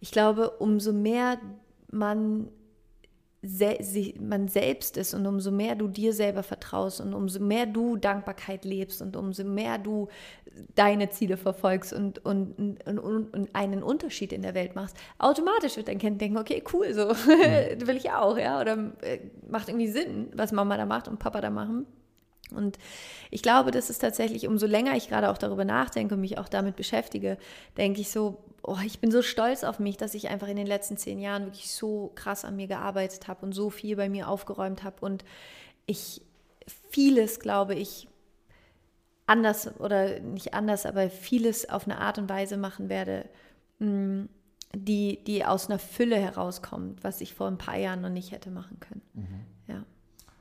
ich 0.00 0.10
glaube, 0.10 0.50
umso 0.50 0.92
mehr 0.92 1.38
man 1.90 2.48
man 4.20 4.48
selbst 4.48 4.96
ist 4.96 5.14
und 5.14 5.26
umso 5.26 5.52
mehr 5.52 5.76
du 5.76 5.86
dir 5.86 6.12
selber 6.12 6.42
vertraust 6.42 7.00
und 7.00 7.14
umso 7.14 7.38
mehr 7.40 7.66
du 7.66 7.96
Dankbarkeit 7.96 8.64
lebst 8.64 9.00
und 9.00 9.16
umso 9.16 9.44
mehr 9.44 9.78
du 9.78 10.08
deine 10.74 11.10
Ziele 11.10 11.36
verfolgst 11.36 11.92
und, 11.92 12.24
und, 12.24 12.58
und, 12.84 12.98
und 12.98 13.54
einen 13.54 13.82
Unterschied 13.84 14.32
in 14.32 14.42
der 14.42 14.54
Welt 14.54 14.74
machst, 14.74 14.96
automatisch 15.18 15.76
wird 15.76 15.86
dein 15.86 15.98
Kind 15.98 16.20
denken, 16.20 16.36
okay, 16.36 16.64
cool, 16.72 16.92
so 16.92 17.06
mhm. 17.12 17.86
will 17.86 17.96
ich 17.96 18.10
auch, 18.10 18.36
ja, 18.36 18.60
oder 18.60 18.92
äh, 19.02 19.20
macht 19.48 19.68
irgendwie 19.68 19.88
Sinn, 19.88 20.30
was 20.34 20.50
Mama 20.50 20.76
da 20.76 20.86
macht 20.86 21.06
und 21.06 21.20
Papa 21.20 21.40
da 21.40 21.50
machen. 21.50 21.86
Und 22.54 22.78
ich 23.30 23.42
glaube, 23.42 23.70
das 23.70 23.90
ist 23.90 23.98
tatsächlich, 23.98 24.46
umso 24.46 24.66
länger 24.66 24.96
ich 24.96 25.08
gerade 25.08 25.30
auch 25.30 25.38
darüber 25.38 25.64
nachdenke 25.64 26.14
und 26.14 26.20
mich 26.20 26.38
auch 26.38 26.48
damit 26.48 26.76
beschäftige, 26.76 27.38
denke 27.76 28.00
ich 28.00 28.10
so, 28.10 28.42
oh, 28.62 28.78
ich 28.84 29.00
bin 29.00 29.10
so 29.10 29.22
stolz 29.22 29.64
auf 29.64 29.78
mich, 29.78 29.96
dass 29.96 30.14
ich 30.14 30.28
einfach 30.28 30.48
in 30.48 30.56
den 30.56 30.66
letzten 30.66 30.96
zehn 30.96 31.20
Jahren 31.20 31.44
wirklich 31.44 31.72
so 31.72 32.12
krass 32.14 32.44
an 32.44 32.56
mir 32.56 32.66
gearbeitet 32.66 33.28
habe 33.28 33.44
und 33.44 33.52
so 33.52 33.70
viel 33.70 33.96
bei 33.96 34.08
mir 34.08 34.28
aufgeräumt 34.28 34.82
habe. 34.82 34.96
Und 35.00 35.24
ich 35.86 36.22
vieles, 36.90 37.40
glaube 37.40 37.74
ich, 37.74 38.08
anders 39.26 39.78
oder 39.78 40.20
nicht 40.20 40.54
anders, 40.54 40.86
aber 40.86 41.10
vieles 41.10 41.68
auf 41.68 41.84
eine 41.84 41.98
Art 41.98 42.18
und 42.18 42.28
Weise 42.28 42.56
machen 42.56 42.88
werde, 42.88 43.28
mm, 43.78 44.24
die, 44.74 45.22
die 45.24 45.44
aus 45.44 45.68
einer 45.68 45.78
Fülle 45.78 46.16
herauskommt, 46.16 47.04
was 47.04 47.20
ich 47.20 47.34
vor 47.34 47.46
ein 47.46 47.58
paar 47.58 47.76
Jahren 47.76 48.00
noch 48.00 48.10
nicht 48.10 48.32
hätte 48.32 48.50
machen 48.50 48.80
können. 48.80 49.02
Mhm. 49.14 49.40
Ja. 49.66 49.84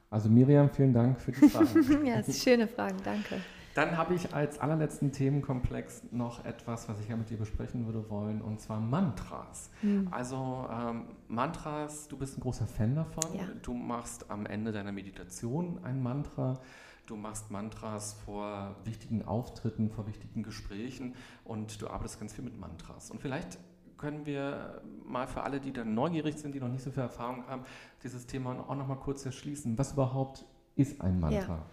Also 0.10 0.30
Miriam, 0.30 0.70
vielen 0.70 0.94
Dank 0.94 1.20
für 1.20 1.32
die 1.32 1.50
Fragen. 1.50 2.06
ja, 2.06 2.18
das 2.18 2.28
sind 2.28 2.38
schöne 2.38 2.68
Fragen, 2.68 2.98
danke. 3.04 3.42
Dann 3.78 3.96
habe 3.96 4.16
ich 4.16 4.34
als 4.34 4.60
allerletzten 4.60 5.12
Themenkomplex 5.12 6.02
noch 6.12 6.44
etwas, 6.46 6.90
was 6.90 7.00
ich 7.00 7.10
ja 7.10 7.16
mit 7.16 7.30
dir 7.30 7.38
besprechen 7.38 7.86
würde 7.86 8.10
wollen, 8.10 8.42
und 8.42 8.60
zwar 8.60 8.80
Mantras. 8.80 9.70
Mhm. 9.84 10.08
Also 10.10 10.68
ähm, 10.72 11.04
Mantras, 11.28 12.08
du 12.08 12.18
bist 12.18 12.38
ein 12.38 12.42
großer 12.42 12.66
Fan 12.66 12.96
davon. 12.96 13.36
Ja. 13.36 13.44
Du 13.62 13.76
machst 13.76 14.32
am 14.32 14.48
Ende 14.48 14.72
deiner 14.72 14.92
Meditation 14.92 15.80
ein 15.84 16.02
Mantra. 16.02 16.60
Du 17.06 17.16
machst 17.18 17.52
Mantras 17.52 18.14
vor 18.26 18.76
wichtigen 18.84 19.24
Auftritten, 19.24 19.92
vor 19.92 20.08
wichtigen 20.08 20.42
Gesprächen 20.42 21.14
und 21.44 21.80
du 21.82 21.88
arbeitest 21.88 22.20
ganz 22.20 22.34
viel 22.34 22.44
mit 22.46 22.60
Mantras. 22.60 23.12
Und 23.12 23.22
vielleicht 23.22 23.60
können 23.98 24.26
wir 24.26 24.82
mal 25.06 25.28
für 25.28 25.44
alle, 25.44 25.60
die 25.60 25.72
dann 25.72 25.94
neugierig 25.94 26.38
sind, 26.38 26.54
die 26.54 26.60
noch 26.60 26.70
nicht 26.70 26.84
so 26.84 26.92
viel 26.92 27.04
Erfahrung 27.04 27.48
haben, 27.48 27.64
dieses 28.04 28.26
Thema 28.26 28.66
auch 28.68 28.76
noch 28.76 28.88
mal 28.88 28.96
kurz 28.96 29.26
erschließen. 29.26 29.78
Was 29.78 29.94
überhaupt 29.94 30.46
ist 30.76 31.02
ein 31.02 31.20
Mantra? 31.20 31.56
Ja. 31.56 31.66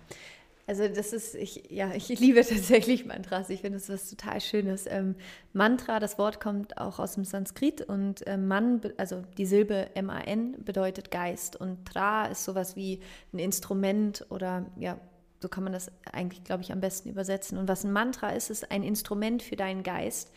Also 0.66 0.88
das 0.88 1.12
ist, 1.12 1.34
ich, 1.34 1.70
ja, 1.70 1.92
ich 1.94 2.08
liebe 2.08 2.40
tatsächlich 2.48 3.04
Mantras. 3.04 3.50
Ich 3.50 3.60
finde 3.60 3.78
das 3.78 3.88
was 3.88 4.08
total 4.08 4.40
Schönes. 4.40 4.87
Ähm, 4.88 5.14
Mantra, 5.52 6.00
das 6.00 6.18
Wort 6.18 6.40
kommt 6.40 6.78
auch 6.78 6.98
aus 6.98 7.14
dem 7.14 7.24
Sanskrit 7.24 7.82
und 7.82 8.26
äh, 8.26 8.38
Man, 8.38 8.80
also 8.96 9.22
die 9.37 9.46
Silbe 9.46 9.94
M-A-N 9.94 10.64
bedeutet 10.64 11.10
Geist 11.10 11.56
und 11.56 11.84
Tra 11.84 12.26
ist 12.26 12.44
sowas 12.44 12.76
wie 12.76 13.00
ein 13.32 13.38
Instrument 13.38 14.26
oder 14.30 14.64
ja, 14.76 14.98
so 15.44 15.48
kann 15.50 15.62
man 15.62 15.72
das 15.72 15.92
eigentlich, 16.11 16.42
glaube 16.42 16.62
ich, 16.62 16.72
am 16.72 16.80
besten 16.80 17.11
übersetzen. 17.11 17.59
Und 17.59 17.68
was 17.68 17.85
ein 17.85 17.92
Mantra 17.92 18.30
ist, 18.30 18.50
ist 18.50 18.70
ein 18.70 18.83
Instrument 18.83 19.42
für 19.42 19.57
deinen 19.57 19.83
Geist 19.83 20.33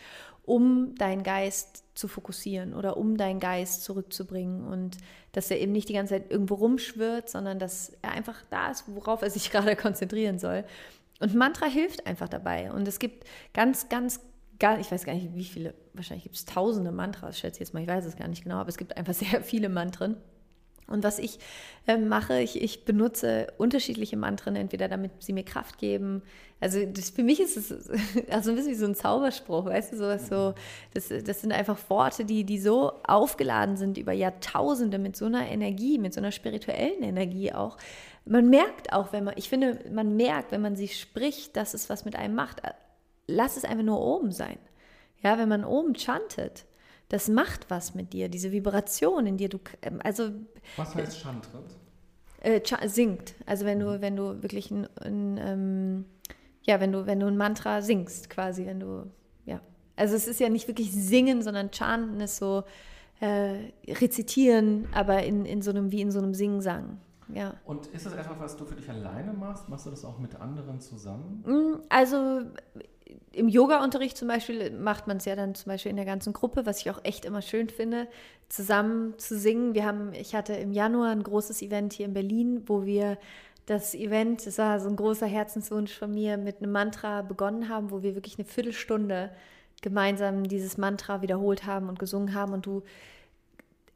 um 0.48 0.96
deinen 0.96 1.24
Geist 1.24 1.84
zu 1.94 2.08
fokussieren 2.08 2.74
oder 2.74 2.96
um 2.96 3.18
deinen 3.18 3.42
Geist 3.42 3.84
zurückzubringen 3.84 4.64
und 4.66 4.96
dass 5.34 5.52
er 5.52 5.60
eben 5.60 5.74
nicht 5.74 5.90
die 5.90 5.94
ganze 5.94 6.14
Zeit 6.14 6.32
irgendwo 6.32 6.56
rumschwirrt, 6.56 7.30
sondern 7.30 7.60
dass 7.60 7.92
er 8.02 8.12
einfach 8.12 8.38
da 8.50 8.72
ist, 8.72 8.86
worauf 8.88 9.22
er 9.22 9.30
sich 9.30 9.52
gerade 9.52 9.76
konzentrieren 9.76 10.40
soll. 10.40 10.64
Und 11.20 11.36
Mantra 11.36 11.66
hilft 11.66 12.08
einfach 12.08 12.30
dabei. 12.30 12.72
Und 12.72 12.88
es 12.88 12.98
gibt 13.00 13.28
ganz, 13.54 13.90
ganz, 13.90 14.22
gar, 14.58 14.80
ich 14.80 14.90
weiß 14.90 15.04
gar 15.04 15.16
nicht, 15.16 15.36
wie 15.36 15.44
viele, 15.44 15.74
wahrscheinlich 15.94 16.24
gibt 16.24 16.38
es 16.38 16.46
tausende 16.46 16.94
Mantras, 16.94 17.38
schätze 17.38 17.58
ich 17.58 17.68
jetzt 17.68 17.74
mal, 17.74 17.84
ich 17.84 17.90
weiß 17.90 18.06
es 18.06 18.16
gar 18.16 18.30
nicht 18.30 18.44
genau, 18.44 18.56
aber 18.56 18.70
es 18.70 18.78
gibt 18.78 18.96
einfach 18.96 19.14
sehr 19.16 19.44
viele 19.44 19.68
Mantren. 19.68 20.16
Und 20.88 21.04
was 21.04 21.20
ich 21.20 21.40
äh, 21.86 21.98
mache, 21.98 22.40
ich, 22.40 22.62
ich 22.62 22.86
benutze 22.86 23.48
unterschiedliche 23.58 24.16
Mantren, 24.16 24.56
entweder 24.56 24.88
damit 24.88 25.12
sie 25.20 25.34
mir 25.34 25.44
Kraft 25.44 25.78
geben. 25.78 26.22
Also 26.62 26.86
das, 26.86 27.10
für 27.10 27.24
mich 27.24 27.42
ist 27.42 27.58
es 27.58 27.90
also 28.32 28.52
ein 28.52 28.56
bisschen 28.56 28.72
wie 28.72 28.76
so 28.76 28.86
ein 28.86 28.96
Zauberspruch, 28.96 29.66
weißt 29.66 29.94
du, 29.94 29.98
sowas 29.98 30.28
so. 30.28 30.54
Das, 30.94 31.10
das 31.10 31.42
sind 31.42 31.52
einfach 31.52 31.78
Worte, 31.90 32.24
die, 32.24 32.46
die 32.46 32.60
so 32.60 32.94
aufgeladen 33.06 33.76
sind 33.76 33.98
über 33.98 34.14
Jahrtausende 34.14 34.98
mit 34.98 35.18
so 35.18 35.26
einer 35.26 35.48
Energie, 35.48 35.98
mit 35.98 36.14
so 36.14 36.22
einer 36.22 36.32
spirituellen 36.32 37.04
Energie 37.04 37.52
auch. 37.52 37.78
Man 38.24 38.50
merkt 38.50 38.94
auch, 38.94 39.12
wenn 39.12 39.26
man, 39.26 39.36
ich 39.38 39.50
finde, 39.50 39.80
man 39.92 40.16
merkt, 40.16 40.52
wenn 40.52 40.62
man 40.62 40.76
sie 40.76 40.88
spricht, 40.88 41.56
dass 41.58 41.74
es 41.74 41.90
was 41.90 42.06
mit 42.06 42.16
einem 42.16 42.36
macht. 42.36 42.62
Lass 43.28 43.58
es 43.58 43.66
einfach 43.66 43.84
nur 43.84 44.00
oben 44.00 44.32
sein. 44.32 44.58
Ja, 45.22 45.38
wenn 45.38 45.50
man 45.50 45.66
oben 45.66 45.96
chantet, 45.96 46.66
das 47.10 47.30
macht 47.30 47.70
was 47.70 47.96
mit 47.96 48.14
dir, 48.14 48.30
diese 48.30 48.52
Vibration 48.52 49.26
in 49.26 49.38
dir. 49.38 49.50
Du, 49.50 49.60
ähm, 49.82 50.00
also, 50.04 50.32
was 50.76 50.96
heißt 50.96 51.20
Chantrit? 51.20 51.62
Äh, 52.42 52.62
singt. 52.88 53.34
Also 53.46 53.66
wenn 53.66 53.80
du, 53.80 54.00
wenn 54.02 54.16
du 54.16 54.44
wirklich 54.44 54.70
ein, 54.72 54.88
ein 55.02 55.38
ähm, 55.42 56.06
ja, 56.64 56.80
wenn 56.80 56.92
du, 56.92 57.06
wenn 57.06 57.20
du 57.20 57.28
ein 57.28 57.38
Mantra 57.38 57.82
singst, 57.82 58.30
quasi, 58.30 58.66
wenn 58.66 58.80
du, 58.80 59.10
ja. 59.46 59.62
Also 59.96 60.16
es 60.16 60.28
ist 60.28 60.40
ja 60.40 60.50
nicht 60.50 60.68
wirklich 60.68 60.92
singen, 60.92 61.42
sondern 61.42 61.72
chanten 61.72 62.20
ist 62.20 62.38
so 62.38 62.64
äh, 63.20 63.72
rezitieren, 63.88 64.88
aber 64.94 65.24
in, 65.24 65.46
in 65.46 65.62
so 65.62 65.72
einem, 65.72 65.92
wie 65.92 66.02
in 66.02 66.12
so 66.12 66.20
einem 66.20 66.34
Singsang. 66.34 67.00
Ja. 67.34 67.56
Und 67.66 67.88
ist 67.88 68.06
das 68.06 68.14
etwas, 68.14 68.40
was 68.40 68.58
du 68.58 68.66
für 68.66 68.76
dich 68.76 68.90
alleine 68.90 69.34
machst? 69.34 69.68
Machst 69.68 69.86
du 69.86 69.90
das 69.90 70.06
auch 70.06 70.20
mit 70.20 70.36
anderen 70.36 70.80
zusammen? 70.80 71.44
Mm, 71.46 71.82
also 71.90 72.42
im 73.32 73.48
Yoga-Unterricht 73.48 74.18
zum 74.18 74.28
Beispiel 74.28 74.72
macht 74.72 75.08
man 75.08 75.18
es 75.18 75.26
ja 75.26 75.36
dann 75.36 75.56
zum 75.56 75.72
Beispiel 75.72 75.90
in 75.90 75.96
der 75.96 76.06
ganzen 76.06 76.34
Gruppe, 76.34 76.66
was 76.66 76.82
ich 76.82 76.90
auch 76.90 77.00
echt 77.04 77.26
immer 77.26 77.42
schön 77.42 77.70
finde, 77.70 78.08
zusammen 78.50 79.18
zu 79.18 79.38
singen. 79.38 79.76
Wir 79.76 79.86
haben, 79.86 80.14
ich 80.14 80.36
hatte 80.36 80.54
im 80.54 80.72
Januar 80.72 81.12
ein 81.12 81.24
großes 81.24 81.62
Event 81.62 81.94
hier 81.94 82.06
in 82.06 82.14
Berlin, 82.14 82.64
wo 82.66 82.86
wir 82.86 83.18
das 83.66 83.94
Event, 83.94 84.46
das 84.46 84.58
war 84.58 84.80
so 84.80 84.90
ein 84.90 84.96
großer 84.96 85.28
Herzenswunsch 85.28 85.94
von 85.94 86.14
mir, 86.14 86.38
mit 86.38 86.58
einem 86.58 86.72
Mantra 86.72 87.22
begonnen 87.22 87.70
haben, 87.70 87.92
wo 87.92 88.02
wir 88.02 88.16
wirklich 88.16 88.38
eine 88.40 88.48
Viertelstunde 88.48 89.32
gemeinsam 89.82 90.46
dieses 90.46 90.78
Mantra 90.78 91.22
wiederholt 91.22 91.66
haben 91.66 91.90
und 91.90 92.00
gesungen 92.00 92.34
haben. 92.34 92.54
Und 92.54 92.66
du, 92.66 92.84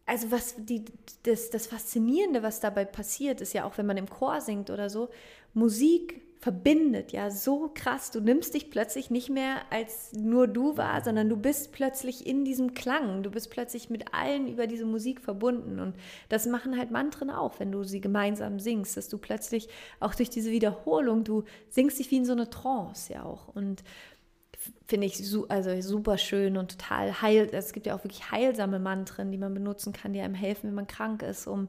also 0.06 0.30
was 0.30 0.56
die, 0.58 0.86
das, 1.24 1.50
das 1.50 1.68
Faszinierende, 1.68 2.44
was 2.44 2.60
dabei 2.60 2.86
passiert, 2.86 3.42
ist 3.42 3.54
ja 3.54 3.66
auch, 3.66 3.78
wenn 3.78 3.86
man 3.86 3.98
im 3.98 4.10
Chor 4.10 4.42
singt 4.42 4.70
oder 4.70 4.90
so, 4.90 5.10
Musik 5.54 6.22
verbindet 6.42 7.12
ja 7.12 7.30
so 7.30 7.70
krass. 7.74 8.10
Du 8.10 8.20
nimmst 8.20 8.56
dich 8.56 8.72
plötzlich 8.72 9.12
nicht 9.12 9.30
mehr 9.30 9.62
als 9.70 10.12
nur 10.14 10.48
du 10.48 10.76
wahr, 10.76 11.04
sondern 11.04 11.30
du 11.30 11.38
bist 11.38 11.72
plötzlich 11.72 12.26
in 12.26 12.44
diesem 12.44 12.74
Klang. 12.74 13.22
Du 13.22 13.30
bist 13.30 13.52
plötzlich 13.52 13.92
mit 13.92 14.12
allen 14.12 14.48
über 14.48 14.66
diese 14.66 14.86
Musik 14.86 15.22
verbunden. 15.22 15.80
Und 15.80 15.96
das 16.30 16.48
machen 16.48 16.80
halt 16.80 16.90
Mantren 16.90 17.30
auch, 17.30 17.60
wenn 17.60 17.72
du 17.72 17.84
sie 17.84 18.02
gemeinsam 18.02 18.60
singst, 18.60 18.98
dass 18.98 19.08
du 19.08 19.20
plötzlich 19.20 19.70
auch 20.00 20.16
durch 20.16 20.32
diese 20.32 20.50
Wiederholung, 20.50 21.24
du 21.24 21.44
singst 21.70 22.00
dich 22.00 22.10
wie 22.10 22.18
in 22.18 22.26
so 22.26 22.32
eine 22.32 22.50
Trance 22.50 23.14
ja 23.14 23.24
auch. 23.24 23.48
Und 23.50 23.84
finde 24.88 25.06
ich 25.06 25.18
su 25.18 25.46
also 25.48 25.80
super 25.82 26.18
schön 26.18 26.58
und 26.58 26.72
total 26.72 27.22
heil. 27.22 27.50
Es 27.52 27.72
gibt 27.72 27.86
ja 27.86 27.96
auch 27.96 28.04
wirklich 28.04 28.32
heilsame 28.32 28.80
Mantren, 28.80 29.32
die 29.32 29.38
man 29.38 29.54
benutzen 29.54 29.94
kann, 29.94 30.14
die 30.14 30.22
einem 30.22 30.36
helfen, 30.36 30.70
wenn 30.70 30.76
man 30.76 30.88
krank 30.88 31.22
ist, 31.22 31.46
um 31.46 31.68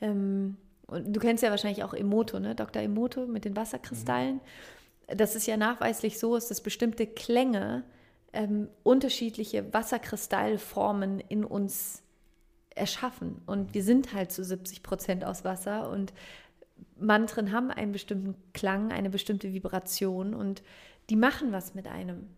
ähm, 0.00 0.56
und 0.86 1.12
du 1.14 1.20
kennst 1.20 1.42
ja 1.42 1.50
wahrscheinlich 1.50 1.84
auch 1.84 1.94
Emoto, 1.94 2.38
ne? 2.38 2.54
Dr. 2.54 2.82
Emoto 2.82 3.26
mit 3.26 3.44
den 3.44 3.56
Wasserkristallen. 3.56 4.36
Mhm. 4.36 5.16
Das 5.16 5.34
ist 5.34 5.46
ja 5.46 5.56
nachweislich 5.56 6.18
so, 6.18 6.36
ist, 6.36 6.50
dass 6.50 6.60
bestimmte 6.60 7.06
Klänge 7.06 7.84
ähm, 8.32 8.68
unterschiedliche 8.82 9.72
Wasserkristallformen 9.72 11.20
in 11.20 11.44
uns 11.44 12.02
erschaffen. 12.74 13.40
Und 13.46 13.74
wir 13.74 13.82
sind 13.82 14.12
halt 14.12 14.32
zu 14.32 14.42
70 14.42 14.82
Prozent 14.82 15.24
aus 15.24 15.44
Wasser 15.44 15.90
und 15.90 16.12
Mantren 16.96 17.52
haben 17.52 17.70
einen 17.70 17.92
bestimmten 17.92 18.34
Klang, 18.52 18.92
eine 18.92 19.10
bestimmte 19.10 19.52
Vibration 19.52 20.34
und 20.34 20.62
die 21.10 21.16
machen 21.16 21.52
was 21.52 21.74
mit 21.74 21.86
einem 21.86 22.28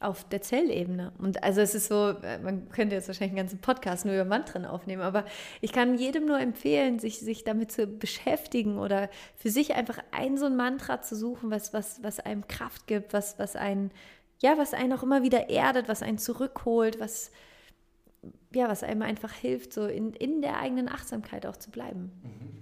auf 0.00 0.28
der 0.28 0.42
Zellebene. 0.42 1.12
Und 1.18 1.42
also 1.42 1.60
es 1.60 1.74
ist 1.74 1.88
so, 1.88 2.10
äh, 2.22 2.38
man 2.38 2.68
könnte 2.70 2.94
jetzt 2.94 3.08
wahrscheinlich 3.08 3.36
einen 3.36 3.48
ganzen 3.48 3.60
Podcast 3.60 4.04
nur 4.04 4.14
über 4.14 4.24
Mantren 4.24 4.64
aufnehmen, 4.64 5.02
aber 5.02 5.24
ich 5.60 5.72
kann 5.72 5.98
jedem 5.98 6.26
nur 6.26 6.38
empfehlen, 6.38 6.98
sich, 6.98 7.18
sich 7.18 7.44
damit 7.44 7.72
zu 7.72 7.86
beschäftigen 7.86 8.78
oder 8.78 9.10
für 9.36 9.50
sich 9.50 9.74
einfach 9.74 9.98
ein 10.12 10.36
so 10.36 10.46
ein 10.46 10.56
Mantra 10.56 11.02
zu 11.02 11.16
suchen, 11.16 11.50
was, 11.50 11.72
was, 11.72 12.02
was 12.02 12.20
einem 12.20 12.46
Kraft 12.46 12.86
gibt, 12.86 13.12
was, 13.12 13.38
was 13.38 13.56
einen, 13.56 13.90
ja, 14.40 14.56
was 14.56 14.72
einen 14.72 14.92
auch 14.92 15.02
immer 15.02 15.22
wieder 15.22 15.50
erdet, 15.50 15.88
was 15.88 16.02
einen 16.02 16.18
zurückholt, 16.18 17.00
was, 17.00 17.32
ja, 18.54 18.68
was 18.68 18.84
einem 18.84 19.02
einfach 19.02 19.32
hilft, 19.32 19.72
so 19.72 19.86
in, 19.86 20.12
in 20.12 20.42
der 20.42 20.60
eigenen 20.60 20.88
Achtsamkeit 20.88 21.44
auch 21.44 21.56
zu 21.56 21.70
bleiben. 21.70 22.12
Mhm. 22.22 22.57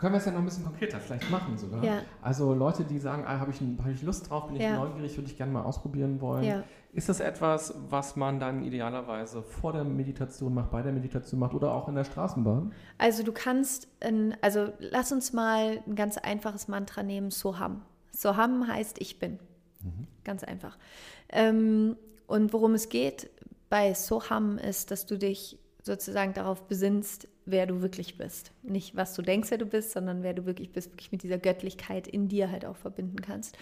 Können 0.00 0.14
wir 0.14 0.18
es 0.18 0.24
ja 0.24 0.32
noch 0.32 0.38
ein 0.38 0.46
bisschen 0.46 0.64
konkreter 0.64 0.98
vielleicht 0.98 1.30
machen 1.30 1.58
sogar. 1.58 1.84
Ja. 1.84 2.00
Also 2.22 2.54
Leute, 2.54 2.84
die 2.84 2.98
sagen, 2.98 3.24
ah, 3.26 3.38
habe 3.38 3.50
ich, 3.50 3.60
hab 3.60 3.90
ich 3.90 4.02
Lust 4.02 4.30
drauf, 4.30 4.46
bin 4.46 4.56
ich 4.56 4.62
ja. 4.62 4.78
neugierig, 4.78 5.14
würde 5.18 5.28
ich 5.28 5.36
gerne 5.36 5.52
mal 5.52 5.62
ausprobieren 5.62 6.22
wollen. 6.22 6.44
Ja. 6.44 6.64
Ist 6.94 7.10
das 7.10 7.20
etwas, 7.20 7.74
was 7.90 8.16
man 8.16 8.40
dann 8.40 8.64
idealerweise 8.64 9.42
vor 9.42 9.74
der 9.74 9.84
Meditation 9.84 10.54
macht, 10.54 10.70
bei 10.70 10.80
der 10.80 10.92
Meditation 10.92 11.38
macht 11.38 11.52
oder 11.52 11.74
auch 11.74 11.86
in 11.88 11.96
der 11.96 12.04
Straßenbahn? 12.04 12.72
Also 12.96 13.22
du 13.22 13.32
kannst, 13.32 13.88
also 14.40 14.72
lass 14.78 15.12
uns 15.12 15.34
mal 15.34 15.82
ein 15.86 15.96
ganz 15.96 16.16
einfaches 16.16 16.66
Mantra 16.66 17.02
nehmen, 17.02 17.30
Soham. 17.30 17.82
Soham 18.10 18.66
heißt 18.66 19.02
ich 19.02 19.18
bin. 19.18 19.38
Mhm. 19.82 20.06
Ganz 20.24 20.44
einfach. 20.44 20.78
Ähm, 21.28 21.96
und 22.26 22.54
worum 22.54 22.72
es 22.72 22.88
geht 22.88 23.28
bei 23.68 23.92
Soham 23.92 24.56
ist, 24.56 24.90
dass 24.90 25.04
du 25.04 25.18
dich 25.18 25.59
sozusagen 25.82 26.34
darauf 26.34 26.66
besinnst, 26.66 27.28
wer 27.46 27.66
du 27.66 27.80
wirklich 27.80 28.18
bist. 28.18 28.52
Nicht, 28.62 28.96
was 28.96 29.14
du 29.14 29.22
denkst, 29.22 29.50
wer 29.50 29.58
du 29.58 29.66
bist, 29.66 29.92
sondern 29.92 30.22
wer 30.22 30.34
du 30.34 30.46
wirklich 30.46 30.72
bist, 30.72 30.92
wirklich 30.92 31.12
mit 31.12 31.22
dieser 31.22 31.38
Göttlichkeit 31.38 32.06
in 32.06 32.28
dir 32.28 32.50
halt 32.50 32.64
auch 32.64 32.76
verbinden 32.76 33.20
kannst. 33.20 33.56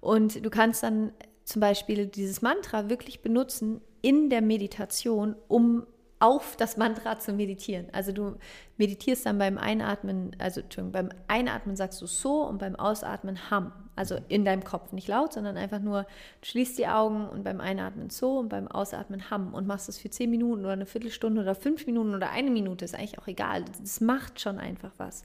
Und 0.00 0.44
du 0.44 0.50
kannst 0.50 0.82
dann 0.82 1.12
zum 1.44 1.60
Beispiel 1.60 2.06
dieses 2.06 2.42
Mantra 2.42 2.88
wirklich 2.88 3.20
benutzen 3.20 3.80
in 4.02 4.30
der 4.30 4.40
Meditation, 4.40 5.34
um 5.48 5.86
auf 6.20 6.54
das 6.56 6.76
Mantra 6.76 7.18
zu 7.18 7.32
meditieren. 7.32 7.86
Also 7.92 8.12
du 8.12 8.36
meditierst 8.76 9.24
dann 9.24 9.38
beim 9.38 9.56
Einatmen, 9.56 10.36
also 10.38 10.60
beim 10.92 11.08
Einatmen 11.28 11.76
sagst 11.76 12.00
du 12.02 12.06
so 12.06 12.42
und 12.42 12.58
beim 12.58 12.76
Ausatmen 12.76 13.50
ham. 13.50 13.72
Also 13.96 14.18
in 14.28 14.44
deinem 14.44 14.62
Kopf, 14.62 14.92
nicht 14.92 15.08
laut, 15.08 15.32
sondern 15.32 15.56
einfach 15.56 15.80
nur, 15.80 16.02
du 16.02 16.46
schließt 16.46 16.78
die 16.78 16.86
Augen 16.86 17.26
und 17.26 17.42
beim 17.42 17.60
Einatmen 17.60 18.10
so 18.10 18.38
und 18.38 18.50
beim 18.50 18.68
Ausatmen 18.68 19.30
ham 19.30 19.54
und 19.54 19.66
machst 19.66 19.88
es 19.88 19.98
für 19.98 20.10
zehn 20.10 20.30
Minuten 20.30 20.60
oder 20.60 20.74
eine 20.74 20.86
Viertelstunde 20.86 21.40
oder 21.40 21.54
fünf 21.54 21.86
Minuten 21.86 22.14
oder 22.14 22.30
eine 22.30 22.50
Minute, 22.50 22.84
ist 22.84 22.94
eigentlich 22.94 23.18
auch 23.18 23.26
egal. 23.26 23.64
Das 23.80 24.00
macht 24.02 24.40
schon 24.40 24.58
einfach 24.58 24.92
was. 24.98 25.24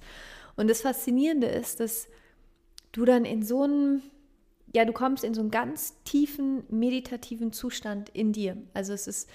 Und 0.55 0.69
das 0.69 0.81
Faszinierende 0.81 1.47
ist, 1.47 1.81
dass 1.81 2.07
du 2.93 3.03
dann 3.03 3.25
in 3.25 3.43
so 3.43 3.63
einem, 3.63 4.01
ja, 4.73 4.85
du 4.85 4.93
kommst 4.93 5.25
in 5.25 5.33
so 5.33 5.41
einen 5.41 5.51
ganz 5.51 6.01
tiefen 6.03 6.63
meditativen 6.69 7.51
Zustand 7.51 8.07
in 8.09 8.31
dir. 8.31 8.55
Also 8.73 8.93
es 8.93 9.07
ist 9.07 9.29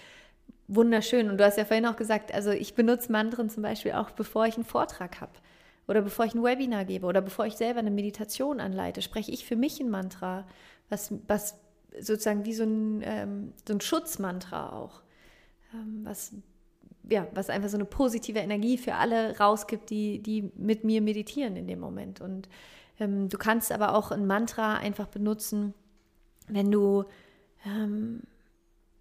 wunderschön. 0.70 1.28
Und 1.28 1.38
du 1.38 1.44
hast 1.44 1.58
ja 1.58 1.64
vorhin 1.64 1.86
auch 1.86 1.96
gesagt, 1.96 2.32
also 2.32 2.50
ich 2.50 2.74
benutze 2.74 3.12
Mantren 3.12 3.50
zum 3.50 3.62
Beispiel 3.62 3.92
auch, 3.92 4.10
bevor 4.10 4.46
ich 4.46 4.54
einen 4.54 4.64
Vortrag 4.64 5.20
habe 5.20 5.32
oder 5.88 6.02
bevor 6.02 6.24
ich 6.24 6.34
ein 6.34 6.42
Webinar 6.42 6.84
gebe 6.84 7.06
oder 7.06 7.20
bevor 7.20 7.46
ich 7.46 7.56
selber 7.56 7.80
eine 7.80 7.90
Meditation 7.90 8.60
anleite, 8.60 9.02
spreche 9.02 9.32
ich 9.32 9.44
für 9.44 9.56
mich 9.56 9.80
ein 9.80 9.90
Mantra, 9.90 10.46
was, 10.88 11.12
was 11.26 11.58
sozusagen 11.98 12.44
wie 12.44 12.54
so 12.54 12.64
ein, 12.64 13.02
ähm, 13.04 13.52
so 13.66 13.74
ein 13.74 13.80
Schutzmantra 13.80 14.72
auch, 14.72 15.02
ähm, 15.74 16.00
was, 16.04 16.32
ja, 17.08 17.26
was 17.34 17.50
einfach 17.50 17.68
so 17.68 17.76
eine 17.76 17.84
positive 17.84 18.38
Energie 18.38 18.78
für 18.78 18.94
alle 18.94 19.36
rausgibt, 19.38 19.90
die, 19.90 20.22
die 20.22 20.52
mit 20.56 20.84
mir 20.84 21.02
meditieren 21.02 21.56
in 21.56 21.66
dem 21.66 21.80
Moment. 21.80 22.20
Und 22.20 22.48
ähm, 23.00 23.28
du 23.28 23.38
kannst 23.38 23.72
aber 23.72 23.94
auch 23.94 24.12
ein 24.12 24.26
Mantra 24.26 24.76
einfach 24.76 25.08
benutzen, 25.08 25.74
wenn 26.46 26.70
du 26.70 27.04
ähm, 27.66 28.22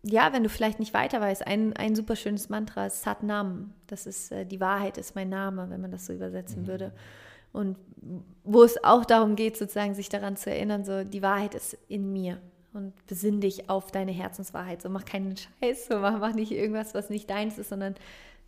ja, 0.04 0.32
wenn 0.32 0.43
du 0.43 0.50
vielleicht 0.50 0.80
nicht 0.80 0.93
weiter 0.93 1.20
weißt, 1.20 1.45
ein, 1.45 1.76
ein 1.76 1.95
super 1.95 2.16
schönes 2.16 2.50
Mantra 2.50 2.86
ist 2.86 3.02
Satnam. 3.04 3.74
Das 3.88 4.06
ist, 4.06 4.32
äh, 4.32 4.45
die 4.45 4.60
Wahrheit 4.60 4.97
ist 4.97 5.16
mein 5.16 5.30
Name, 5.30 5.70
wenn 5.70 5.82
man 5.82 5.91
das 5.91 6.06
so 6.06 6.14
übersetzen 6.14 6.64
mhm. 6.64 6.68
würde. 6.68 6.93
Und 7.52 7.78
wo 8.43 8.64
es 8.64 8.84
auch 8.84 9.06
darum 9.06 9.36
geht, 9.36 9.58
sozusagen 9.58 9.95
sich 9.95 10.10
daran 10.10 10.38
zu 10.38 10.52
erinnern, 10.52 10.86
so 10.86 11.04
die 11.04 11.22
Wahrheit 11.22 11.56
ist 11.56 11.78
in 11.88 12.14
mir 12.14 12.38
und 12.74 12.93
besinn 13.08 13.41
dich 13.41 13.70
auf 13.70 13.91
deine 13.91 14.12
Herzenswahrheit. 14.12 14.82
So 14.82 14.89
mach 14.89 15.04
keinen 15.04 15.36
Scheiß, 15.36 15.88
so 15.88 15.97
mach, 16.00 16.20
mach 16.20 16.34
nicht 16.34 16.52
irgendwas, 16.52 16.93
was 16.93 17.10
nicht 17.10 17.30
deins 17.30 17.58
ist, 17.58 17.70
sondern 17.70 17.95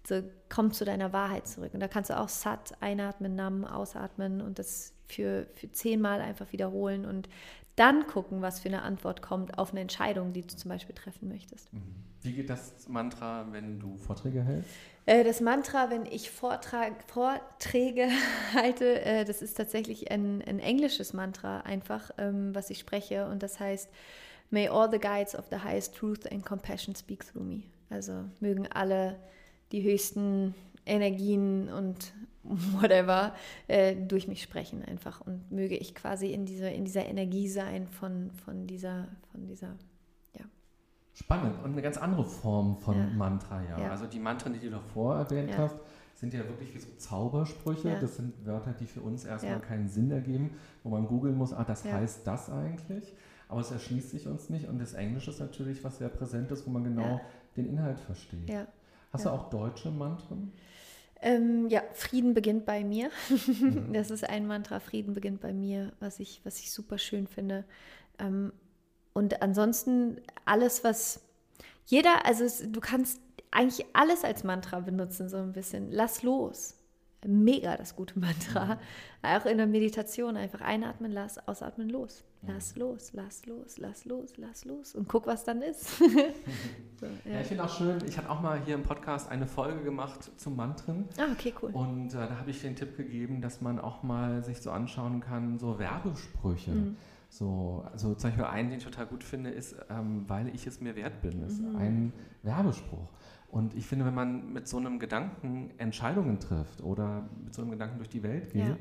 so 0.08 0.24
komm 0.49 0.72
zu 0.72 0.86
deiner 0.86 1.14
Wahrheit 1.14 1.47
zurück. 1.47 1.74
Und 1.74 1.80
da 1.80 1.88
kannst 1.88 2.10
du 2.10 2.20
auch 2.20 2.30
Sat 2.30 2.74
einatmen, 2.82 3.36
Nam 3.36 3.66
ausatmen 3.66 4.41
und 4.41 4.60
das 4.60 4.93
für, 5.08 5.47
für 5.54 5.72
zehnmal 5.72 6.22
einfach 6.22 6.52
wiederholen. 6.52 7.06
Und 7.06 7.30
dann 7.76 8.08
gucken, 8.08 8.41
was 8.41 8.60
für 8.60 8.70
eine 8.70 8.82
Antwort 8.82 9.22
kommt 9.22 9.58
auf 9.58 9.72
eine 9.72 9.82
Entscheidung, 9.82 10.34
die 10.34 10.41
du 10.41 10.56
zum 10.56 10.70
Beispiel 10.70 10.95
treffen 10.95 11.30
möchtest. 11.30 11.72
Mhm. 11.74 11.82
Wie 12.24 12.34
geht 12.34 12.49
das 12.49 12.88
Mantra, 12.88 13.47
wenn 13.52 13.80
du 13.80 13.97
Vorträge 13.97 14.43
hältst? 14.43 14.70
Äh, 15.08 15.24
das 15.24 15.41
Mantra, 15.41 15.89
wenn 15.89 16.06
ich 16.06 16.30
Vortrag, 16.30 17.04
Vorträge 17.08 18.10
halte, 18.54 19.02
äh, 19.02 19.26
das 19.26 19.41
ist 19.41 19.56
tatsächlich 19.56 20.12
ein, 20.12 20.43
ein 20.45 20.60
englisches 20.60 21.14
Mantra 21.14 21.62
einfach, 21.62 22.12
ähm, 22.18 22.54
was 22.54 22.70
ich 22.70 22.80
spreche. 22.80 23.28
Und 23.28 23.41
das 23.41 23.60
heißt, 23.60 23.89
May 24.52 24.68
all 24.68 24.89
the 24.91 24.99
guides 24.99 25.34
of 25.34 25.45
the 25.49 25.64
highest 25.64 25.95
truth 25.95 26.30
and 26.30 26.45
compassion 26.45 26.93
speak 26.93 27.26
through 27.26 27.43
me. 27.43 27.64
Also 27.89 28.26
mögen 28.41 28.68
alle 28.68 29.18
die 29.72 29.84
höchsten 29.84 30.53
Energien 30.86 31.69
und 31.69 32.13
whatever 32.43 33.34
äh, 33.67 33.95
durch 33.95 34.28
mich 34.28 34.41
sprechen 34.41 34.84
einfach 34.84 35.22
und 35.22 35.51
möge 35.51 35.78
ich 35.78 35.93
quasi 35.93 36.34
in 36.34 36.45
dieser, 36.45 36.72
in 36.72 36.86
dieser 36.86 37.05
Energie 37.05 37.47
sein 37.47 37.88
von, 37.88 38.32
von 38.32 38.67
dieser, 38.67 39.07
von 39.32 39.45
dieser, 39.45 39.78
ja. 40.38 40.45
Spannend 41.13 41.63
und 41.63 41.74
eine 41.74 41.82
ganz 41.82 41.97
andere 41.97 42.26
Form 42.26 42.78
von 42.78 42.97
ja. 42.97 43.05
Mantra, 43.15 43.61
ja. 43.63 43.80
ja. 43.80 43.91
Also 43.91 44.07
die 44.07 44.19
Mantren, 44.19 44.53
die 44.53 44.59
du 44.59 44.72
davor 44.72 45.17
erwähnt 45.17 45.51
ja. 45.51 45.57
hast, 45.57 45.78
sind 46.15 46.34
ja 46.34 46.39
wirklich 46.47 46.74
wie 46.76 46.80
so 46.80 46.89
Zaubersprüche. 46.97 47.97
Das 47.99 48.17
sind 48.17 48.45
Wörter, 48.45 48.74
die 48.74 48.86
für 48.86 49.01
uns 49.01 49.26
erstmal 49.26 49.59
keinen 49.59 49.89
Sinn 49.89 50.11
ergeben, 50.11 50.51
wo 50.84 50.89
man 50.89 51.07
googeln 51.07 51.36
muss, 51.36 51.51
ah, 51.51 51.63
das 51.63 51.84
heißt 51.84 52.28
das 52.28 52.49
eigentlich. 52.49 53.13
Aber 53.49 53.61
es 53.61 53.72
erschließt 53.72 54.11
sich 54.11 54.28
uns 54.28 54.49
nicht 54.49 54.69
und 54.69 54.80
das 54.80 54.93
Englische 54.93 55.32
ist 55.32 55.39
natürlich 55.39 55.84
was 55.84 55.97
sehr 55.97 56.09
präsent 56.09 56.51
ist, 56.51 56.65
wo 56.65 56.72
man 56.72 56.84
genau 56.84 57.19
den 57.57 57.65
Inhalt 57.65 57.99
versteht. 57.99 58.49
Hast 59.12 59.26
du 59.26 59.30
auch 59.30 59.49
deutsche 59.49 59.91
Mantren? 59.91 60.53
Ähm, 61.22 61.68
ja, 61.70 61.84
Frieden 61.93 62.34
beginnt 62.34 62.66
bei 62.66 62.84
mir. 62.84 63.09
Mhm. 63.30 63.89
Das 63.93 64.09
ist 64.09 64.28
ein 64.28 64.47
Mantra, 64.47 64.80
Frieden 64.80 65.14
beginnt 65.14 65.41
bei 65.41 65.53
mir, 65.53 65.93
was 65.99 66.20
ich, 66.20 66.41
was 66.43 66.59
ich 66.59 66.72
super 66.72 66.97
schön 66.97 67.28
finde. 67.28 67.66
Ähm, 68.20 68.53
und 69.14 69.41
ansonsten 69.41 70.22
alles, 70.45 70.84
was 70.84 71.22
jeder, 71.86 72.26
also 72.26 72.43
es, 72.43 72.72
du 72.72 72.80
kannst 72.80 73.22
eigentlich 73.51 73.86
alles 73.93 74.24
als 74.24 74.43
Mantra 74.43 74.80
benutzen, 74.80 75.30
so 75.30 75.38
ein 75.38 75.51
bisschen. 75.51 75.91
Lass 75.91 76.24
los 76.24 76.80
mega 77.28 77.78
das 77.78 77.95
gute 77.95 78.19
Mantra. 78.19 78.76
Mhm. 78.76 78.80
Auch 79.24 79.45
in 79.45 79.57
der 79.57 79.67
Meditation 79.67 80.38
einfach 80.38 80.61
einatmen, 80.61 81.11
lass, 81.11 81.38
ausatmen, 81.47 81.89
los. 81.89 82.24
Lass 82.47 82.76
mhm. 82.76 82.82
los, 82.82 83.13
lass 83.13 83.45
los, 83.45 83.78
lass 83.78 84.05
los, 84.05 84.38
lass 84.38 84.65
los. 84.65 84.95
Und 84.95 85.07
guck, 85.07 85.28
was 85.28 85.43
dann 85.43 85.61
ist. 85.61 85.97
so, 85.99 87.05
ja. 87.26 87.34
ja. 87.34 87.41
ich 87.41 87.47
finde 87.47 87.63
auch 87.63 87.78
schön, 87.78 87.99
ich 88.07 88.17
habe 88.17 88.30
auch 88.30 88.41
mal 88.41 88.59
hier 88.65 88.76
im 88.76 88.84
Podcast 88.84 89.30
eine 89.30 89.45
Folge 89.45 89.84
gemacht 89.84 90.32
zum 90.38 90.55
Mantren. 90.55 91.07
Ah, 91.17 91.32
okay, 91.32 91.53
cool. 91.61 91.69
Und 91.72 92.09
äh, 92.13 92.17
da 92.17 92.38
habe 92.38 92.49
ich 92.49 92.61
den 92.61 92.76
Tipp 92.76 92.97
gegeben, 92.97 93.41
dass 93.41 93.61
man 93.61 93.80
auch 93.80 94.01
mal 94.01 94.43
sich 94.43 94.61
so 94.61 94.72
anschauen 94.72 95.19
kann, 95.19 95.59
so 95.59 95.78
Werbesprüche. 95.78 96.72
Mhm. 96.72 96.97
So, 97.30 97.86
also 97.93 98.13
zum 98.15 98.32
Beispiel 98.32 98.45
einen, 98.45 98.69
den 98.72 98.80
ich 98.80 98.84
total 98.84 99.05
gut 99.05 99.24
finde, 99.24 99.51
ist, 99.51 99.76
ähm, 99.89 100.26
weil 100.28 100.53
ich 100.53 100.67
es 100.67 100.82
mir 100.82 100.97
wert 100.97 101.22
bin, 101.22 101.43
ist 101.43 101.61
mhm. 101.61 101.76
ein 101.78 102.13
Werbespruch. 102.43 103.07
Und 103.52 103.76
ich 103.76 103.86
finde, 103.86 104.06
wenn 104.06 104.16
man 104.16 104.54
mit 104.54 104.68
so 104.70 104.78
einem 104.78 104.97
Gedanken 104.97 105.72
Entscheidungen 105.78 106.39
trifft 106.39 106.82
oder 106.82 107.28
mit 107.43 107.54
so 107.54 107.62
einem 107.62 107.72
Gedanken 107.72 107.97
durch 107.97 108.08
die 108.08 108.24
Welt 108.24 108.54
geht 108.54 108.66
ja. 108.66 108.78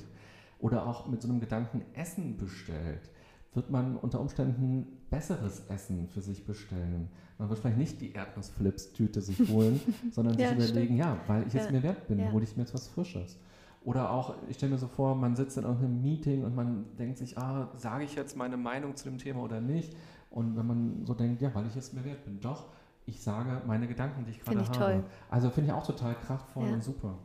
oder 0.60 0.86
auch 0.86 1.08
mit 1.08 1.20
so 1.20 1.28
einem 1.28 1.40
Gedanken 1.40 1.82
Essen 1.92 2.36
bestellt, 2.36 3.10
wird 3.52 3.68
man 3.68 3.96
unter 3.96 4.20
Umständen 4.20 4.86
besseres 5.10 5.66
Essen 5.68 6.06
für 6.06 6.20
sich 6.20 6.46
bestellen. 6.46 7.08
Man 7.36 7.48
wird 7.48 7.58
vielleicht 7.58 7.78
nicht 7.78 8.00
die 8.00 8.12
Erdnussflips-Tüte 8.12 9.20
sich 9.20 9.48
holen, 9.48 9.80
sondern 10.12 10.38
ja, 10.38 10.50
sich 10.50 10.70
überlegen, 10.70 10.94
stimmt. 10.94 10.98
ja, 11.00 11.16
weil 11.26 11.46
ich 11.48 11.52
ja. 11.52 11.62
es 11.62 11.70
mir 11.72 11.82
wert 11.82 12.06
bin, 12.06 12.30
hole 12.30 12.44
ich 12.44 12.56
mir 12.56 12.62
jetzt 12.62 12.74
was 12.74 12.86
Frisches. 12.86 13.40
Oder 13.82 14.10
auch, 14.10 14.36
ich 14.48 14.56
stelle 14.56 14.72
mir 14.72 14.78
so 14.78 14.86
vor, 14.86 15.16
man 15.16 15.34
sitzt 15.34 15.56
in 15.56 15.64
irgendeinem 15.64 16.00
Meeting 16.00 16.44
und 16.44 16.54
man 16.54 16.84
denkt 16.96 17.18
sich, 17.18 17.36
ah, 17.38 17.70
sage 17.76 18.04
ich 18.04 18.14
jetzt 18.14 18.36
meine 18.36 18.56
Meinung 18.56 18.94
zu 18.94 19.08
dem 19.08 19.18
Thema 19.18 19.40
oder 19.40 19.60
nicht? 19.60 19.96
Und 20.30 20.56
wenn 20.56 20.66
man 20.66 21.06
so 21.06 21.14
denkt, 21.14 21.42
ja, 21.42 21.52
weil 21.54 21.66
ich 21.66 21.74
es 21.74 21.92
mir 21.92 22.04
wert 22.04 22.24
bin, 22.24 22.38
doch, 22.38 22.68
ich 23.06 23.22
sage 23.22 23.62
meine 23.66 23.86
Gedanken, 23.86 24.24
die 24.24 24.32
ich 24.32 24.40
gerade 24.40 24.60
habe. 24.60 24.78
Toll. 24.78 25.04
Also 25.28 25.50
finde 25.50 25.70
ich 25.70 25.76
auch 25.76 25.86
total 25.86 26.14
kraftvoll 26.14 26.66
ja. 26.66 26.74
und 26.74 26.84
super. 26.84 27.18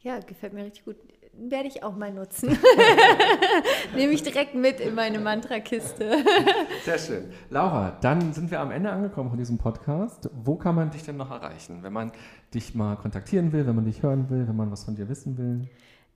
Ja, 0.00 0.20
gefällt 0.20 0.52
mir 0.52 0.64
richtig 0.64 0.84
gut. 0.84 0.96
Werde 1.40 1.68
ich 1.68 1.82
auch 1.82 1.94
mal 1.94 2.12
nutzen. 2.12 2.48
Nehme 3.94 4.12
ich 4.12 4.22
direkt 4.22 4.54
mit 4.54 4.80
in 4.80 4.94
meine 4.94 5.20
Mantra-Kiste. 5.20 6.24
Sehr 6.84 6.98
schön. 6.98 7.30
Laura, 7.50 7.96
dann 8.00 8.32
sind 8.32 8.50
wir 8.50 8.60
am 8.60 8.72
Ende 8.72 8.90
angekommen 8.90 9.28
von 9.28 9.38
diesem 9.38 9.58
Podcast. 9.58 10.30
Wo 10.34 10.56
kann 10.56 10.74
man 10.74 10.90
dich 10.90 11.04
denn 11.04 11.16
noch 11.16 11.30
erreichen, 11.30 11.82
wenn 11.82 11.92
man 11.92 12.10
dich 12.54 12.74
mal 12.74 12.96
kontaktieren 12.96 13.52
will, 13.52 13.66
wenn 13.66 13.76
man 13.76 13.84
dich 13.84 14.02
hören 14.02 14.30
will, 14.30 14.48
wenn 14.48 14.56
man 14.56 14.70
was 14.72 14.84
von 14.84 14.96
dir 14.96 15.08
wissen 15.08 15.38
will? 15.38 15.68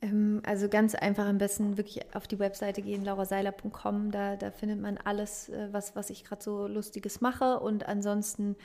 Ähm, 0.03 0.43
also 0.45 0.69
ganz 0.69 0.95
einfach 0.95 1.27
am 1.27 1.39
besten 1.39 1.77
wirklich 1.77 2.01
auf 2.15 2.27
die 2.27 2.39
Webseite 2.39 2.83
gehen, 2.83 3.05
lauraseiler.com. 3.05 4.11
Da, 4.11 4.37
da 4.37 4.51
findet 4.51 4.81
man 4.81 4.99
alles, 4.99 5.49
äh, 5.49 5.69
was, 5.71 5.95
was 5.95 6.11
ich 6.11 6.25
gerade 6.25 6.43
so 6.43 6.67
Lustiges 6.67 7.21
mache. 7.21 7.61
Und 7.61 7.89
ansonsten 7.89 8.57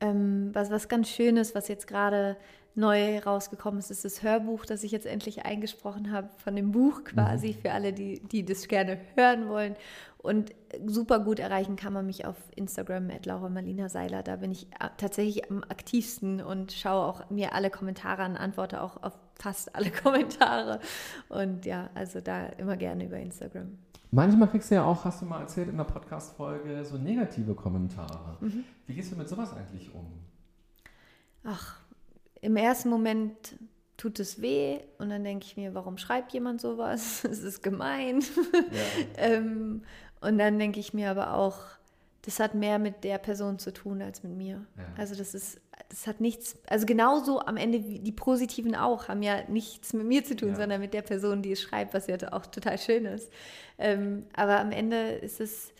ähm, 0.00 0.50
was, 0.52 0.70
was 0.70 0.88
ganz 0.88 1.08
Schönes, 1.08 1.54
was 1.54 1.68
jetzt 1.68 1.86
gerade 1.86 2.36
neu 2.74 3.18
rausgekommen 3.18 3.80
ist, 3.80 3.90
ist 3.90 4.04
das 4.04 4.22
Hörbuch, 4.22 4.64
das 4.64 4.84
ich 4.84 4.92
jetzt 4.92 5.06
endlich 5.06 5.44
eingesprochen 5.44 6.12
habe 6.12 6.28
von 6.42 6.54
dem 6.56 6.72
Buch 6.72 7.04
quasi 7.04 7.48
mhm. 7.48 7.62
für 7.62 7.72
alle, 7.72 7.92
die, 7.92 8.20
die 8.20 8.44
das 8.44 8.68
gerne 8.68 8.98
hören 9.14 9.48
wollen. 9.48 9.76
Und 10.18 10.54
super 10.86 11.20
gut 11.20 11.38
erreichen 11.38 11.76
kann 11.76 11.94
man 11.94 12.04
mich 12.04 12.26
auf 12.26 12.36
Instagram 12.54 13.10
at 13.10 13.24
Laura 13.24 13.48
Marlina 13.48 13.88
Seiler. 13.88 14.22
Da 14.22 14.36
bin 14.36 14.52
ich 14.52 14.66
äh, 14.72 14.88
tatsächlich 14.98 15.50
am 15.50 15.64
aktivsten 15.64 16.42
und 16.42 16.72
schaue 16.72 17.06
auch 17.06 17.30
mir 17.30 17.54
alle 17.54 17.70
Kommentare 17.70 18.22
an, 18.22 18.36
antworte 18.36 18.82
auch 18.82 19.02
auf 19.02 19.18
fast 19.34 19.74
alle 19.74 19.90
Kommentare. 20.02 20.80
Und 21.28 21.64
ja, 21.64 21.88
also 21.94 22.20
da 22.20 22.46
immer 22.58 22.76
gerne 22.76 23.06
über 23.06 23.18
Instagram. 23.18 23.78
Manchmal 24.12 24.48
kriegst 24.48 24.70
du 24.70 24.74
ja 24.74 24.84
auch, 24.84 25.04
hast 25.04 25.22
du 25.22 25.26
mal 25.26 25.40
erzählt 25.40 25.68
in 25.68 25.76
der 25.76 25.84
Podcast-Folge, 25.84 26.84
so 26.84 26.98
negative 26.98 27.54
Kommentare. 27.54 28.36
Mhm. 28.40 28.64
Wie 28.86 28.94
gehst 28.94 29.12
du 29.12 29.16
mit 29.16 29.28
sowas 29.28 29.54
eigentlich 29.54 29.94
um? 29.94 30.06
Ach, 31.44 31.79
im 32.40 32.56
ersten 32.56 32.88
Moment 32.88 33.56
tut 33.96 34.18
es 34.18 34.40
weh 34.40 34.78
und 34.98 35.10
dann 35.10 35.24
denke 35.24 35.44
ich 35.44 35.56
mir, 35.56 35.74
warum 35.74 35.98
schreibt 35.98 36.32
jemand 36.32 36.60
sowas? 36.60 37.24
Es 37.30 37.40
ist 37.40 37.62
gemein. 37.62 38.20
Ja. 38.20 38.80
ähm, 39.16 39.82
und 40.20 40.38
dann 40.38 40.58
denke 40.58 40.80
ich 40.80 40.94
mir 40.94 41.10
aber 41.10 41.34
auch, 41.34 41.58
das 42.22 42.40
hat 42.40 42.54
mehr 42.54 42.78
mit 42.78 43.04
der 43.04 43.18
Person 43.18 43.58
zu 43.58 43.72
tun 43.72 44.02
als 44.02 44.22
mit 44.22 44.32
mir. 44.32 44.66
Ja. 44.76 44.84
Also 44.96 45.14
das 45.14 45.34
ist, 45.34 45.60
das 45.88 46.06
hat 46.06 46.20
nichts, 46.20 46.58
also 46.68 46.86
genauso 46.86 47.40
am 47.40 47.56
Ende 47.56 47.84
wie 47.84 47.98
die 47.98 48.12
Positiven 48.12 48.74
auch, 48.74 49.08
haben 49.08 49.22
ja 49.22 49.48
nichts 49.48 49.92
mit 49.92 50.06
mir 50.06 50.24
zu 50.24 50.36
tun, 50.36 50.50
ja. 50.50 50.56
sondern 50.56 50.80
mit 50.80 50.92
der 50.92 51.02
Person, 51.02 51.42
die 51.42 51.52
es 51.52 51.60
schreibt, 51.60 51.94
was 51.94 52.06
ja 52.06 52.16
auch 52.32 52.46
total 52.46 52.78
schön 52.78 53.06
ist. 53.06 53.30
Ähm, 53.78 54.26
aber 54.34 54.60
am 54.60 54.72
Ende 54.72 55.12
ist 55.12 55.40
es, 55.40 55.72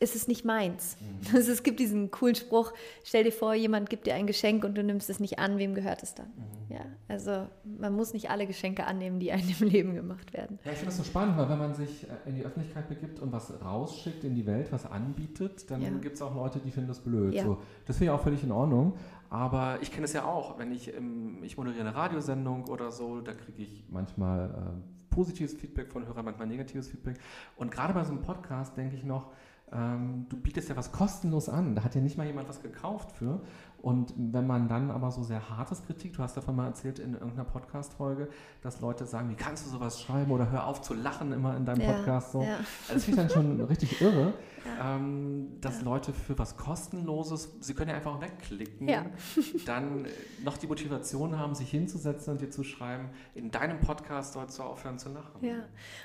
ist 0.00 0.16
es 0.16 0.26
nicht 0.26 0.44
meins. 0.44 0.96
Mhm. 1.00 1.36
Also 1.36 1.52
es 1.52 1.62
gibt 1.62 1.80
diesen 1.80 2.10
coolen 2.10 2.34
Spruch, 2.34 2.72
stell 3.04 3.24
dir 3.24 3.32
vor, 3.32 3.54
jemand 3.54 3.88
gibt 3.90 4.06
dir 4.06 4.14
ein 4.14 4.26
Geschenk 4.26 4.64
und 4.64 4.76
du 4.76 4.82
nimmst 4.82 5.08
es 5.10 5.20
nicht 5.20 5.38
an, 5.38 5.58
wem 5.58 5.74
gehört 5.74 6.02
es 6.02 6.14
dann? 6.14 6.26
Mhm. 6.26 6.74
Ja, 6.74 6.80
also 7.08 7.46
man 7.64 7.94
muss 7.94 8.12
nicht 8.12 8.30
alle 8.30 8.46
Geschenke 8.46 8.86
annehmen, 8.86 9.20
die 9.20 9.32
einem 9.32 9.54
im 9.60 9.68
Leben 9.68 9.94
gemacht 9.94 10.32
werden. 10.32 10.58
Ja, 10.64 10.72
ich 10.72 10.78
finde 10.78 10.94
das 10.94 10.96
so 10.98 11.04
spannend, 11.04 11.36
weil 11.36 11.48
wenn 11.48 11.58
man 11.58 11.74
sich 11.74 12.04
äh, 12.04 12.28
in 12.28 12.34
die 12.34 12.44
Öffentlichkeit 12.44 12.88
begibt 12.88 13.20
und 13.20 13.32
was 13.32 13.52
rausschickt 13.62 14.24
in 14.24 14.34
die 14.34 14.46
Welt, 14.46 14.72
was 14.72 14.86
anbietet, 14.86 15.70
dann 15.70 15.82
ja. 15.82 15.90
gibt 15.90 16.16
es 16.16 16.22
auch 16.22 16.34
Leute, 16.34 16.58
die 16.58 16.70
finden 16.70 16.88
das 16.88 17.00
blöd. 17.00 17.34
Ja. 17.34 17.44
So, 17.44 17.58
das 17.86 17.98
finde 17.98 18.12
ich 18.12 18.18
auch 18.18 18.22
völlig 18.22 18.42
in 18.42 18.52
Ordnung. 18.52 18.94
Aber 19.28 19.78
ich 19.80 19.90
kenne 19.90 20.04
es 20.04 20.12
ja 20.12 20.24
auch, 20.24 20.58
wenn 20.58 20.72
ich, 20.72 20.92
im, 20.92 21.42
ich 21.42 21.56
moderiere 21.56 21.80
eine 21.80 21.94
Radiosendung 21.94 22.68
oder 22.68 22.90
so, 22.90 23.20
da 23.20 23.32
kriege 23.32 23.62
ich 23.62 23.84
manchmal 23.88 24.50
äh, 24.50 25.14
positives 25.14 25.54
Feedback 25.54 25.90
von 25.90 26.06
Hörern, 26.06 26.24
manchmal 26.24 26.48
negatives 26.48 26.88
Feedback. 26.88 27.18
Und 27.56 27.70
gerade 27.70 27.94
bei 27.94 28.04
so 28.04 28.12
einem 28.12 28.22
Podcast 28.22 28.76
denke 28.76 28.96
ich 28.96 29.04
noch, 29.04 29.32
ähm, 29.74 30.26
du 30.28 30.36
bietest 30.36 30.68
ja 30.68 30.76
was 30.76 30.92
kostenlos 30.92 31.48
an. 31.48 31.74
Da 31.74 31.84
hat 31.84 31.94
ja 31.94 32.00
nicht 32.00 32.16
mal 32.16 32.26
jemand 32.26 32.48
was 32.48 32.62
gekauft 32.62 33.12
für. 33.12 33.40
Und 33.82 34.14
wenn 34.16 34.46
man 34.46 34.68
dann 34.68 34.92
aber 34.92 35.10
so 35.10 35.24
sehr 35.24 35.50
hartes 35.50 35.84
Kritik, 35.84 36.12
du 36.12 36.22
hast 36.22 36.36
davon 36.36 36.54
mal 36.54 36.66
erzählt 36.66 37.00
in 37.00 37.14
irgendeiner 37.14 37.44
Podcast-Folge, 37.44 38.28
dass 38.62 38.80
Leute 38.80 39.06
sagen, 39.06 39.28
wie 39.28 39.34
kannst 39.34 39.66
du 39.66 39.70
sowas 39.70 40.00
schreiben 40.00 40.30
oder 40.30 40.52
hör 40.52 40.68
auf 40.68 40.82
zu 40.82 40.94
lachen 40.94 41.32
immer 41.32 41.56
in 41.56 41.64
deinem 41.64 41.80
ja, 41.80 41.92
Podcast. 41.92 42.30
So. 42.30 42.42
Ja. 42.42 42.58
Also 42.88 42.94
das 42.94 43.04
finde 43.04 43.22
ich 43.22 43.28
dann 43.28 43.42
schon 43.42 43.60
richtig 43.66 44.00
irre, 44.00 44.34
ja. 44.64 44.94
ähm, 44.94 45.56
dass 45.60 45.82
Leute 45.82 46.12
für 46.12 46.38
was 46.38 46.56
Kostenloses, 46.56 47.56
sie 47.60 47.74
können 47.74 47.90
ja 47.90 47.96
einfach 47.96 48.20
wegklicken, 48.20 48.88
dann 49.66 50.06
noch 50.44 50.58
die 50.58 50.68
Motivation 50.68 51.36
haben, 51.36 51.56
sich 51.56 51.68
hinzusetzen 51.68 52.34
und 52.34 52.40
dir 52.40 52.50
zu 52.50 52.62
schreiben, 52.62 53.08
in 53.34 53.50
deinem 53.50 53.80
Podcast 53.80 54.34
sollst 54.34 54.60
du 54.60 54.62
aufhören 54.62 55.00
zu 55.00 55.08
lachen. 55.08 55.44
Ja, 55.44 55.56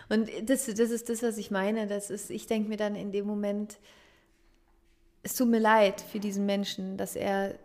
und 0.09 0.28
das, 0.49 0.65
das 0.65 0.89
ist 0.89 1.09
das, 1.09 1.21
was 1.21 1.38
ich 1.38 1.51
meine. 1.51 1.86
Das 1.86 2.09
ist, 2.09 2.32
ich 2.32 2.47
denke 2.47 2.69
mir 2.69 2.78
dann 2.78 2.95
in 2.95 3.11
dem 3.11 3.28
Moment, 3.28 3.78
es 5.21 5.36
tut 5.36 5.47
mir 5.47 5.59
leid 5.59 6.01
für 6.01 6.19
diesen 6.19 6.47
Menschen, 6.47 6.97
dass 6.97 7.15
er 7.15 7.59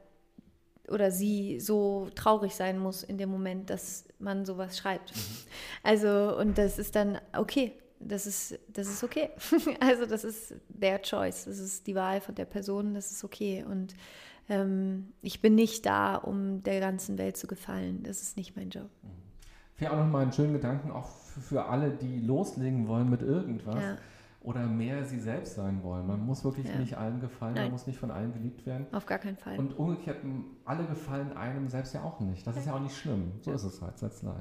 oder 0.92 1.10
sie 1.10 1.58
so 1.60 2.08
traurig 2.14 2.54
sein 2.54 2.78
muss 2.78 3.02
in 3.02 3.18
dem 3.18 3.30
Moment, 3.30 3.70
dass 3.70 4.04
man 4.18 4.44
sowas 4.44 4.76
schreibt. 4.76 5.14
Mhm. 5.14 5.20
Also, 5.82 6.38
und 6.38 6.58
das 6.58 6.78
ist 6.78 6.94
dann 6.94 7.18
okay. 7.36 7.72
Das 7.98 8.26
ist, 8.26 8.58
das 8.68 8.88
ist 8.88 9.04
okay. 9.04 9.30
also, 9.80 10.06
das 10.06 10.24
ist 10.24 10.54
their 10.78 11.00
choice. 11.00 11.44
Das 11.44 11.58
ist 11.58 11.86
die 11.86 11.94
Wahl 11.94 12.20
von 12.20 12.34
der 12.34 12.44
Person. 12.44 12.94
Das 12.94 13.10
ist 13.10 13.24
okay. 13.24 13.64
Und 13.68 13.94
ähm, 14.48 15.12
ich 15.22 15.40
bin 15.40 15.54
nicht 15.54 15.86
da, 15.86 16.16
um 16.16 16.62
der 16.62 16.80
ganzen 16.80 17.16
Welt 17.18 17.36
zu 17.36 17.46
gefallen. 17.46 18.02
Das 18.02 18.22
ist 18.22 18.36
nicht 18.36 18.56
mein 18.56 18.70
Job. 18.70 18.90
Mhm. 19.02 19.08
Ich 19.78 19.88
auch 19.88 19.96
noch 19.96 20.06
mal 20.06 20.22
einen 20.22 20.32
schönen 20.32 20.52
Gedanken, 20.52 20.92
auch 20.92 21.08
für 21.08 21.64
alle, 21.64 21.90
die 21.90 22.20
loslegen 22.20 22.86
wollen 22.86 23.10
mit 23.10 23.22
irgendwas. 23.22 23.74
Ja 23.74 23.98
oder 24.42 24.66
mehr 24.66 25.04
sie 25.04 25.20
selbst 25.20 25.54
sein 25.54 25.82
wollen. 25.82 26.06
Man 26.06 26.24
muss 26.24 26.44
wirklich 26.44 26.66
ja. 26.66 26.76
nicht 26.76 26.96
allen 26.96 27.20
gefallen, 27.20 27.54
Nein. 27.54 27.64
man 27.64 27.72
muss 27.72 27.86
nicht 27.86 27.98
von 27.98 28.10
allen 28.10 28.32
geliebt 28.32 28.66
werden. 28.66 28.86
Auf 28.92 29.06
gar 29.06 29.18
keinen 29.18 29.36
Fall. 29.36 29.58
Und 29.58 29.78
umgekehrt, 29.78 30.18
alle 30.64 30.84
gefallen 30.86 31.36
einem 31.36 31.68
selbst 31.68 31.94
ja 31.94 32.02
auch 32.02 32.20
nicht. 32.20 32.46
Das 32.46 32.56
ja. 32.56 32.60
ist 32.60 32.66
ja 32.66 32.74
auch 32.74 32.80
nicht 32.80 32.96
schlimm. 32.96 33.32
So 33.40 33.50
ja. 33.50 33.56
ist 33.56 33.64
es 33.64 33.80
halt, 33.80 33.98
that's 33.98 34.22
live. 34.22 34.34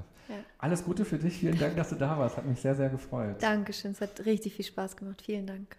Alles 0.58 0.84
Gute 0.84 1.06
für 1.06 1.18
dich, 1.18 1.38
vielen 1.40 1.60
Dank, 1.60 1.76
dass 1.76 1.90
du 1.90 1.96
da 1.96 2.18
warst. 2.18 2.38
Hat 2.38 2.46
mich 2.46 2.62
sehr, 2.62 2.76
sehr 2.76 2.90
gefreut. 2.90 3.42
Dankeschön, 3.42 3.92
es 3.92 4.02
hat 4.02 4.26
richtig 4.26 4.56
viel 4.56 4.66
Spaß 4.66 4.96
gemacht. 4.96 5.22
Vielen 5.22 5.46
Dank. 5.46 5.76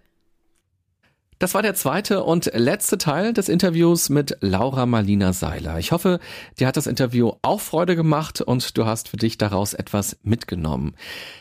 Das 1.43 1.55
war 1.55 1.63
der 1.63 1.75
zweite 1.75 2.23
und 2.23 2.53
letzte 2.55 2.99
Teil 2.99 3.33
des 3.33 3.49
Interviews 3.49 4.11
mit 4.11 4.37
Laura 4.43 4.87
Marlina 4.87 5.33
Seiler. 5.33 5.81
Ich 5.81 5.91
hoffe, 5.91 6.21
dir 6.61 6.69
hat 6.69 6.77
das 6.77 6.87
Interview 6.87 7.33
auch 7.43 7.61
Freude 7.61 7.97
gemacht 7.97 8.41
und 8.41 8.79
du 8.79 8.87
hast 8.87 9.09
für 9.09 9.17
dich 9.17 9.39
daraus 9.39 9.75
etwas 9.75 10.17
mitgenommen. 10.23 10.95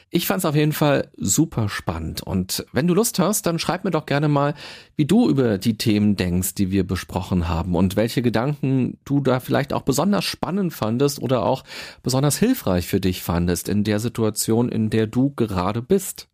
Ich 0.09 0.25
fand 0.25 0.39
es 0.39 0.45
auf 0.45 0.55
jeden 0.55 0.73
Fall 0.73 1.11
super 1.17 1.69
spannend 1.69 2.23
und 2.23 2.65
wenn 2.73 2.87
du 2.87 2.95
Lust 2.95 3.19
hast, 3.19 3.45
dann 3.45 3.59
schreib 3.59 3.83
mir 3.83 3.91
doch 3.91 4.07
gerne 4.07 4.27
mal, 4.27 4.55
wie 4.95 5.05
du 5.05 5.29
über 5.29 5.59
die 5.59 5.77
Themen 5.77 6.15
denkst, 6.15 6.55
die 6.55 6.71
wir 6.71 6.83
besprochen 6.83 7.47
haben 7.47 7.75
und 7.75 7.95
welche 7.95 8.23
Gedanken 8.23 8.97
du 9.05 9.19
da 9.19 9.39
vielleicht 9.39 9.71
auch 9.71 9.83
besonders 9.83 10.25
spannend 10.25 10.73
fandest 10.73 11.21
oder 11.21 11.45
auch 11.45 11.63
besonders 12.01 12.39
hilfreich 12.39 12.87
für 12.87 12.99
dich 12.99 13.21
fandest 13.21 13.69
in 13.69 13.83
der 13.83 13.99
Situation, 13.99 14.67
in 14.69 14.89
der 14.89 15.05
du 15.05 15.29
gerade 15.29 15.83
bist. 15.83 16.27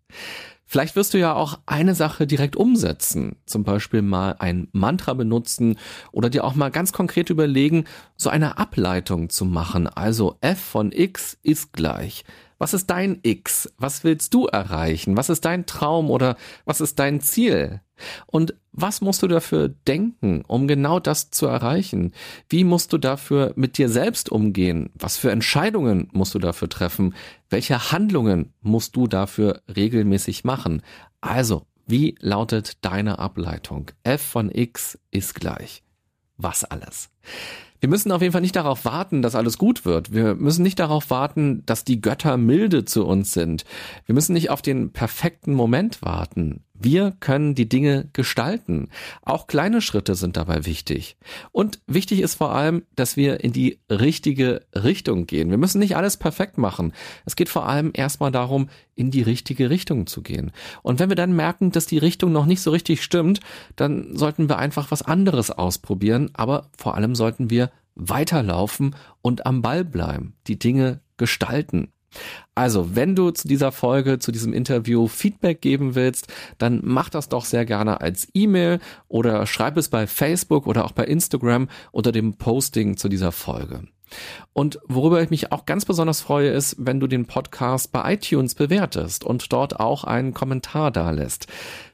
Vielleicht 0.68 0.95
wirst 0.95 1.13
du 1.13 1.18
ja 1.18 1.34
auch 1.34 1.59
eine 1.65 1.95
Sache 1.95 2.28
direkt 2.28 2.55
umsetzen, 2.55 3.38
zum 3.45 3.63
Beispiel 3.63 4.01
mal 4.01 4.36
ein 4.38 4.68
Mantra 4.74 5.13
benutzen 5.13 5.78
oder 6.11 6.30
dir 6.30 6.43
auch 6.43 6.55
mal 6.55 6.72
ganz 6.72 6.91
konkret 6.91 7.30
überlegen, 7.30 7.86
so 8.18 8.30
eine 8.30 8.57
Ableitung 8.57 9.30
zu 9.30 9.45
machen. 9.45 9.88
Also 9.88 10.38
f 10.41 10.59
von 10.59 10.91
x 10.91 11.38
ist 11.41 11.74
gleich 11.74 12.26
was 12.57 12.74
ist 12.74 12.88
dein 12.88 13.20
X? 13.22 13.72
Was 13.78 14.03
willst 14.03 14.34
du 14.34 14.47
erreichen? 14.47 15.18
Was 15.18 15.30
ist 15.30 15.45
dein 15.45 15.65
Traum 15.65 16.09
oder 16.09 16.38
was 16.65 16.82
ist 16.82 16.99
dein 16.99 17.22
Ziel? 17.22 17.82
Und 18.26 18.56
was 18.72 19.02
musst 19.02 19.24
du 19.24 19.28
dafür 19.28 19.70
denken, 19.70 20.43
um 20.48 20.68
genau 20.68 21.00
das 21.00 21.32
zu 21.32 21.48
erreichen? 21.48 22.14
Wie 22.50 22.64
musst 22.64 22.93
du 22.93 22.98
dafür 22.98 23.54
mit 23.56 23.78
dir 23.78 23.89
selbst 23.89 24.32
umgehen? 24.32 24.89
Was 24.95 25.18
für 25.18 25.32
Entscheidungen 25.32 26.10
musst 26.12 26.36
du 26.36 26.39
dafür 26.39 26.70
treffen? 26.70 27.16
Welche 27.50 27.91
Handlungen 27.91 28.54
musst 28.62 28.95
du 28.95 29.08
dafür 29.08 29.62
regelmäßig 29.76 30.43
machen? 30.43 30.82
Also, 31.22 31.66
wie 31.86 32.16
lautet 32.20 32.86
deine 32.86 33.20
Ableitung? 33.20 33.91
f 34.04 34.22
von 34.22 34.52
x 34.52 35.00
ist 35.10 35.36
gleich. 35.36 35.84
Was 36.38 36.64
alles? 36.64 37.10
Wir 37.80 37.89
müssen 37.89 38.12
auf 38.12 38.22
jeden 38.22 38.32
Fall 38.32 38.41
nicht 38.41 38.56
darauf 38.56 38.86
warten, 38.86 39.22
dass 39.22 39.36
alles 39.36 39.58
gut 39.58 39.86
wird. 39.86 40.12
Wir 40.12 40.34
müssen 40.36 40.64
nicht 40.64 40.80
darauf 40.80 41.10
warten, 41.10 41.64
dass 41.66 41.84
die 41.84 42.02
Götter 42.02 42.38
milde 42.38 42.86
zu 42.86 43.06
uns 43.06 43.34
sind. 43.34 43.66
Wir 44.06 44.16
müssen 44.16 44.34
nicht 44.34 44.50
auf 44.50 44.62
den 44.62 44.91
perfekten 44.91 45.54
Moment 45.54 46.02
warten. 46.02 46.64
Wir 46.80 47.12
können 47.20 47.56
die 47.56 47.68
Dinge 47.68 48.10
gestalten. 48.14 48.90
Auch 49.24 49.48
kleine 49.48 49.82
Schritte 49.82 50.16
sind 50.16 50.38
dabei 50.38 50.66
wichtig. 50.66 51.18
Und 51.52 51.80
wichtig 51.88 52.22
ist 52.22 52.36
vor 52.36 52.54
allem, 52.54 52.84
dass 52.96 53.18
wir 53.18 53.44
in 53.44 53.52
die 53.52 53.80
richtige 53.90 54.66
Richtung 54.76 55.26
gehen. 55.26 55.50
Wir 55.50 55.58
müssen 55.58 55.80
nicht 55.80 55.96
alles 55.96 56.18
perfekt 56.18 56.58
machen. 56.58 56.94
Es 57.26 57.36
geht 57.36 57.50
vor 57.50 57.68
allem 57.68 57.92
erstmal 57.94 58.32
darum, 58.32 58.70
in 58.96 59.12
die 59.12 59.22
richtige 59.22 59.70
Richtung 59.70 60.08
zu 60.08 60.22
gehen. 60.22 60.52
Und 60.84 61.00
wenn 61.00 61.10
wir 61.10 61.16
dann 61.16 61.36
merken, 61.36 61.72
dass 61.72 61.86
die 61.86 61.98
Richtung 61.98 62.32
noch 62.32 62.46
nicht 62.46 62.62
so 62.62 62.72
richtig 62.72 63.04
stimmt, 63.04 63.40
dann 63.76 64.16
sollten 64.16 64.50
wir 64.50 64.58
einfach 64.58 64.92
was 64.92 65.02
anderes 65.02 65.52
ausprobieren. 65.52 66.30
Aber 66.34 66.70
vor 66.78 66.96
allem 66.96 67.16
sollten 67.16 67.50
wir 67.50 67.72
weiterlaufen 67.96 68.96
und 69.22 69.46
am 69.46 69.62
Ball 69.62 69.84
bleiben, 69.84 70.36
die 70.48 70.60
Dinge 70.60 71.02
gestalten. 71.18 71.92
Also, 72.55 72.95
wenn 72.95 73.15
du 73.15 73.32
zu 73.32 73.47
dieser 73.47 73.72
Folge, 73.72 74.20
zu 74.20 74.32
diesem 74.32 74.53
Interview 74.53 75.07
Feedback 75.07 75.61
geben 75.61 75.95
willst, 75.95 76.28
dann 76.57 76.82
mach 76.84 77.09
das 77.09 77.30
doch 77.30 77.45
sehr 77.45 77.65
gerne 77.65 78.01
als 78.01 78.28
E-Mail 78.34 78.80
oder 79.07 79.45
schreib 79.45 79.78
es 79.78 79.89
bei 79.89 80.07
Facebook 80.07 80.68
oder 80.68 80.86
auch 80.86 80.91
bei 80.91 81.05
Instagram 81.05 81.70
unter 81.91 82.11
dem 82.11 82.34
Posting 82.34 82.97
zu 82.97 83.09
dieser 83.09 83.32
Folge. 83.32 83.84
Und 84.53 84.80
worüber 84.88 85.22
ich 85.22 85.30
mich 85.30 85.51
auch 85.51 85.66
ganz 85.66 85.86
besonders 85.86 86.22
freue, 86.22 86.49
ist, 86.49 86.76
wenn 86.80 86.99
du 86.99 87.08
den 87.08 87.26
Podcast 87.26 87.91
bei 87.91 88.14
iTunes 88.14 88.55
bewertest 88.55 89.24
und 89.24 89.51
dort 89.53 89.80
auch 89.80 90.03
einen 90.03 90.34
Kommentar 90.34 90.91
da 90.91 91.12
lässt. 91.12 91.47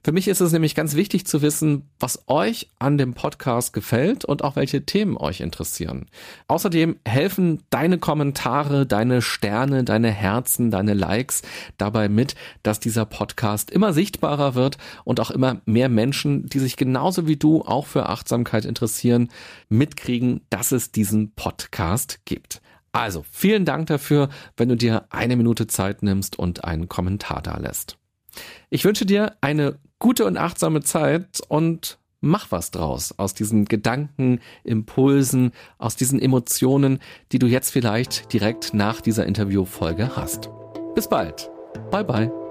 Für 0.05 0.11
mich 0.11 0.28
ist 0.28 0.41
es 0.41 0.51
nämlich 0.51 0.76
ganz 0.76 0.95
wichtig 0.95 1.26
zu 1.26 1.41
wissen, 1.41 1.89
was 1.97 2.24
euch 2.28 2.70
an 2.78 2.97
dem 2.97 3.14
Podcast 3.14 3.72
gefällt 3.72 4.26
und 4.26 4.43
auch 4.43 4.57
welche 4.57 4.86
Themen 4.86 5.16
euch 5.16 5.39
interessieren. 5.39 6.07
Außerdem 6.49 6.97
helfen 7.05 7.64
deine 7.70 7.97
Kommentare, 7.97 8.86
deine 8.86 9.22
Sterne, 9.22 9.86
deine 9.86 10.11
Herzen, 10.11 10.72
deine 10.72 10.93
Likes 10.93 11.41
dabei 11.78 12.09
mit, 12.09 12.36
dass 12.64 12.82
dieser 12.82 13.05
Podcast 13.05 13.72
immer 13.72 13.93
sichtbarer 13.93 14.55
wird 14.55 14.78
und 15.05 15.22
auch 15.22 15.32
immer 15.32 15.61
mehr 15.66 15.88
Menschen, 15.88 16.47
die 16.47 16.59
sich 16.59 16.76
genauso 16.76 17.26
wie 17.26 17.38
du 17.38 17.61
auch 17.61 17.86
für 17.86 18.09
Achtsamkeit 18.09 18.66
interessieren, 18.66 19.30
mitkriegen, 19.70 20.41
dass 20.49 20.74
es 20.74 20.91
diesen 20.91 21.32
Podcast 22.04 22.20
gibt. 22.26 22.62
Also, 22.91 23.26
vielen 23.32 23.66
Dank 23.66 23.88
dafür, 23.88 24.30
wenn 24.56 24.70
du 24.70 24.76
dir 24.76 25.06
eine 25.10 25.36
Minute 25.36 25.66
Zeit 25.66 26.04
nimmst 26.04 26.38
und 26.38 26.64
einen 26.64 26.88
Kommentar 26.88 27.41
da 27.41 27.58
lässt. 27.58 27.97
Ich 28.70 28.86
wünsche 28.86 29.06
dir 29.06 29.36
eine 29.41 29.80
gute 29.97 30.26
und 30.26 30.38
achtsame 30.38 30.82
Zeit 30.82 31.41
und 31.47 31.97
mach 32.22 32.51
was 32.51 32.72
draus 32.72 33.18
aus 33.18 33.34
diesen 33.34 33.66
Gedanken, 33.66 34.41
Impulsen, 34.64 35.51
aus 35.80 35.95
diesen 35.95 36.22
Emotionen, 36.22 36.99
die 37.32 37.39
du 37.39 37.47
jetzt 37.47 37.72
vielleicht 37.72 38.32
direkt 38.32 38.74
nach 38.74 39.01
dieser 39.01 39.26
Interviewfolge 39.26 40.16
hast. 40.16 40.49
Bis 40.93 41.10
bald. 41.10 41.49
Bye 41.89 42.04
bye. 42.04 42.43